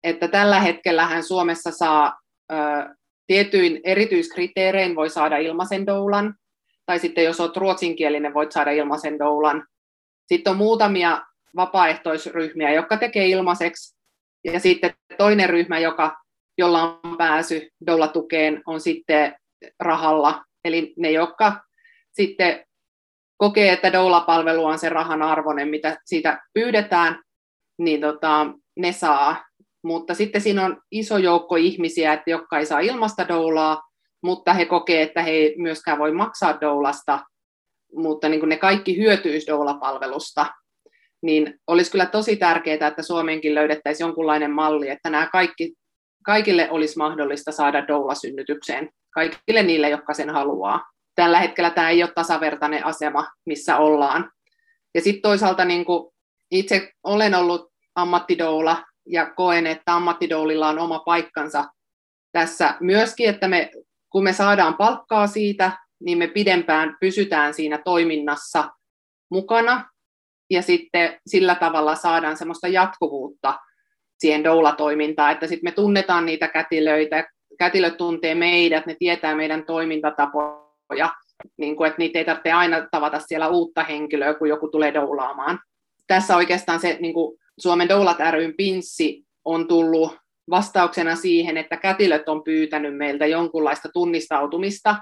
että 0.03 0.27
tällä 0.27 0.59
hetkellä 0.59 1.05
hän 1.05 1.23
Suomessa 1.23 1.71
saa 1.71 2.19
ö, 2.51 2.55
tietyin 3.27 3.81
erityiskriteerein 3.83 4.95
voi 4.95 5.09
saada 5.09 5.37
ilmaisen 5.37 5.85
doulan, 5.85 6.35
tai 6.85 6.99
sitten 6.99 7.23
jos 7.23 7.39
olet 7.39 7.57
ruotsinkielinen, 7.57 8.33
voit 8.33 8.51
saada 8.51 8.71
ilmaisen 8.71 9.19
doulan. 9.19 9.67
Sitten 10.27 10.51
on 10.51 10.57
muutamia 10.57 11.21
vapaaehtoisryhmiä, 11.55 12.73
jotka 12.73 12.97
tekee 12.97 13.27
ilmaiseksi, 13.27 13.95
ja 14.43 14.59
sitten 14.59 14.93
toinen 15.17 15.49
ryhmä, 15.49 15.79
joka, 15.79 16.17
jolla 16.57 16.99
on 17.03 17.17
pääsy 17.17 17.69
doula-tukeen, 17.87 18.61
on 18.65 18.81
sitten 18.81 19.35
rahalla. 19.79 20.43
Eli 20.65 20.93
ne, 20.97 21.11
jotka 21.11 21.63
sitten 22.11 22.65
kokee, 23.43 23.73
että 23.73 23.93
doula-palvelu 23.93 24.65
on 24.65 24.79
se 24.79 24.89
rahan 24.89 25.21
arvoinen, 25.21 25.67
mitä 25.67 25.97
siitä 26.05 26.41
pyydetään, 26.53 27.21
niin 27.77 28.01
tota, 28.01 28.47
ne 28.77 28.91
saa. 28.91 29.45
Mutta 29.83 30.13
sitten 30.13 30.41
siinä 30.41 30.65
on 30.65 30.81
iso 30.91 31.17
joukko 31.17 31.55
ihmisiä, 31.55 32.13
että 32.13 32.31
jotka 32.31 32.59
ei 32.59 32.65
saa 32.65 32.79
ilmasta 32.79 33.27
doulaa, 33.27 33.81
mutta 34.23 34.53
he 34.53 34.65
kokee, 34.65 35.01
että 35.01 35.21
he 35.21 35.31
ei 35.31 35.55
myöskään 35.57 35.99
voi 35.99 36.11
maksaa 36.11 36.61
doulasta, 36.61 37.19
mutta 37.95 38.29
niin 38.29 38.39
kuin 38.39 38.49
ne 38.49 38.57
kaikki 38.57 38.97
hyötyisi 38.97 39.47
doula-palvelusta. 39.47 40.45
Niin 41.21 41.59
olisi 41.67 41.91
kyllä 41.91 42.05
tosi 42.05 42.35
tärkeää, 42.35 42.87
että 42.87 43.03
Suomeenkin 43.03 43.55
löydettäisiin 43.55 44.05
jonkunlainen 44.05 44.51
malli, 44.51 44.89
että 44.89 45.09
nämä 45.09 45.29
kaikki, 45.31 45.73
kaikille 46.25 46.67
olisi 46.71 46.97
mahdollista 46.97 47.51
saada 47.51 47.87
doula-synnytykseen, 47.87 48.89
kaikille 49.13 49.63
niille, 49.63 49.89
jotka 49.89 50.13
sen 50.13 50.29
haluaa 50.29 50.93
tällä 51.15 51.39
hetkellä 51.39 51.69
tämä 51.69 51.89
ei 51.89 52.03
ole 52.03 52.11
tasavertainen 52.15 52.85
asema, 52.85 53.27
missä 53.45 53.77
ollaan. 53.77 54.31
Ja 54.95 55.01
sitten 55.01 55.21
toisaalta 55.21 55.65
niin 55.65 55.85
kuin 55.85 56.13
itse 56.51 56.91
olen 57.03 57.35
ollut 57.35 57.71
ammattidoula 57.95 58.83
ja 59.05 59.33
koen, 59.33 59.67
että 59.67 59.95
ammattidoulilla 59.95 60.69
on 60.69 60.79
oma 60.79 60.99
paikkansa 60.99 61.65
tässä 62.31 62.77
myöskin, 62.79 63.29
että 63.29 63.47
me, 63.47 63.71
kun 64.09 64.23
me 64.23 64.33
saadaan 64.33 64.77
palkkaa 64.77 65.27
siitä, 65.27 65.71
niin 65.99 66.17
me 66.17 66.27
pidempään 66.27 66.97
pysytään 66.99 67.53
siinä 67.53 67.77
toiminnassa 67.77 68.69
mukana 69.31 69.89
ja 70.49 70.61
sitten 70.61 71.19
sillä 71.27 71.55
tavalla 71.55 71.95
saadaan 71.95 72.37
semmoista 72.37 72.67
jatkuvuutta 72.67 73.59
siihen 74.19 74.43
doula-toimintaan, 74.43 75.31
että 75.31 75.47
sitten 75.47 75.67
me 75.67 75.71
tunnetaan 75.71 76.25
niitä 76.25 76.47
kätilöitä, 76.47 77.27
kätilöt 77.59 77.97
tuntee 77.97 78.35
meidät, 78.35 78.85
ne 78.85 78.95
tietää 78.99 79.35
meidän 79.35 79.65
toimintatapoja, 79.65 80.47
ja 80.47 80.62
niin 81.57 81.75
kuin, 81.75 81.87
että 81.87 81.99
niitä 81.99 82.19
ei 82.19 82.25
tarvitse 82.25 82.51
aina 82.51 82.87
tavata 82.91 83.19
siellä 83.19 83.47
uutta 83.47 83.83
henkilöä, 83.83 84.33
kun 84.33 84.49
joku 84.49 84.67
tulee 84.67 84.93
doulaamaan. 84.93 85.59
Tässä 86.07 86.35
oikeastaan 86.35 86.79
se 86.79 86.97
niin 87.01 87.13
kuin 87.13 87.39
Suomen 87.59 87.89
Doulat 87.89 88.17
ryn 88.31 88.53
pinssi 88.57 89.23
on 89.45 89.67
tullut 89.67 90.17
vastauksena 90.49 91.15
siihen, 91.15 91.57
että 91.57 91.77
kätilöt 91.77 92.29
on 92.29 92.43
pyytänyt 92.43 92.97
meiltä 92.97 93.25
jonkunlaista 93.25 93.89
tunnistautumista, 93.93 94.95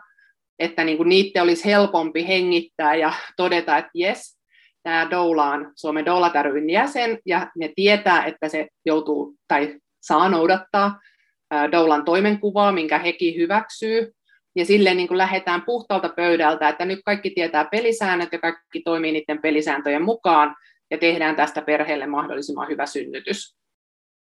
että 0.60 0.84
niin 0.84 0.98
kuin 0.98 1.10
niiden 1.10 1.44
olisi 1.44 1.66
helpompi 1.66 2.28
hengittää 2.28 2.96
ja 2.96 3.14
todeta, 3.38 3.78
että 3.78 3.92
jes, 3.94 4.40
tämä 4.84 5.08
doula 5.12 5.46
on 5.46 5.72
Suomen 5.76 6.06
Doulat 6.06 6.34
ryn 6.42 6.70
jäsen, 6.70 7.20
ja 7.26 7.52
ne 7.58 7.74
tietää, 7.76 8.26
että 8.26 8.50
se 8.50 8.68
joutuu 8.86 9.36
tai 9.48 9.80
saa 10.02 10.30
noudattaa 10.30 11.00
doulan 11.72 12.06
toimenkuvaa, 12.06 12.72
minkä 12.72 13.00
hekin 13.00 13.36
hyväksyy, 13.36 14.12
ja 14.56 14.66
silleen 14.66 14.98
niin 14.98 15.08
kuin 15.08 15.18
lähdetään 15.18 15.62
puhtaalta 15.62 16.10
pöydältä, 16.10 16.70
että 16.70 16.86
nyt 16.86 17.00
kaikki 17.06 17.30
tietää 17.30 17.66
pelisäännöt 17.66 18.30
ja 18.32 18.40
kaikki 18.40 18.82
toimii 18.86 19.12
niiden 19.12 19.42
pelisääntöjen 19.42 20.02
mukaan 20.02 20.56
ja 20.92 20.98
tehdään 20.98 21.36
tästä 21.36 21.62
perheelle 21.62 22.06
mahdollisimman 22.06 22.68
hyvä 22.70 22.86
synnytys. 22.86 23.56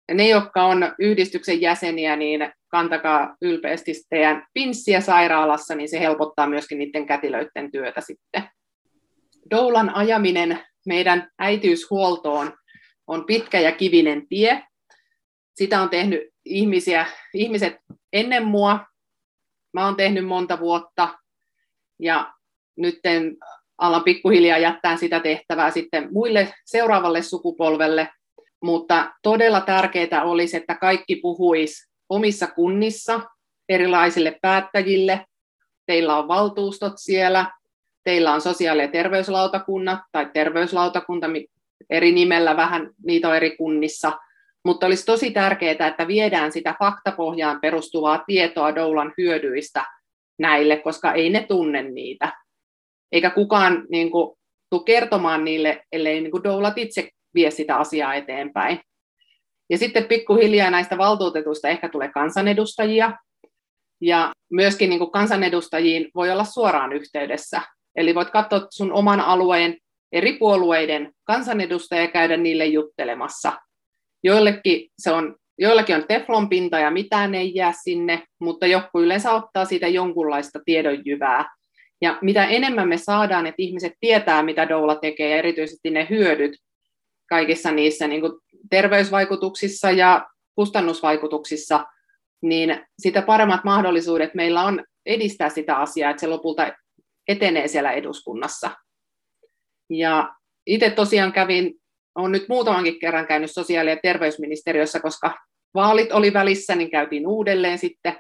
Ja 0.07 0.15
ne, 0.15 0.27
jotka 0.27 0.65
on 0.65 0.93
yhdistyksen 0.99 1.61
jäseniä, 1.61 2.15
niin 2.15 2.51
kantakaa 2.67 3.36
ylpeästi 3.41 3.93
teidän 4.09 4.45
pinssiä 4.53 5.01
sairaalassa, 5.01 5.75
niin 5.75 5.89
se 5.89 5.99
helpottaa 5.99 6.47
myöskin 6.47 6.77
niiden 6.77 7.05
kätilöiden 7.05 7.71
työtä 7.71 8.01
sitten. 8.01 8.43
Doulan 9.51 9.95
ajaminen 9.95 10.59
meidän 10.86 11.30
äitiyshuoltoon 11.39 12.53
on 13.07 13.25
pitkä 13.25 13.59
ja 13.59 13.71
kivinen 13.71 14.27
tie. 14.27 14.63
Sitä 15.53 15.82
on 15.82 15.89
tehnyt 15.89 16.21
ihmisiä, 16.45 17.05
ihmiset 17.34 17.75
ennen 18.13 18.45
mua, 18.45 18.80
mä 19.74 19.86
oon 19.86 19.95
tehnyt 19.95 20.26
monta 20.28 20.59
vuotta 20.59 21.17
ja 21.99 22.34
nyt 22.78 22.99
alan 23.78 24.03
pikkuhiljaa 24.03 24.57
jättää 24.57 24.97
sitä 24.97 25.20
tehtävää 25.20 25.72
sitten 25.72 26.07
muille 26.11 26.53
seuraavalle 26.65 27.22
sukupolvelle, 27.22 28.09
mutta 28.63 29.13
todella 29.24 29.61
tärkeää 29.61 30.24
olisi, 30.24 30.57
että 30.57 30.76
kaikki 30.76 31.15
puhuis 31.15 31.89
omissa 32.09 32.47
kunnissa 32.47 33.22
erilaisille 33.70 34.39
päättäjille. 34.41 35.26
Teillä 35.86 36.17
on 36.17 36.28
valtuustot 36.28 36.93
siellä, 36.95 37.51
teillä 38.03 38.34
on 38.34 38.41
sosiaali- 38.41 38.82
ja 38.82 38.88
terveyslautakunnat 38.88 39.99
tai 40.11 40.30
terveyslautakunta 40.34 41.28
eri 41.89 42.11
nimellä 42.11 42.57
vähän, 42.57 42.89
niitä 43.05 43.30
on 43.30 43.36
eri 43.36 43.57
kunnissa– 43.57 44.11
mutta 44.66 44.86
olisi 44.86 45.05
tosi 45.05 45.32
tärkeää, 45.32 45.88
että 45.88 46.07
viedään 46.07 46.51
sitä 46.51 46.76
faktapohjaan 46.80 47.62
perustuvaa 47.62 48.24
tietoa 48.28 48.76
doulan 48.76 49.14
hyödyistä 49.18 49.86
näille, 50.39 50.78
koska 50.78 51.14
ei 51.14 51.30
ne 51.30 51.45
tunne 51.47 51.84
niitä. 51.84 52.34
Eikä 53.12 53.30
kukaan 53.30 53.86
niin 53.89 54.12
kuin, 54.12 54.38
tule 54.70 54.84
kertomaan 54.86 55.45
niille, 55.45 55.84
ellei 55.91 56.22
niin 56.22 56.32
kuin 56.32 56.43
doulat 56.43 56.78
itse 56.78 57.10
vie 57.34 57.51
sitä 57.51 57.76
asiaa 57.76 58.16
eteenpäin. 58.16 58.80
Ja 59.70 59.78
sitten 59.78 60.05
pikkuhiljaa 60.05 60.70
näistä 60.70 60.97
valtuutetuista 60.97 61.68
ehkä 61.68 61.89
tulee 61.89 62.12
kansanedustajia, 62.12 63.12
ja 64.01 64.32
myöskin 64.51 64.89
niin 64.89 64.99
kuin 64.99 65.12
kansanedustajiin 65.12 66.12
voi 66.16 66.32
olla 66.32 66.43
suoraan 66.43 66.93
yhteydessä. 66.93 67.62
Eli 67.95 68.16
voit 68.16 68.30
katsoa 68.30 68.68
sun 68.70 68.91
oman 68.91 69.20
alueen 69.20 69.78
eri 70.12 70.38
puolueiden 70.38 71.12
kansanedustajia 71.24 72.03
ja 72.03 72.12
käydä 72.12 72.38
niille 72.38 72.66
juttelemassa 72.66 73.51
Joillekin 74.24 74.89
se 74.99 75.11
on, 75.11 75.36
joillakin 75.57 75.95
on 75.95 76.05
teflonpinta 76.07 76.80
ja 76.80 76.91
mitään 76.91 77.36
ei 77.36 77.55
jää 77.55 77.74
sinne, 77.84 78.24
mutta 78.39 78.67
joku 78.67 79.01
yleensä 79.01 79.32
ottaa 79.32 79.65
siitä 79.65 79.88
jonkunlaista 79.88 80.59
tiedonjyvää. 80.65 81.45
Ja 82.01 82.17
mitä 82.22 82.45
enemmän 82.45 82.88
me 82.88 82.97
saadaan, 82.97 83.47
että 83.47 83.61
ihmiset 83.61 83.93
tietää, 83.99 84.43
mitä 84.43 84.70
doula 84.70 84.95
tekee, 84.95 85.30
ja 85.30 85.38
erityisesti 85.38 85.89
ne 85.89 86.07
hyödyt 86.09 86.51
kaikissa 87.30 87.72
niissä 87.72 88.07
niin 88.07 88.22
kuin 88.22 88.34
terveysvaikutuksissa 88.70 89.91
ja 89.91 90.28
kustannusvaikutuksissa, 90.55 91.86
niin 92.41 92.86
sitä 92.99 93.22
paremmat 93.22 93.63
mahdollisuudet 93.63 94.36
meillä 94.36 94.63
on 94.63 94.84
edistää 95.05 95.49
sitä 95.49 95.78
asiaa, 95.78 96.09
että 96.11 96.22
se 96.22 96.28
lopulta 96.28 96.74
etenee 97.28 97.67
siellä 97.67 97.91
eduskunnassa. 97.91 98.72
Ja 99.89 100.36
itse 100.65 100.89
tosiaan 100.89 101.32
kävin 101.32 101.80
olen 102.20 102.32
nyt 102.32 102.49
muutamankin 102.49 102.99
kerran 102.99 103.28
käynyt 103.28 103.51
sosiaali- 103.51 103.89
ja 103.89 103.97
terveysministeriössä, 104.03 104.99
koska 104.99 105.38
vaalit 105.74 106.11
oli 106.11 106.34
välissä, 106.34 106.76
niin 106.76 106.91
käytiin 106.91 107.28
uudelleen 107.28 107.78
sitten. 107.78 108.17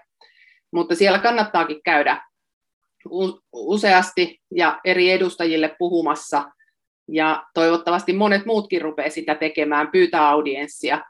Mutta 0.71 0.95
siellä 0.95 1.19
kannattaakin 1.19 1.81
käydä 1.83 2.21
useasti 3.53 4.41
ja 4.55 4.79
eri 4.85 5.11
edustajille 5.11 5.75
puhumassa 5.79 6.43
Ja 7.11 7.43
toivottavasti 7.53 8.13
monet 8.13 8.45
muutkin 8.45 8.81
rupeaa 8.81 9.09
sitä 9.09 9.35
tekemään, 9.35 9.91
pyytää 9.91 10.29
audienssia 10.29 11.01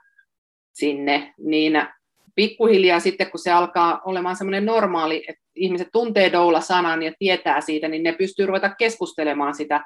sinne, 0.73 1.33
niin 1.37 1.87
pikkuhiljaa 2.35 2.99
sitten, 2.99 3.31
kun 3.31 3.39
se 3.39 3.51
alkaa 3.51 4.01
olemaan 4.05 4.35
semmoinen 4.35 4.65
normaali, 4.65 5.25
että 5.27 5.43
ihmiset 5.55 5.87
tuntee 5.91 6.31
doula-sanan 6.31 7.03
ja 7.03 7.11
tietää 7.19 7.61
siitä, 7.61 7.87
niin 7.87 8.03
ne 8.03 8.11
pystyy 8.11 8.45
ruveta 8.45 8.75
keskustelemaan 8.75 9.55
sitä, 9.55 9.83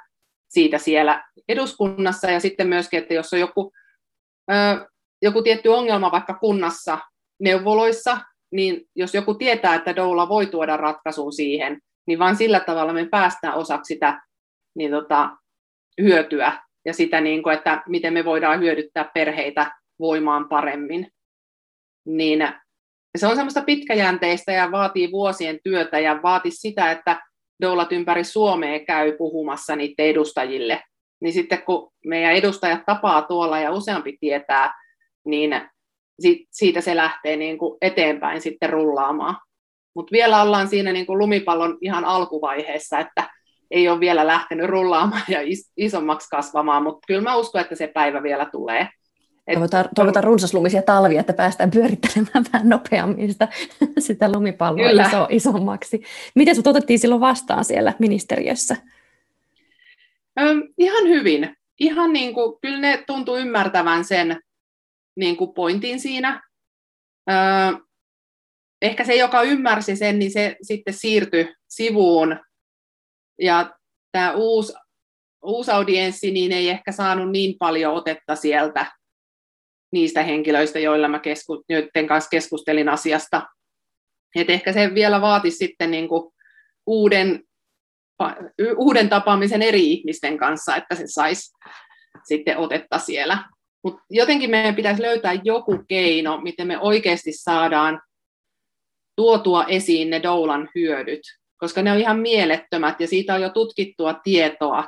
siitä 0.54 0.78
siellä 0.78 1.24
eduskunnassa 1.50 2.32
ja 2.32 2.40
sitten 2.40 2.68
myöskin, 2.68 3.00
että 3.00 3.14
jos 3.14 3.34
on 3.34 3.40
joku, 3.40 3.72
joku 5.22 5.44
tietty 5.44 5.70
ongelma 5.70 6.12
vaikka 6.12 6.34
kunnassa 6.34 7.00
neuvoloissa, 7.40 8.18
niin 8.52 8.82
jos 8.96 9.14
joku 9.14 9.34
tietää, 9.34 9.76
että 9.76 9.96
doula 9.96 10.30
voi 10.30 10.46
tuoda 10.46 10.78
ratkaisun 10.78 11.34
siihen, 11.34 11.80
niin 12.08 12.20
vain 12.20 12.36
sillä 12.36 12.60
tavalla 12.60 12.94
me 12.94 13.06
päästään 13.06 13.56
osaksi 13.56 13.94
sitä 13.94 14.22
niin 14.76 14.92
tota, 14.92 15.30
hyötyä 16.02 16.62
ja 16.86 16.94
sitä, 16.94 17.22
niin 17.22 17.44
kuin, 17.44 17.56
että 17.56 17.84
miten 17.88 18.14
me 18.14 18.26
voidaan 18.26 18.60
hyödyttää 18.60 19.12
perheitä 19.14 19.72
voimaan 20.00 20.50
paremmin. 20.50 21.08
Niin 22.06 22.50
se 23.18 23.28
on 23.28 23.36
semmoista 23.36 23.62
pitkäjänteistä 23.62 24.52
ja 24.52 24.72
vaatii 24.72 25.12
vuosien 25.12 25.60
työtä 25.64 26.00
ja 26.00 26.20
vaatii 26.24 26.52
sitä, 26.52 26.92
että 26.92 27.22
doulat 27.62 27.92
ympäri 27.92 28.24
Suomea 28.24 28.80
käy 28.80 29.18
puhumassa 29.18 29.76
niiden 29.76 30.06
edustajille. 30.06 30.84
Niin 31.22 31.34
sitten 31.34 31.62
kun 31.62 31.92
meidän 32.06 32.34
edustajat 32.34 32.82
tapaa 32.86 33.22
tuolla 33.22 33.60
ja 33.60 33.72
useampi 33.72 34.18
tietää, 34.20 34.74
niin 35.26 35.62
siitä 36.52 36.82
se 36.82 36.96
lähtee 36.96 37.36
niin 37.36 37.58
kuin 37.58 37.78
eteenpäin 37.82 38.42
sitten 38.42 38.70
rullaamaan. 38.70 39.36
Mutta 39.96 40.12
vielä 40.12 40.42
ollaan 40.42 40.68
siinä 40.68 40.92
niin 40.92 41.06
kuin 41.06 41.20
lumipallon 41.20 41.78
ihan 41.82 42.06
alkuvaiheessa, 42.06 43.00
että 43.00 43.30
ei 43.72 43.90
ole 43.90 44.00
vielä 44.00 44.28
lähtenyt 44.28 44.66
rullaamaan 44.70 45.24
ja 45.28 45.40
isommaksi 45.78 46.30
kasvamaan, 46.30 46.84
mutta 46.84 47.06
kyllä 47.08 47.22
mä 47.22 47.36
uskon, 47.36 47.62
että 47.62 47.76
se 47.76 47.88
päivä 47.88 48.24
vielä 48.24 48.46
tulee. 48.52 48.90
Toivotaan, 49.46 49.90
toivotaan 49.96 50.24
runsaslumisia 50.24 50.82
talvia, 50.82 51.20
että 51.20 51.34
päästään 51.34 51.72
pyörittelemään 51.72 52.46
vähän 52.54 52.70
nopeammin 52.70 53.32
sitä, 53.32 53.48
sitä 54.00 54.32
lumipalloa 54.32 55.08
iso, 55.08 55.28
isommaksi. 55.30 56.04
Miten 56.36 56.56
sinut 56.56 56.68
otettiin 56.68 57.00
silloin 57.00 57.22
vastaan 57.22 57.66
siellä 57.66 57.94
ministeriössä? 58.00 58.78
Ö, 60.40 60.44
ihan 60.78 61.08
hyvin. 61.08 61.56
Ihan 61.80 62.14
niin 62.14 62.34
kuin, 62.34 62.60
kyllä 62.62 62.80
ne 62.80 63.04
tuntuu 63.08 63.38
ymmärtävän 63.38 64.06
sen 64.06 64.42
niin 65.16 65.38
kuin 65.38 65.54
pointin 65.54 66.00
siinä. 66.00 66.42
Ö, 67.32 67.34
ehkä 68.82 69.04
se, 69.04 69.16
joka 69.16 69.42
ymmärsi 69.42 69.96
sen, 69.96 70.20
niin 70.20 70.32
se 70.32 70.56
sitten 70.62 70.94
siirtyi 70.94 71.54
sivuun. 71.68 72.40
Ja 73.42 73.72
tämä 74.12 74.34
uusi, 74.34 74.74
uusi 75.44 75.72
audienssi 75.72 76.32
niin 76.32 76.52
ei 76.52 76.70
ehkä 76.70 76.92
saanut 76.92 77.32
niin 77.32 77.56
paljon 77.60 77.94
otetta 77.94 78.36
sieltä 78.36 78.92
niistä 79.94 80.24
henkilöistä, 80.24 80.80
joilla 80.80 81.08
mä 81.08 81.20
kesku, 81.20 81.64
joiden 81.70 82.08
kanssa 82.08 82.30
keskustelin 82.30 82.90
asiasta. 82.90 83.42
Et 84.36 84.50
ehkä 84.50 84.74
se 84.74 84.96
vielä 84.96 85.22
vaatisi 85.22 85.58
sitten 85.58 85.92
niin 85.92 86.08
kuin 86.08 86.34
uuden, 86.86 87.44
uuden 88.78 89.10
tapaamisen 89.10 89.62
eri 89.62 89.92
ihmisten 89.92 90.38
kanssa, 90.38 90.76
että 90.76 90.96
se 90.96 91.04
saisi 91.06 91.52
sitten 92.24 92.58
otetta 92.58 93.00
siellä. 93.00 93.44
Mutta 93.84 94.02
jotenkin 94.10 94.50
meidän 94.50 94.76
pitäisi 94.76 95.02
löytää 95.02 95.34
joku 95.44 95.84
keino, 95.88 96.42
miten 96.42 96.68
me 96.68 96.80
oikeasti 96.80 97.34
saadaan 97.34 98.02
tuotua 99.16 99.66
esiin 99.66 100.10
ne 100.10 100.24
doulan 100.24 100.70
hyödyt, 100.76 101.22
koska 101.58 101.82
ne 101.82 101.92
on 101.92 101.98
ihan 101.98 102.20
mielettömät 102.20 103.02
ja 103.02 103.08
siitä 103.08 103.34
on 103.34 103.42
jo 103.42 103.50
tutkittua 103.50 104.14
tietoa. 104.14 104.86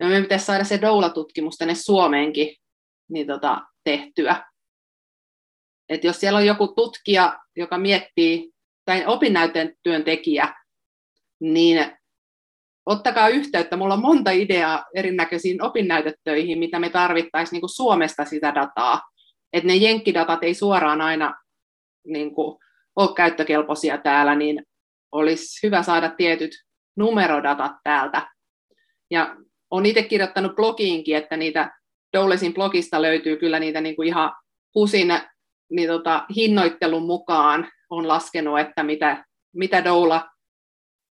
Ja 0.00 0.06
meidän 0.06 0.22
pitäisi 0.22 0.44
saada 0.44 0.64
se 0.64 0.80
doula-tutkimus 0.80 1.56
tänne 1.56 1.74
Suomeenkin 1.74 2.56
niin 3.10 3.26
tota, 3.26 3.60
tehtyä. 3.84 4.44
Et 5.88 6.04
jos 6.04 6.20
siellä 6.20 6.36
on 6.36 6.46
joku 6.46 6.68
tutkija, 6.68 7.38
joka 7.56 7.78
miettii, 7.78 8.50
tai 8.84 9.06
opinnäyteen 9.06 9.74
työntekijä, 9.82 10.54
niin 11.40 11.98
ottakaa 12.86 13.28
yhteyttä. 13.28 13.76
Mulla 13.76 13.94
on 13.94 14.00
monta 14.00 14.30
ideaa 14.30 14.84
erinäköisiin 14.94 15.62
opinnäytetöihin, 15.62 16.58
mitä 16.58 16.78
me 16.78 16.90
tarvittaisiin 16.90 17.60
niin 17.60 17.68
Suomesta 17.68 18.24
sitä 18.24 18.54
dataa. 18.54 19.02
Että 19.52 19.66
ne 19.66 19.76
jenkkidatat 19.76 20.42
ei 20.42 20.54
suoraan 20.54 21.00
aina 21.00 21.34
niin 22.06 22.34
kuin, 22.34 22.58
ole 22.96 23.14
käyttökelpoisia 23.14 23.98
täällä, 23.98 24.34
niin 24.34 24.62
olisi 25.12 25.66
hyvä 25.66 25.82
saada 25.82 26.10
tietyt 26.10 26.50
numerodatat 26.96 27.72
täältä. 27.84 28.30
Ja 29.10 29.36
olen 29.70 29.86
itse 29.86 30.02
kirjoittanut 30.02 30.56
blogiinkin, 30.56 31.16
että 31.16 31.36
niitä 31.36 31.77
Doulesin 32.12 32.54
blogista 32.54 33.02
löytyy 33.02 33.36
kyllä 33.36 33.58
niitä 33.58 33.80
niin 33.80 33.96
kuin 33.96 34.08
ihan 34.08 34.32
husin 34.74 35.08
niin 35.70 35.88
tota, 35.88 36.24
hinnoittelun 36.36 37.06
mukaan 37.06 37.68
on 37.90 38.08
laskenut, 38.08 38.58
että 38.58 38.82
mitä, 38.82 39.24
mitä 39.52 39.84
Doula 39.84 40.28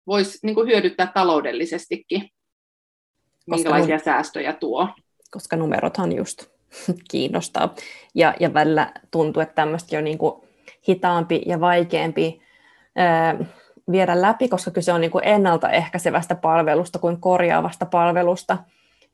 voisi 0.07 0.39
niin 0.43 0.55
kuin 0.55 0.69
hyödyttää 0.69 1.07
taloudellisestikin, 1.15 2.21
koska 2.21 3.57
minkälaisia 3.57 3.97
num- 3.97 4.05
säästöjä 4.05 4.53
tuo. 4.53 4.89
Koska 5.31 5.57
numerothan 5.57 6.17
just 6.17 6.47
kiinnostaa. 7.11 7.75
Ja, 8.15 8.35
ja 8.41 8.55
välillä 8.55 8.93
tuntuu, 9.11 9.43
että 9.43 9.55
tämmöistä 9.55 9.97
jo 9.97 10.01
niin 10.01 10.19
kuin 10.19 10.35
hitaampi 10.89 11.43
ja 11.47 11.61
vaikeampi 11.61 12.43
ää, 12.97 13.45
viedä 13.93 14.23
läpi, 14.23 14.49
koska 14.49 14.71
kyse 14.71 14.93
on 14.93 15.01
niin 15.01 15.11
kuin 15.11 15.25
ennaltaehkäisevästä 15.27 16.35
palvelusta 16.35 16.99
kuin 16.99 17.21
korjaavasta 17.21 17.87
palvelusta. 17.87 18.59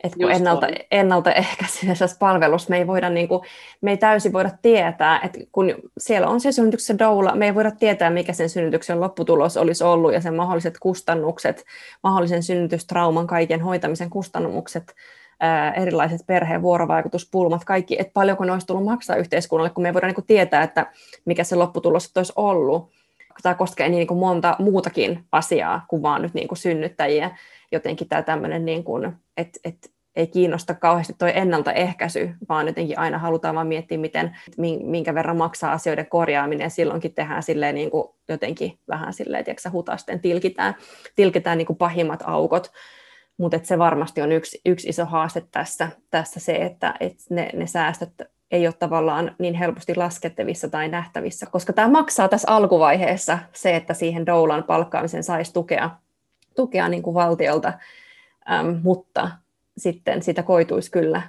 Että 0.05 0.19
kun 0.19 0.33
ennalta, 0.33 0.67
ennaltaehkäisevässä 0.91 2.17
palvelussa 2.19 2.71
me 2.71 2.79
ei, 2.79 2.87
voida, 2.87 3.11
niin 3.11 3.29
kuin, 3.29 3.43
me 3.81 3.91
ei 3.91 3.97
täysin 3.97 4.33
voida 4.33 4.51
tietää, 4.63 5.21
että 5.25 5.39
kun 5.53 5.75
siellä 5.99 6.29
on 6.29 6.41
se 6.41 6.53
synnytyksen 6.53 6.99
doula, 6.99 7.35
me 7.35 7.47
ei 7.47 7.55
voida 7.55 7.71
tietää, 7.71 8.11
mikä 8.11 8.33
sen 8.33 8.51
synnytyksen 8.51 9.01
lopputulos 9.01 9.57
olisi 9.57 9.85
ollut 9.85 10.13
ja 10.13 10.21
sen 10.21 10.35
mahdolliset 10.35 10.79
kustannukset, 10.81 11.65
mahdollisen 12.03 12.43
synnytystrauman, 12.43 13.27
kaiken 13.27 13.61
hoitamisen 13.61 14.11
kustannukset, 14.11 14.95
ää, 15.41 15.73
erilaiset 15.73 16.27
perheen 16.27 16.63
vuorovaikutuspulmat, 16.63 17.65
kaikki, 17.65 17.97
että 17.99 18.13
paljonko 18.15 18.45
ne 18.45 18.53
olisi 18.53 18.67
tullut 18.67 18.85
maksaa 18.85 19.17
yhteiskunnalle, 19.17 19.71
kun 19.71 19.83
me 19.83 19.89
ei 19.89 19.95
voida 19.95 20.07
niin 20.07 20.15
kuin 20.15 20.27
tietää, 20.27 20.63
että 20.63 20.87
mikä 21.25 21.45
se 21.45 21.57
lopputulos 21.57 22.13
olisi 22.17 22.33
ollut. 22.37 22.91
Tämä 23.43 23.55
koskee 23.55 23.89
niin 23.89 24.07
kuin 24.07 24.19
monta 24.19 24.57
muutakin 24.59 25.25
asiaa 25.33 25.87
kuin 25.89 26.03
vaan 26.03 26.23
nyt 26.23 26.35
niin 26.35 26.49
kuin 26.49 26.59
synnyttäjiä. 26.59 27.39
Jotenkin 27.73 28.09
tämä 28.09 28.23
tämmöinen, 28.23 28.65
niin 28.65 28.85
kuin, 28.85 29.13
että, 29.37 29.61
että 29.65 29.89
ei 30.17 30.27
kiinnosta 30.27 30.75
kauheasti 30.75 31.15
tuo 31.19 31.29
ennaltaehkäisy, 31.29 32.31
vaan 32.49 32.67
jotenkin 32.67 32.99
aina 32.99 33.19
halutaan 33.19 33.55
vaan 33.55 33.67
miettiä, 33.67 33.99
miten, 33.99 34.37
minkä 34.83 35.15
verran 35.15 35.37
maksaa 35.37 35.73
asioiden 35.73 36.07
korjaaminen, 36.07 36.65
ja 36.65 36.71
silloinkin 36.71 37.15
tehdään 37.15 37.43
silleen 37.43 37.75
niin 37.75 37.91
kuin 37.91 38.09
jotenkin 38.29 38.79
vähän 38.89 39.13
silleen, 39.13 39.45
että 39.47 39.71
hutasten 39.71 40.21
tilkitään, 40.21 40.75
tilkitään 41.17 41.59
niin 41.59 41.67
kuin 41.67 41.77
pahimmat 41.77 42.23
aukot, 42.27 42.73
mutta 43.37 43.61
se 43.63 43.79
varmasti 43.79 44.23
on 44.23 44.33
yksi, 44.33 44.61
yksi 44.67 44.89
iso 44.89 45.05
haaste 45.05 45.43
tässä, 45.51 45.89
tässä 46.11 46.41
se, 46.41 46.53
että, 46.53 46.95
että 47.01 47.25
ne, 47.31 47.51
ne 47.55 47.67
säästöt 47.67 48.11
ei 48.51 48.67
ole 48.67 48.75
tavallaan 48.79 49.37
niin 49.39 49.55
helposti 49.55 49.97
laskettavissa 49.97 50.69
tai 50.69 50.89
nähtävissä, 50.89 51.47
koska 51.47 51.73
tämä 51.73 51.89
maksaa 51.89 52.29
tässä 52.29 52.51
alkuvaiheessa 52.51 53.39
se, 53.53 53.77
että 53.77 53.95
siihen 53.95 54.27
doulan 54.27 54.65
palkkaamisen 54.65 55.25
saisi 55.25 55.53
tukea 55.53 55.91
tukea 56.59 56.89
niin 56.89 57.03
kuin 57.03 57.15
valtiolta, 57.15 57.73
ähm, 58.51 58.69
mutta 58.83 59.31
sitten 59.77 60.23
sitä 60.23 60.43
koituisi 60.43 60.91
kyllä 60.91 61.23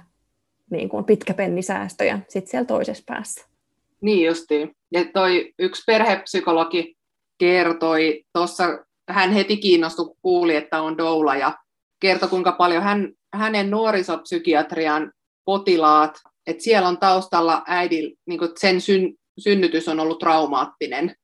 niin 0.70 0.88
kuin 0.88 1.04
pitkäpennisäästöjä 1.04 2.18
sitten 2.28 2.50
siellä 2.50 2.66
toisessa 2.66 3.04
päässä. 3.06 3.46
Niin 4.00 4.26
justiin. 4.26 4.76
Ja 4.92 5.04
toi 5.12 5.52
yksi 5.58 5.82
perhepsykologi 5.86 6.96
kertoi 7.38 8.24
tuossa, 8.32 8.64
hän 9.08 9.32
heti 9.32 9.56
kiinnostui, 9.56 10.06
kun 10.06 10.16
kuuli, 10.22 10.56
että 10.56 10.82
on 10.82 10.98
doula 10.98 11.36
ja 11.36 11.58
kertoi, 12.00 12.28
kuinka 12.28 12.52
paljon 12.52 12.82
hän, 12.82 13.08
hänen 13.32 13.70
nuorisopsykiatrian 13.70 15.12
potilaat, 15.44 16.14
että 16.46 16.62
siellä 16.62 16.88
on 16.88 16.98
taustalla 16.98 17.62
äidin, 17.66 18.16
niin 18.26 18.40
sen 18.56 18.80
syn, 18.80 19.14
synnytys 19.38 19.88
on 19.88 20.00
ollut 20.00 20.18
traumaattinen. 20.18 21.14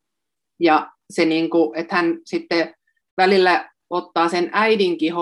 Ja 0.60 0.90
se, 1.10 1.24
niin 1.24 1.50
kuin, 1.50 1.78
että 1.78 1.96
hän 1.96 2.18
sitten 2.24 2.74
välillä 3.16 3.70
ottaa 3.90 4.28
sen 4.28 4.50
äidinkin 4.52 5.12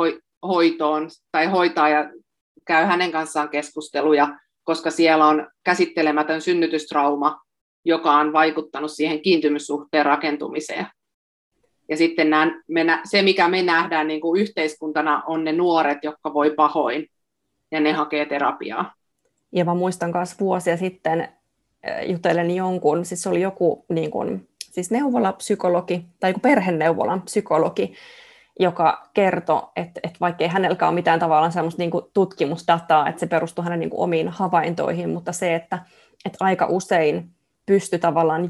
hoitoon 0.42 1.08
tai 1.32 1.46
hoitaa 1.46 1.88
ja 1.88 2.10
käy 2.66 2.84
hänen 2.84 3.12
kanssaan 3.12 3.48
keskusteluja, 3.48 4.38
koska 4.64 4.90
siellä 4.90 5.26
on 5.26 5.48
käsittelemätön 5.64 6.40
synnytystrauma, 6.40 7.40
joka 7.84 8.12
on 8.12 8.32
vaikuttanut 8.32 8.90
siihen 8.90 9.22
kiintymyssuhteen 9.22 10.06
rakentumiseen. 10.06 10.86
Ja 11.88 11.96
sitten 11.96 12.30
nämä, 12.30 12.62
me, 12.68 13.00
se, 13.04 13.22
mikä 13.22 13.48
me 13.48 13.62
nähdään 13.62 14.06
niin 14.06 14.20
kuin 14.20 14.40
yhteiskuntana, 14.40 15.22
on 15.26 15.44
ne 15.44 15.52
nuoret, 15.52 15.98
jotka 16.02 16.34
voi 16.34 16.54
pahoin, 16.56 17.06
ja 17.72 17.80
ne 17.80 17.92
hakee 17.92 18.26
terapiaa. 18.26 18.94
Ja 19.54 19.64
mä 19.64 19.74
muistan 19.74 20.10
myös 20.14 20.40
vuosia 20.40 20.76
sitten 20.76 21.20
äh, 21.20 22.08
jutellen 22.08 22.50
jonkun, 22.50 23.04
siis 23.04 23.26
oli 23.26 23.40
joku 23.40 23.84
niin 23.88 24.10
kuin, 24.10 24.48
siis 24.70 24.90
neuvolapsykologi 24.90 26.06
tai 26.20 26.30
joku 26.30 26.40
perheneuvolan 26.40 27.22
psykologi, 27.22 27.94
joka 28.60 29.10
kertoi, 29.14 29.62
että, 29.76 30.00
että 30.02 30.18
vaikkei 30.20 30.48
hänelläkään 30.48 30.88
ole 30.88 30.94
mitään 30.94 31.20
tavallaan 31.20 31.52
semmoista 31.52 31.82
niin 31.82 31.90
kuin 31.90 32.04
tutkimusdataa, 32.14 33.08
että 33.08 33.20
se 33.20 33.26
perustuu 33.26 33.64
hänen 33.64 33.80
niin 33.80 33.90
kuin 33.90 34.00
omiin 34.00 34.28
havaintoihin, 34.28 35.10
mutta 35.10 35.32
se, 35.32 35.54
että, 35.54 35.78
että 36.24 36.44
aika 36.44 36.66
usein 36.66 37.30
pysty 37.66 37.98
tavallaan 37.98 38.48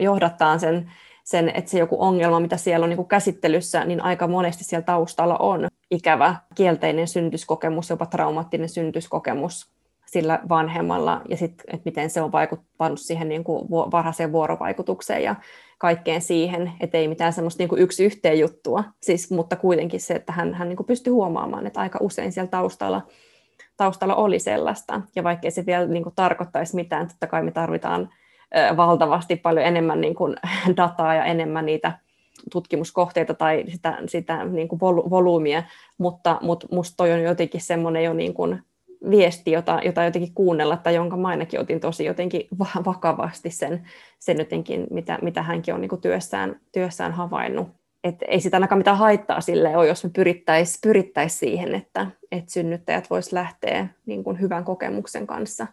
johdattaan 0.00 0.60
sen, 0.60 0.92
sen, 1.24 1.48
että 1.48 1.70
se 1.70 1.78
joku 1.78 1.96
ongelma, 2.02 2.40
mitä 2.40 2.56
siellä 2.56 2.84
on 2.84 2.90
niin 2.90 2.96
kuin 2.96 3.08
käsittelyssä, 3.08 3.84
niin 3.84 4.00
aika 4.00 4.26
monesti 4.26 4.64
siellä 4.64 4.84
taustalla 4.84 5.36
on. 5.36 5.68
Ikävä 5.90 6.36
kielteinen 6.54 7.08
syntyskokemus, 7.08 7.90
jopa 7.90 8.06
traumaattinen 8.06 8.68
syntyskokemus 8.68 9.75
sillä 10.06 10.40
vanhemmalla, 10.48 11.22
ja 11.28 11.36
sitten, 11.36 11.66
että 11.74 11.84
miten 11.84 12.10
se 12.10 12.22
on 12.22 12.32
vaikuttanut 12.32 13.00
siihen 13.00 13.28
niin 13.28 13.44
kuin 13.44 13.70
varhaiseen 13.70 14.32
vuorovaikutukseen 14.32 15.22
ja 15.22 15.34
kaikkeen 15.78 16.20
siihen, 16.20 16.72
että 16.80 16.98
ei 16.98 17.08
mitään 17.08 17.32
semmoista 17.32 17.60
niin 17.60 17.68
kuin 17.68 17.82
yksi 17.82 18.04
yhteen 18.04 18.38
juttua, 18.38 18.84
siis, 19.02 19.30
mutta 19.30 19.56
kuitenkin 19.56 20.00
se, 20.00 20.14
että 20.14 20.32
hän, 20.32 20.54
hän 20.54 20.68
niin 20.68 20.76
kuin 20.76 20.86
pystyi 20.86 21.10
huomaamaan, 21.10 21.66
että 21.66 21.80
aika 21.80 21.98
usein 22.02 22.32
siellä 22.32 22.50
taustalla, 22.50 23.02
taustalla 23.76 24.14
oli 24.14 24.38
sellaista, 24.38 25.00
ja 25.16 25.24
vaikkei 25.24 25.50
se 25.50 25.66
vielä 25.66 25.86
niin 25.86 26.02
kuin 26.02 26.14
tarkoittaisi 26.14 26.76
mitään, 26.76 27.08
totta 27.08 27.26
kai 27.26 27.42
me 27.42 27.50
tarvitaan 27.50 28.10
valtavasti 28.76 29.36
paljon 29.36 29.66
enemmän 29.66 30.00
niin 30.00 30.14
kuin 30.14 30.36
dataa 30.76 31.14
ja 31.14 31.24
enemmän 31.24 31.66
niitä 31.66 31.98
tutkimuskohteita 32.52 33.34
tai 33.34 33.64
sitä, 33.68 33.98
sitä 34.08 34.44
niin 34.44 34.68
kuin 34.68 34.80
volyymia, 34.80 35.62
mutta, 35.98 36.38
mutta 36.42 36.66
musta 36.70 36.96
toi 36.96 37.12
on 37.12 37.22
jotenkin 37.22 37.60
semmoinen 37.60 38.04
jo 38.04 38.12
niin 38.12 38.34
kuin 38.34 38.62
viesti, 39.10 39.50
jota, 39.50 39.80
jota 39.84 40.04
jotenkin 40.04 40.34
kuunnella, 40.34 40.76
tai 40.76 40.94
jonka 40.94 41.16
mä 41.16 41.28
ainakin 41.28 41.60
otin 41.60 41.80
tosi 41.80 42.04
jotenkin 42.04 42.48
vakavasti 42.84 43.50
sen, 43.50 43.88
sen 44.18 44.38
jotenkin, 44.38 44.86
mitä, 44.90 45.18
mitä 45.22 45.42
hänkin 45.42 45.74
on 45.74 45.80
niin 45.80 45.88
kuin 45.88 46.00
työssään, 46.00 46.60
työssään 46.72 47.12
havainnut. 47.12 47.68
Et 48.04 48.16
ei 48.28 48.40
sitä 48.40 48.56
ainakaan 48.56 48.78
mitään 48.78 48.98
haittaa 48.98 49.40
sille 49.40 49.76
ole, 49.76 49.86
jos 49.86 50.04
me 50.04 50.10
pyrittäisiin 50.10 50.80
pyrittäis 50.82 51.38
siihen, 51.38 51.74
että 51.74 52.06
et 52.32 52.48
synnyttäjät 52.48 53.10
vois 53.10 53.32
lähteä 53.32 53.86
niin 54.06 54.24
kuin 54.24 54.40
hyvän 54.40 54.64
kokemuksen 54.64 55.26
kanssa 55.26 55.66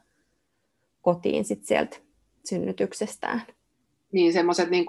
kotiin 1.01 1.45
sit 1.45 1.65
sieltä 1.65 1.97
synnytyksestään. 2.45 3.41
Niin, 4.11 4.33
semmoiset 4.33 4.69
niin 4.69 4.85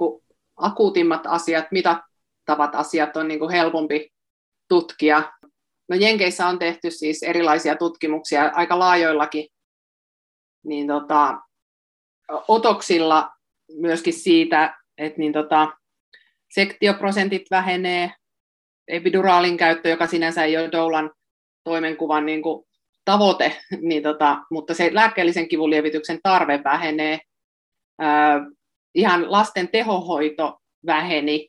akuutimmat 0.56 1.26
asiat, 1.26 1.64
mitattavat 1.70 2.74
asiat 2.74 3.16
on 3.16 3.28
niin 3.28 3.38
kuin 3.38 3.50
helpompi 3.50 4.12
tutkia 4.68 5.32
No 5.88 5.96
Jenkeissä 5.96 6.46
on 6.46 6.58
tehty 6.58 6.90
siis 6.90 7.22
erilaisia 7.22 7.76
tutkimuksia 7.76 8.50
aika 8.54 8.78
laajoillakin, 8.78 9.48
niin 10.64 10.86
tota, 10.86 11.40
otoksilla 12.48 13.30
myöskin 13.72 14.14
siitä, 14.14 14.78
että 14.98 15.18
niin 15.18 15.32
tota, 15.32 15.68
sektioprosentit 16.54 17.42
vähenee, 17.50 18.12
epiduraalin 18.88 19.56
käyttö, 19.56 19.88
joka 19.88 20.06
sinänsä 20.06 20.44
ei 20.44 20.56
ole 20.56 20.72
Doulan 20.72 21.10
toimenkuvan 21.64 22.26
niin 22.26 22.42
kuin 22.42 22.66
tavoite, 23.04 23.60
niin 23.88 24.02
tota, 24.02 24.38
mutta 24.50 24.74
se 24.74 24.94
lääkkeellisen 24.94 25.48
kivunlievityksen 25.48 26.18
tarve 26.22 26.60
vähenee. 26.64 27.20
Ää, 27.98 28.40
ihan 28.94 29.32
lasten 29.32 29.68
tehohoito 29.68 30.60
väheni. 30.86 31.48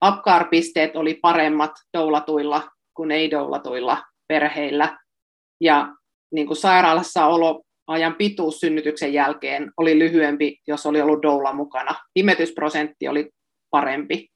Apkar-pisteet 0.00 0.96
oli 0.96 1.14
paremmat 1.14 1.72
doulatuilla 1.96 2.73
kuin 2.94 3.10
ei-doulatuilla 3.10 4.02
perheillä. 4.28 4.98
Ja 5.60 5.88
niin 6.30 6.46
kuin 6.46 6.56
sairaalassa 6.56 7.26
oloajan 7.26 8.14
pituus 8.18 8.60
synnytyksen 8.60 9.12
jälkeen 9.12 9.72
oli 9.76 9.98
lyhyempi, 9.98 10.60
jos 10.66 10.86
oli 10.86 11.00
ollut 11.00 11.22
doula 11.22 11.52
mukana. 11.52 11.94
Imetysprosentti 12.16 13.08
oli 13.08 13.30
parempi. 13.70 14.28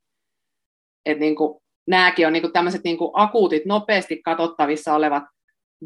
Et 1.07 1.19
niin 1.19 1.37
kuin, 1.37 1.61
nämäkin 1.87 2.27
on 2.27 2.33
niin 2.33 2.43
kuin 2.43 2.53
tämmöiset 2.53 2.85
niin 2.85 2.99
kuin 2.99 3.11
akuutit, 3.15 3.67
nopeasti 3.67 4.23
katsottavissa 4.23 4.95
olevat 4.95 5.25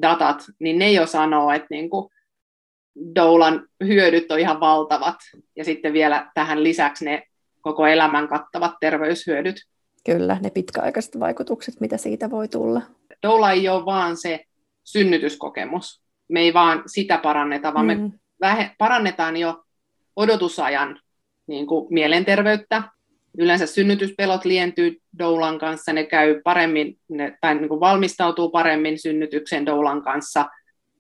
datat, 0.03 0.45
niin 0.61 0.79
ne 0.79 0.93
jo 0.93 1.07
sanoo, 1.07 1.51
että 1.51 1.66
niin 1.70 1.91
kuin 1.91 2.09
doulan 3.14 3.66
hyödyt 3.87 4.31
on 4.31 4.39
ihan 4.39 4.61
valtavat. 4.61 5.16
Ja 5.57 5.64
sitten 5.64 5.93
vielä 5.93 6.31
tähän 6.35 6.64
lisäksi 6.64 7.05
ne 7.05 7.23
koko 7.61 7.87
elämän 7.87 8.29
kattavat 8.29 8.73
terveyshyödyt. 8.81 9.57
Kyllä, 10.05 10.39
ne 10.43 10.51
pitkäaikaiset 10.51 11.21
vaikutukset, 11.21 11.81
mitä 11.81 11.97
siitä 11.97 12.31
voi 12.31 12.49
tulla. 12.49 12.83
Doula 13.23 13.53
ei 13.53 13.69
ole 13.69 13.85
vaan 13.85 14.17
se 14.17 14.45
synnytyskokemus. 14.85 16.03
Me 16.29 16.41
ei 16.41 16.55
vaan 16.55 16.83
sitä 16.87 17.19
paranneta, 17.19 17.75
vaan 17.75 17.87
mm. 17.87 18.03
me 18.03 18.11
vähe, 18.41 18.71
parannetaan 18.79 19.37
jo 19.37 19.65
odotusajan 20.17 21.01
niin 21.47 21.67
kuin 21.67 21.95
mielenterveyttä. 21.95 22.83
Yleensä 23.39 23.67
synnytyspelot 23.67 24.45
lientyy 24.45 25.01
doulan 25.19 25.59
kanssa, 25.59 25.93
ne 25.93 26.05
käy 26.05 26.41
paremmin, 26.45 26.99
ne, 27.09 27.39
tai 27.41 27.55
niin 27.55 27.69
kuin 27.69 27.81
valmistautuu 27.81 28.51
paremmin 28.51 28.99
synnytykseen 28.99 29.67
doulan 29.67 30.03
kanssa, 30.03 30.47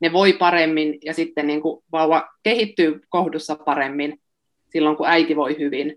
ne 0.00 0.12
voi 0.12 0.32
paremmin 0.32 0.98
ja 1.04 1.14
sitten 1.14 1.46
niin 1.46 1.62
kuin 1.62 1.84
vauva 1.92 2.28
kehittyy 2.42 3.00
kohdussa 3.08 3.56
paremmin 3.56 4.20
silloin, 4.68 4.96
kun 4.96 5.06
äiti 5.06 5.36
voi 5.36 5.58
hyvin. 5.58 5.96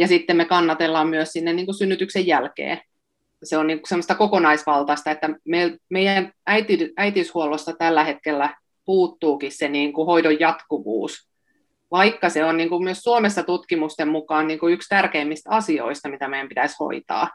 Ja 0.00 0.08
sitten 0.08 0.36
me 0.36 0.44
kannatellaan 0.44 1.08
myös 1.08 1.32
sinne 1.32 1.52
niin 1.52 1.66
kuin 1.66 1.74
synnytyksen 1.74 2.26
jälkeen. 2.26 2.80
Se 3.42 3.56
on 3.56 3.66
niin 3.66 3.78
kuin 3.78 3.88
semmoista 3.88 4.14
kokonaisvaltaista, 4.14 5.10
että 5.10 5.28
me, 5.44 5.78
meidän 5.88 6.32
äiti, 6.46 6.92
äitiyshuollosta 6.96 7.72
tällä 7.72 8.04
hetkellä 8.04 8.54
puuttuukin 8.84 9.52
se 9.52 9.68
niin 9.68 9.92
kuin 9.92 10.06
hoidon 10.06 10.40
jatkuvuus, 10.40 11.28
vaikka 11.90 12.28
se 12.28 12.44
on 12.44 12.56
niin 12.56 12.68
kuin 12.68 12.84
myös 12.84 12.98
Suomessa 12.98 13.42
tutkimusten 13.42 14.08
mukaan 14.08 14.46
niin 14.46 14.58
kuin 14.58 14.74
yksi 14.74 14.88
tärkeimmistä 14.88 15.50
asioista, 15.50 16.08
mitä 16.08 16.28
meidän 16.28 16.48
pitäisi 16.48 16.76
hoitaa. 16.80 17.30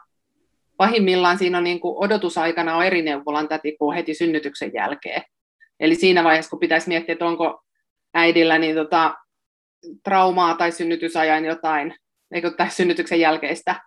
Pahimmillaan 0.76 1.38
siinä 1.38 1.58
on 1.58 1.64
niin 1.64 1.80
kuin 1.80 2.04
odotusaikana 2.04 2.76
on 2.76 2.84
eri 2.84 3.02
neuvolan 3.02 3.48
täti 3.48 3.76
kuin 3.78 3.94
heti 3.94 4.14
synnytyksen 4.14 4.70
jälkeen. 4.74 5.22
Eli 5.80 5.94
siinä 5.94 6.24
vaiheessa, 6.24 6.50
kun 6.50 6.60
pitäisi 6.60 6.88
miettiä, 6.88 7.12
että 7.12 7.26
onko 7.26 7.62
äidillä 8.14 8.58
niin 8.58 8.74
tota, 8.74 9.14
traumaa 10.04 10.54
tai 10.54 10.72
synnytysajan 10.72 11.44
jotain 11.44 11.94
eikö 12.36 12.50
tässä 12.50 12.76
synnytyksen 12.76 13.20
jälkeistä 13.20 13.80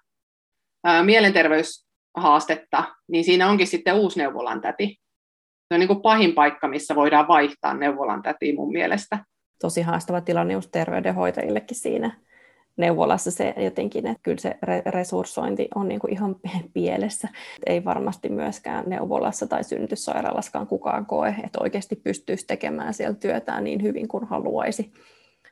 ää, 0.84 1.04
mielenterveyshaastetta, 1.04 2.84
niin 3.08 3.24
siinä 3.24 3.50
onkin 3.50 3.68
sitten 3.68 3.96
uusi 3.96 4.20
neuvolan 4.20 4.62
täti. 4.62 4.96
Se 5.68 5.74
on 5.74 5.80
niin 5.80 5.88
kuin 5.88 6.02
pahin 6.02 6.34
paikka, 6.34 6.68
missä 6.68 6.96
voidaan 6.96 7.28
vaihtaa 7.28 7.74
neuvolan 7.74 8.22
täti 8.22 8.56
mun 8.56 8.72
mielestä. 8.72 9.20
Tosi 9.62 9.82
haastava 9.82 10.22
tilanne 10.22 10.54
just 10.54 10.70
terveydenhoitajillekin 10.72 11.78
siinä 11.78 12.12
neuvolassa 12.78 13.32
se 13.32 13.54
jotenkin, 13.58 14.08
että 14.08 14.24
kyllä 14.24 14.38
se 14.38 14.58
resurssointi 14.86 15.68
on 15.76 15.88
niin 15.88 16.00
kuin 16.00 16.14
ihan 16.14 16.36
pielessä. 16.74 17.28
Ei 17.66 17.86
varmasti 17.86 18.30
myöskään 18.30 18.84
neuvolassa 18.88 19.48
tai 19.48 19.64
synnytyssairaalaskaan 19.64 20.68
kukaan 20.68 21.06
koe, 21.06 21.36
että 21.44 21.60
oikeasti 21.62 21.96
pystyisi 21.96 22.48
tekemään 22.48 22.94
siellä 22.94 23.16
työtään 23.16 23.64
niin 23.64 23.84
hyvin 23.84 24.08
kuin 24.08 24.28
haluaisi 24.28 24.94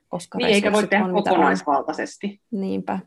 koska 0.07 0.37
niin, 0.37 0.49
eikä 0.49 0.71
voi 0.71 0.87
tehdä 0.87 1.05
on, 1.05 1.13
kokonaisvaltaisesti. 1.13 2.41
Niinpä. 2.51 2.99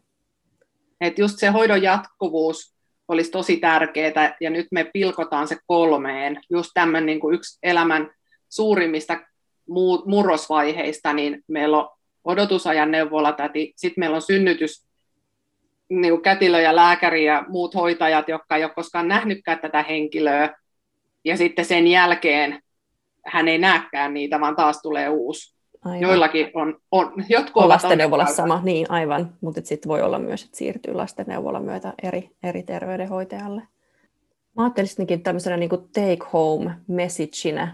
Et 1.01 1.19
just 1.19 1.39
se 1.39 1.49
hoidon 1.49 1.83
jatkuvuus 1.83 2.75
olisi 3.09 3.31
tosi 3.31 3.57
tärkeää, 3.57 4.37
ja 4.41 4.51
nyt 4.51 4.67
me 4.71 4.85
pilkotaan 4.85 5.49
se 5.49 5.57
kolmeen. 5.67 6.41
Just 6.51 6.71
tämmöinen 6.75 7.07
niin 7.07 7.21
kuin 7.21 7.35
yksi 7.35 7.59
elämän 7.63 8.11
suurimmista 8.49 9.21
murrosvaiheista, 10.07 11.13
niin 11.13 11.45
meillä 11.49 11.79
on 11.79 11.89
odotusajan 12.25 12.91
neuvolatäti, 12.91 13.73
sitten 13.77 14.03
meillä 14.03 14.15
on 14.15 14.23
synnytys, 14.23 14.87
niin 15.89 16.13
kuin 16.13 16.23
kätilö 16.23 16.61
ja 16.61 16.77
lääkäri 16.77 17.25
ja 17.25 17.45
muut 17.49 17.75
hoitajat, 17.75 18.29
jotka 18.29 18.57
ei 18.57 18.65
ole 18.65 18.73
koskaan 18.75 19.09
nähnytkään 19.09 19.59
tätä 19.59 19.83
henkilöä, 19.83 20.55
ja 21.25 21.37
sitten 21.37 21.65
sen 21.65 21.87
jälkeen 21.87 22.63
hän 23.27 23.49
ei 23.49 23.59
näkään 23.59 24.15
niitä, 24.15 24.41
vaan 24.41 24.57
taas 24.57 24.83
tulee 24.83 25.09
uusi. 25.09 25.60
Aivan. 25.85 26.01
Joillakin 26.01 26.51
on, 26.55 26.81
on 26.91 27.13
jotkut 27.29 27.63
on 27.63 27.69
lastenneuvolassa 27.69 28.37
sama, 28.37 28.61
niin 28.65 28.91
aivan, 28.91 29.33
mutta 29.41 29.61
sitten 29.65 29.89
voi 29.89 30.03
olla 30.03 30.19
myös, 30.19 30.45
että 30.45 30.57
siirtyy 30.57 30.95
lastenneuvolan 30.95 31.65
myötä 31.65 31.93
eri, 32.03 32.31
eri 32.43 32.63
terveydenhoitajalle. 32.63 33.63
Mä 34.57 34.63
ajattelisinkin 34.63 35.23
tämmöisenä 35.23 35.57
niin 35.57 35.71
kuin 35.71 35.89
take 35.93 36.31
home 36.33 36.71
messageina, 36.87 37.69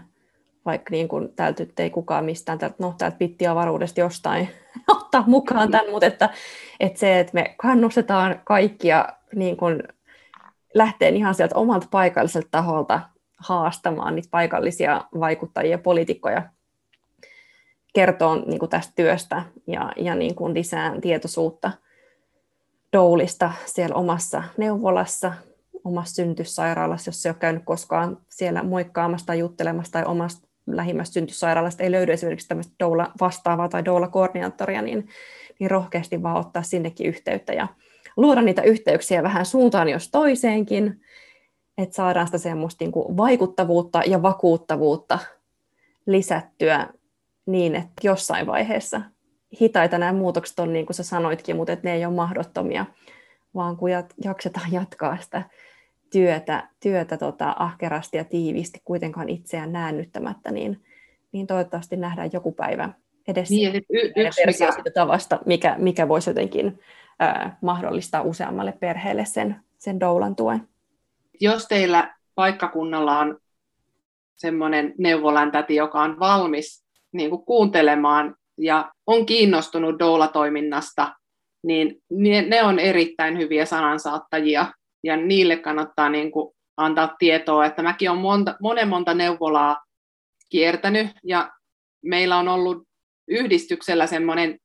vaikka 0.65 0.91
niin 0.91 1.07
kuin 1.07 1.35
täältä 1.35 1.63
ei 1.77 1.89
kukaan 1.89 2.25
mistään, 2.25 2.59
täältä, 2.59 2.75
no 2.79 2.95
täältä 2.97 3.17
pittiavaruudesta 3.17 3.99
jostain 3.99 4.49
ottaa 4.87 5.23
mukaan 5.27 5.71
tämän, 5.71 5.91
mutta 5.91 6.05
että, 6.05 6.29
että 6.79 6.99
se, 6.99 7.19
että 7.19 7.33
me 7.33 7.55
kannustetaan 7.57 8.41
kaikkia 8.43 9.07
niin 9.35 9.57
kuin 9.57 9.83
lähteen 10.73 11.15
ihan 11.15 11.35
sieltä 11.35 11.55
omalta 11.55 11.87
paikalliselta 11.91 12.47
taholta 12.51 12.99
haastamaan 13.37 14.15
niitä 14.15 14.27
paikallisia 14.31 15.03
vaikuttajia 15.19 15.71
ja 15.71 15.77
poliitikkoja 15.77 16.43
kertoo 17.97 18.35
niin 18.35 18.59
kuin 18.59 18.69
tästä 18.69 18.93
työstä 18.95 19.43
ja, 19.67 19.91
ja 19.95 20.15
niin 20.15 20.35
kuin 20.35 20.53
lisää 20.53 21.01
tietoisuutta 21.01 21.71
doulista 22.93 23.51
siellä 23.65 23.95
omassa 23.95 24.43
neuvolassa, 24.57 25.33
omassa 25.83 26.15
syntyssairaalassa, 26.15 27.09
jos 27.09 27.21
se 27.21 27.29
ei 27.29 27.31
ole 27.31 27.37
käynyt 27.39 27.63
koskaan 27.65 28.17
siellä 28.29 28.63
moikkaamassa 28.63 29.25
tai 29.27 29.39
juttelemassa 29.39 29.91
tai 29.91 30.03
omasta 30.05 30.47
lähimmästä 30.67 31.13
syntyssairaalasta 31.13 31.83
ei 31.83 31.91
löydy 31.91 32.11
esimerkiksi 32.11 32.47
tämmöistä 32.47 32.73
doula 32.79 33.11
vastaavaa 33.21 33.69
tai 33.69 33.85
doula-koordinaattoria, 33.85 34.81
niin, 34.81 35.07
niin 35.59 35.71
rohkeasti 35.71 36.23
vaan 36.23 36.37
ottaa 36.37 36.63
sinnekin 36.63 37.07
yhteyttä 37.07 37.53
ja 37.53 37.67
luoda 38.17 38.41
niitä 38.41 38.61
yhteyksiä 38.61 39.23
vähän 39.23 39.45
suuntaan 39.45 39.89
jos 39.89 40.11
toiseenkin, 40.11 41.01
että 41.77 41.95
saadaan 41.95 42.27
sitä 42.27 42.37
semmoista 42.37 42.83
niin 42.83 42.91
kuin 42.91 43.17
vaikuttavuutta 43.17 44.01
ja 44.05 44.21
vakuuttavuutta 44.21 45.19
lisättyä 46.05 46.87
niin, 47.47 47.75
että 47.75 47.93
jossain 48.03 48.47
vaiheessa 48.47 49.01
hitaita 49.61 49.97
nämä 49.97 50.13
muutokset 50.13 50.59
on, 50.59 50.73
niin 50.73 50.85
kuin 50.85 50.95
sä 50.95 51.03
sanoitkin, 51.03 51.55
mutta 51.55 51.73
että 51.73 51.87
ne 51.87 51.95
ei 51.95 52.05
ole 52.05 52.13
mahdottomia, 52.13 52.85
vaan 53.55 53.77
kun 53.77 53.89
jaksetaan 54.23 54.71
jatkaa 54.71 55.17
sitä 55.21 55.43
työtä, 56.11 56.69
työtä 56.79 57.17
tota, 57.17 57.55
ahkerasti 57.59 58.17
ja 58.17 58.23
tiiviisti 58.23 58.81
kuitenkaan 58.85 59.29
itseään 59.29 59.71
näännyttämättä, 59.71 60.51
niin, 60.51 60.83
niin 61.31 61.47
toivottavasti 61.47 61.97
nähdään 61.97 62.29
joku 62.33 62.51
päivä 62.51 62.89
edes 63.27 63.49
niin, 63.49 63.75
y- 63.75 64.11
yksi 64.15 64.45
mikä... 64.45 64.71
siitä 64.71 64.91
tavasta, 64.93 65.39
mikä, 65.45 65.75
mikä 65.77 66.07
voisi 66.07 66.29
jotenkin 66.29 66.79
ää, 67.19 67.57
mahdollistaa 67.61 68.21
useammalle 68.21 68.71
perheelle 68.71 69.25
sen, 69.25 69.55
sen 69.77 69.99
doulan 69.99 70.35
tuen. 70.35 70.67
Jos 71.39 71.67
teillä 71.67 72.15
paikkakunnalla 72.35 73.19
on 73.19 73.39
semmoinen 74.35 74.93
neuvolantäti, 74.97 75.75
joka 75.75 76.01
on 76.01 76.19
valmis 76.19 76.86
niin 77.13 77.29
kuin 77.29 77.45
kuuntelemaan 77.45 78.35
ja 78.57 78.91
on 79.07 79.25
kiinnostunut 79.25 79.99
doula-toiminnasta, 79.99 81.15
niin 81.63 81.95
ne 82.47 82.63
on 82.63 82.79
erittäin 82.79 83.37
hyviä 83.37 83.65
sanansaattajia 83.65 84.65
ja 85.03 85.17
niille 85.17 85.57
kannattaa 85.57 86.09
niin 86.09 86.31
kuin 86.31 86.55
antaa 86.77 87.15
tietoa, 87.19 87.65
että 87.65 87.83
mäkin 87.83 88.09
olen 88.09 88.21
monta, 88.21 88.55
monen 88.61 88.87
monta 88.87 89.13
neuvolaa 89.13 89.77
kiertänyt 90.49 91.07
ja 91.23 91.51
meillä 92.05 92.37
on 92.37 92.47
ollut 92.47 92.83
yhdistyksellä 93.27 94.07
semmoinen 94.07 94.59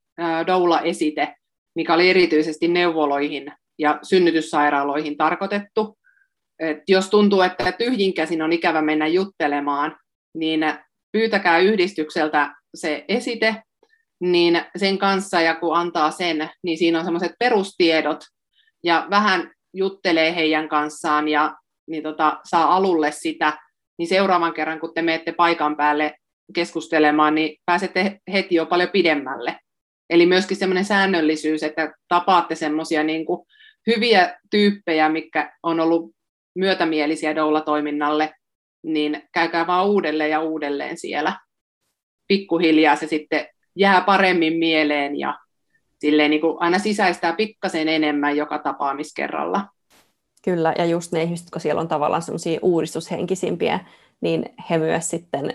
doula-esite, 0.47 1.35
mikä 1.75 1.93
oli 1.93 2.09
erityisesti 2.09 2.67
neuvoloihin 2.67 3.51
ja 3.79 3.99
synnytyssairaaloihin 4.03 5.17
tarkoitettu. 5.17 5.97
Et 6.59 6.77
jos 6.87 7.09
tuntuu, 7.09 7.41
että 7.41 7.71
tyhjin 7.71 8.13
käsin 8.13 8.41
on 8.41 8.53
ikävä 8.53 8.81
mennä 8.81 9.07
juttelemaan, 9.07 9.97
niin 10.35 10.61
pyytäkää 11.13 11.59
yhdistykseltä 11.59 12.55
se 12.75 13.05
esite, 13.07 13.55
niin 14.19 14.61
sen 14.75 14.97
kanssa 14.97 15.41
ja 15.41 15.55
kun 15.55 15.75
antaa 15.75 16.11
sen, 16.11 16.49
niin 16.63 16.77
siinä 16.77 16.99
on 16.99 17.05
semmoiset 17.05 17.31
perustiedot 17.39 18.23
ja 18.83 19.07
vähän 19.09 19.51
juttelee 19.73 20.35
heidän 20.35 20.69
kanssaan 20.69 21.27
ja 21.27 21.55
niin 21.87 22.03
tota, 22.03 22.39
saa 22.49 22.75
alulle 22.75 23.11
sitä, 23.11 23.57
niin 23.97 24.07
seuraavan 24.07 24.53
kerran, 24.53 24.79
kun 24.79 24.93
te 24.93 25.01
menette 25.01 25.31
paikan 25.31 25.77
päälle 25.77 26.15
keskustelemaan, 26.53 27.35
niin 27.35 27.57
pääsette 27.65 28.19
heti 28.33 28.55
jo 28.55 28.65
paljon 28.65 28.89
pidemmälle. 28.89 29.59
Eli 30.09 30.25
myöskin 30.25 30.57
semmoinen 30.57 30.85
säännöllisyys, 30.85 31.63
että 31.63 31.93
tapaatte 32.07 32.55
semmoisia 32.55 33.03
niin 33.03 33.25
hyviä 33.87 34.39
tyyppejä, 34.51 35.09
mikä 35.09 35.53
on 35.63 35.79
ollut 35.79 36.11
myötämielisiä 36.55 37.35
doula-toiminnalle, 37.35 38.33
niin 38.83 39.23
käykää 39.33 39.67
vaan 39.67 39.87
uudelleen 39.87 40.31
ja 40.31 40.41
uudelleen 40.41 40.97
siellä. 40.97 41.39
Pikkuhiljaa 42.27 42.95
se 42.95 43.07
sitten 43.07 43.47
jää 43.75 44.01
paremmin 44.01 44.57
mieleen 44.57 45.19
ja 45.19 45.39
silleen 45.99 46.29
niin 46.29 46.41
kuin 46.41 46.57
aina 46.59 46.79
sisäistää 46.79 47.33
pikkasen 47.33 47.87
enemmän 47.87 48.37
joka 48.37 48.59
tapaamiskerralla. 48.59 49.67
Kyllä, 50.43 50.73
ja 50.77 50.85
just 50.85 51.11
ne 51.11 51.23
ihmiset, 51.23 51.45
jotka 51.45 51.59
siellä 51.59 51.81
on 51.81 51.87
tavallaan 51.87 52.21
semmoisia 52.21 52.59
uudistushenkisimpiä, 52.61 53.79
niin 54.21 54.45
he 54.69 54.77
myös 54.77 55.09
sitten, 55.09 55.53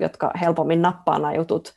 jotka 0.00 0.30
helpommin 0.40 0.82
nappaa 0.82 1.18
nämä 1.18 1.34
jutut, 1.34 1.74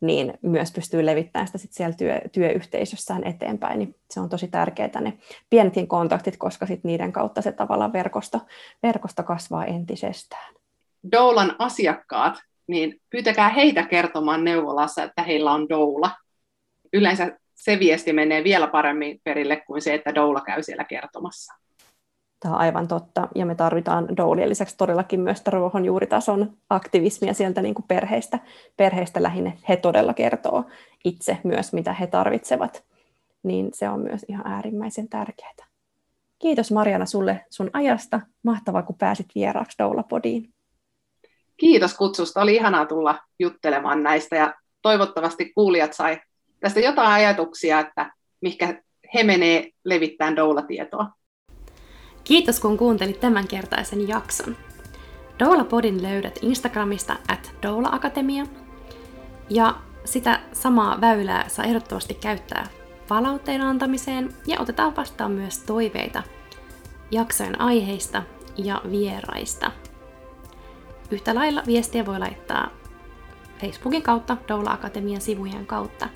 niin 0.00 0.38
myös 0.42 0.72
pystyy 0.72 1.06
levittämään 1.06 1.46
sitä 1.46 1.58
sit 1.58 1.72
siellä 1.72 1.96
työ, 1.96 2.20
työyhteisössään 2.32 3.24
eteenpäin. 3.24 3.78
Niin 3.78 3.94
se 4.10 4.20
on 4.20 4.28
tosi 4.28 4.48
tärkeää 4.48 5.00
ne 5.00 5.18
pienetkin 5.50 5.88
kontaktit, 5.88 6.36
koska 6.36 6.66
sit 6.66 6.84
niiden 6.84 7.12
kautta 7.12 7.42
se 7.42 7.52
tavallaan 7.52 7.92
verkosto, 7.92 8.40
verkosto 8.82 9.22
kasvaa 9.22 9.64
entisestään. 9.64 10.54
Doulan 11.12 11.56
asiakkaat, 11.58 12.34
niin 12.66 13.00
pyytäkää 13.10 13.48
heitä 13.48 13.82
kertomaan 13.82 14.44
neuvolassa, 14.44 15.02
että 15.02 15.22
heillä 15.22 15.52
on 15.52 15.68
doula. 15.68 16.10
Yleensä 16.92 17.38
se 17.54 17.78
viesti 17.78 18.12
menee 18.12 18.44
vielä 18.44 18.66
paremmin 18.66 19.20
perille 19.24 19.62
kuin 19.66 19.82
se, 19.82 19.94
että 19.94 20.14
doula 20.14 20.40
käy 20.40 20.62
siellä 20.62 20.84
kertomassa. 20.84 21.59
Tämä 22.40 22.54
on 22.54 22.60
aivan 22.60 22.88
totta, 22.88 23.28
ja 23.34 23.46
me 23.46 23.54
tarvitaan 23.54 24.16
doulien 24.16 24.48
lisäksi 24.48 24.76
todellakin 24.76 25.20
myös 25.20 25.42
ruohonjuuritason 25.46 26.56
aktivismia 26.70 27.34
sieltä 27.34 27.62
niin 27.62 27.74
kuin 27.74 27.84
perheistä, 27.88 28.38
perheistä 28.76 29.22
lähinnä. 29.22 29.52
He 29.68 29.76
todella 29.76 30.14
kertoo 30.14 30.64
itse 31.04 31.38
myös, 31.44 31.72
mitä 31.72 31.92
he 31.92 32.06
tarvitsevat, 32.06 32.84
niin 33.42 33.70
se 33.72 33.88
on 33.88 34.00
myös 34.00 34.24
ihan 34.28 34.46
äärimmäisen 34.46 35.08
tärkeää. 35.08 35.70
Kiitos 36.38 36.72
Mariana 36.72 37.06
sulle 37.06 37.44
sun 37.50 37.70
ajasta. 37.72 38.20
Mahtavaa, 38.42 38.82
kun 38.82 38.96
pääsit 38.98 39.26
vieraaksi 39.34 39.78
Doulapodiin. 39.78 40.50
Kiitos 41.56 41.94
kutsusta. 41.94 42.40
Oli 42.40 42.54
ihanaa 42.54 42.86
tulla 42.86 43.18
juttelemaan 43.38 44.02
näistä 44.02 44.36
ja 44.36 44.54
toivottavasti 44.82 45.52
kuulijat 45.54 45.92
sai 45.92 46.20
tästä 46.60 46.80
jotain 46.80 47.10
ajatuksia, 47.10 47.80
että 47.80 48.12
mikä 48.40 48.82
he 49.14 49.22
menee 49.22 49.70
levittämään 49.84 50.36
doulatietoa. 50.36 51.06
Kiitos 52.24 52.60
kun 52.60 52.78
kuuntelit 52.78 53.20
tämänkertaisen 53.20 54.08
jakson. 54.08 54.56
Doula-podin 55.38 56.02
löydät 56.02 56.38
Instagramista 56.42 57.16
at 57.28 57.52
doula-akatemia. 57.62 58.46
Ja 59.50 59.74
sitä 60.04 60.40
samaa 60.52 61.00
väylää 61.00 61.48
saa 61.48 61.64
ehdottomasti 61.64 62.14
käyttää 62.14 62.66
palautteen 63.08 63.60
antamiseen 63.60 64.34
ja 64.46 64.60
otetaan 64.60 64.96
vastaan 64.96 65.32
myös 65.32 65.58
toiveita 65.58 66.22
jaksojen 67.10 67.60
aiheista 67.60 68.22
ja 68.56 68.82
vieraista. 68.90 69.70
Yhtä 71.10 71.34
lailla 71.34 71.62
viestiä 71.66 72.06
voi 72.06 72.18
laittaa 72.18 72.70
Facebookin 73.60 74.02
kautta, 74.02 74.36
Doula 74.48 74.70
Akatemian 74.70 75.20
sivujen 75.20 75.66
kautta. 75.66 76.08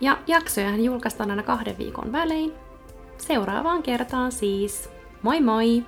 Ja 0.00 0.18
jaksojahan 0.26 0.84
julkaistaan 0.84 1.30
aina 1.30 1.42
kahden 1.42 1.78
viikon 1.78 2.12
välein. 2.12 2.52
Seuraavaan 3.18 3.82
kertaan 3.82 4.32
siis. 4.32 4.93
Moi 5.24 5.40
moi! 5.40 5.82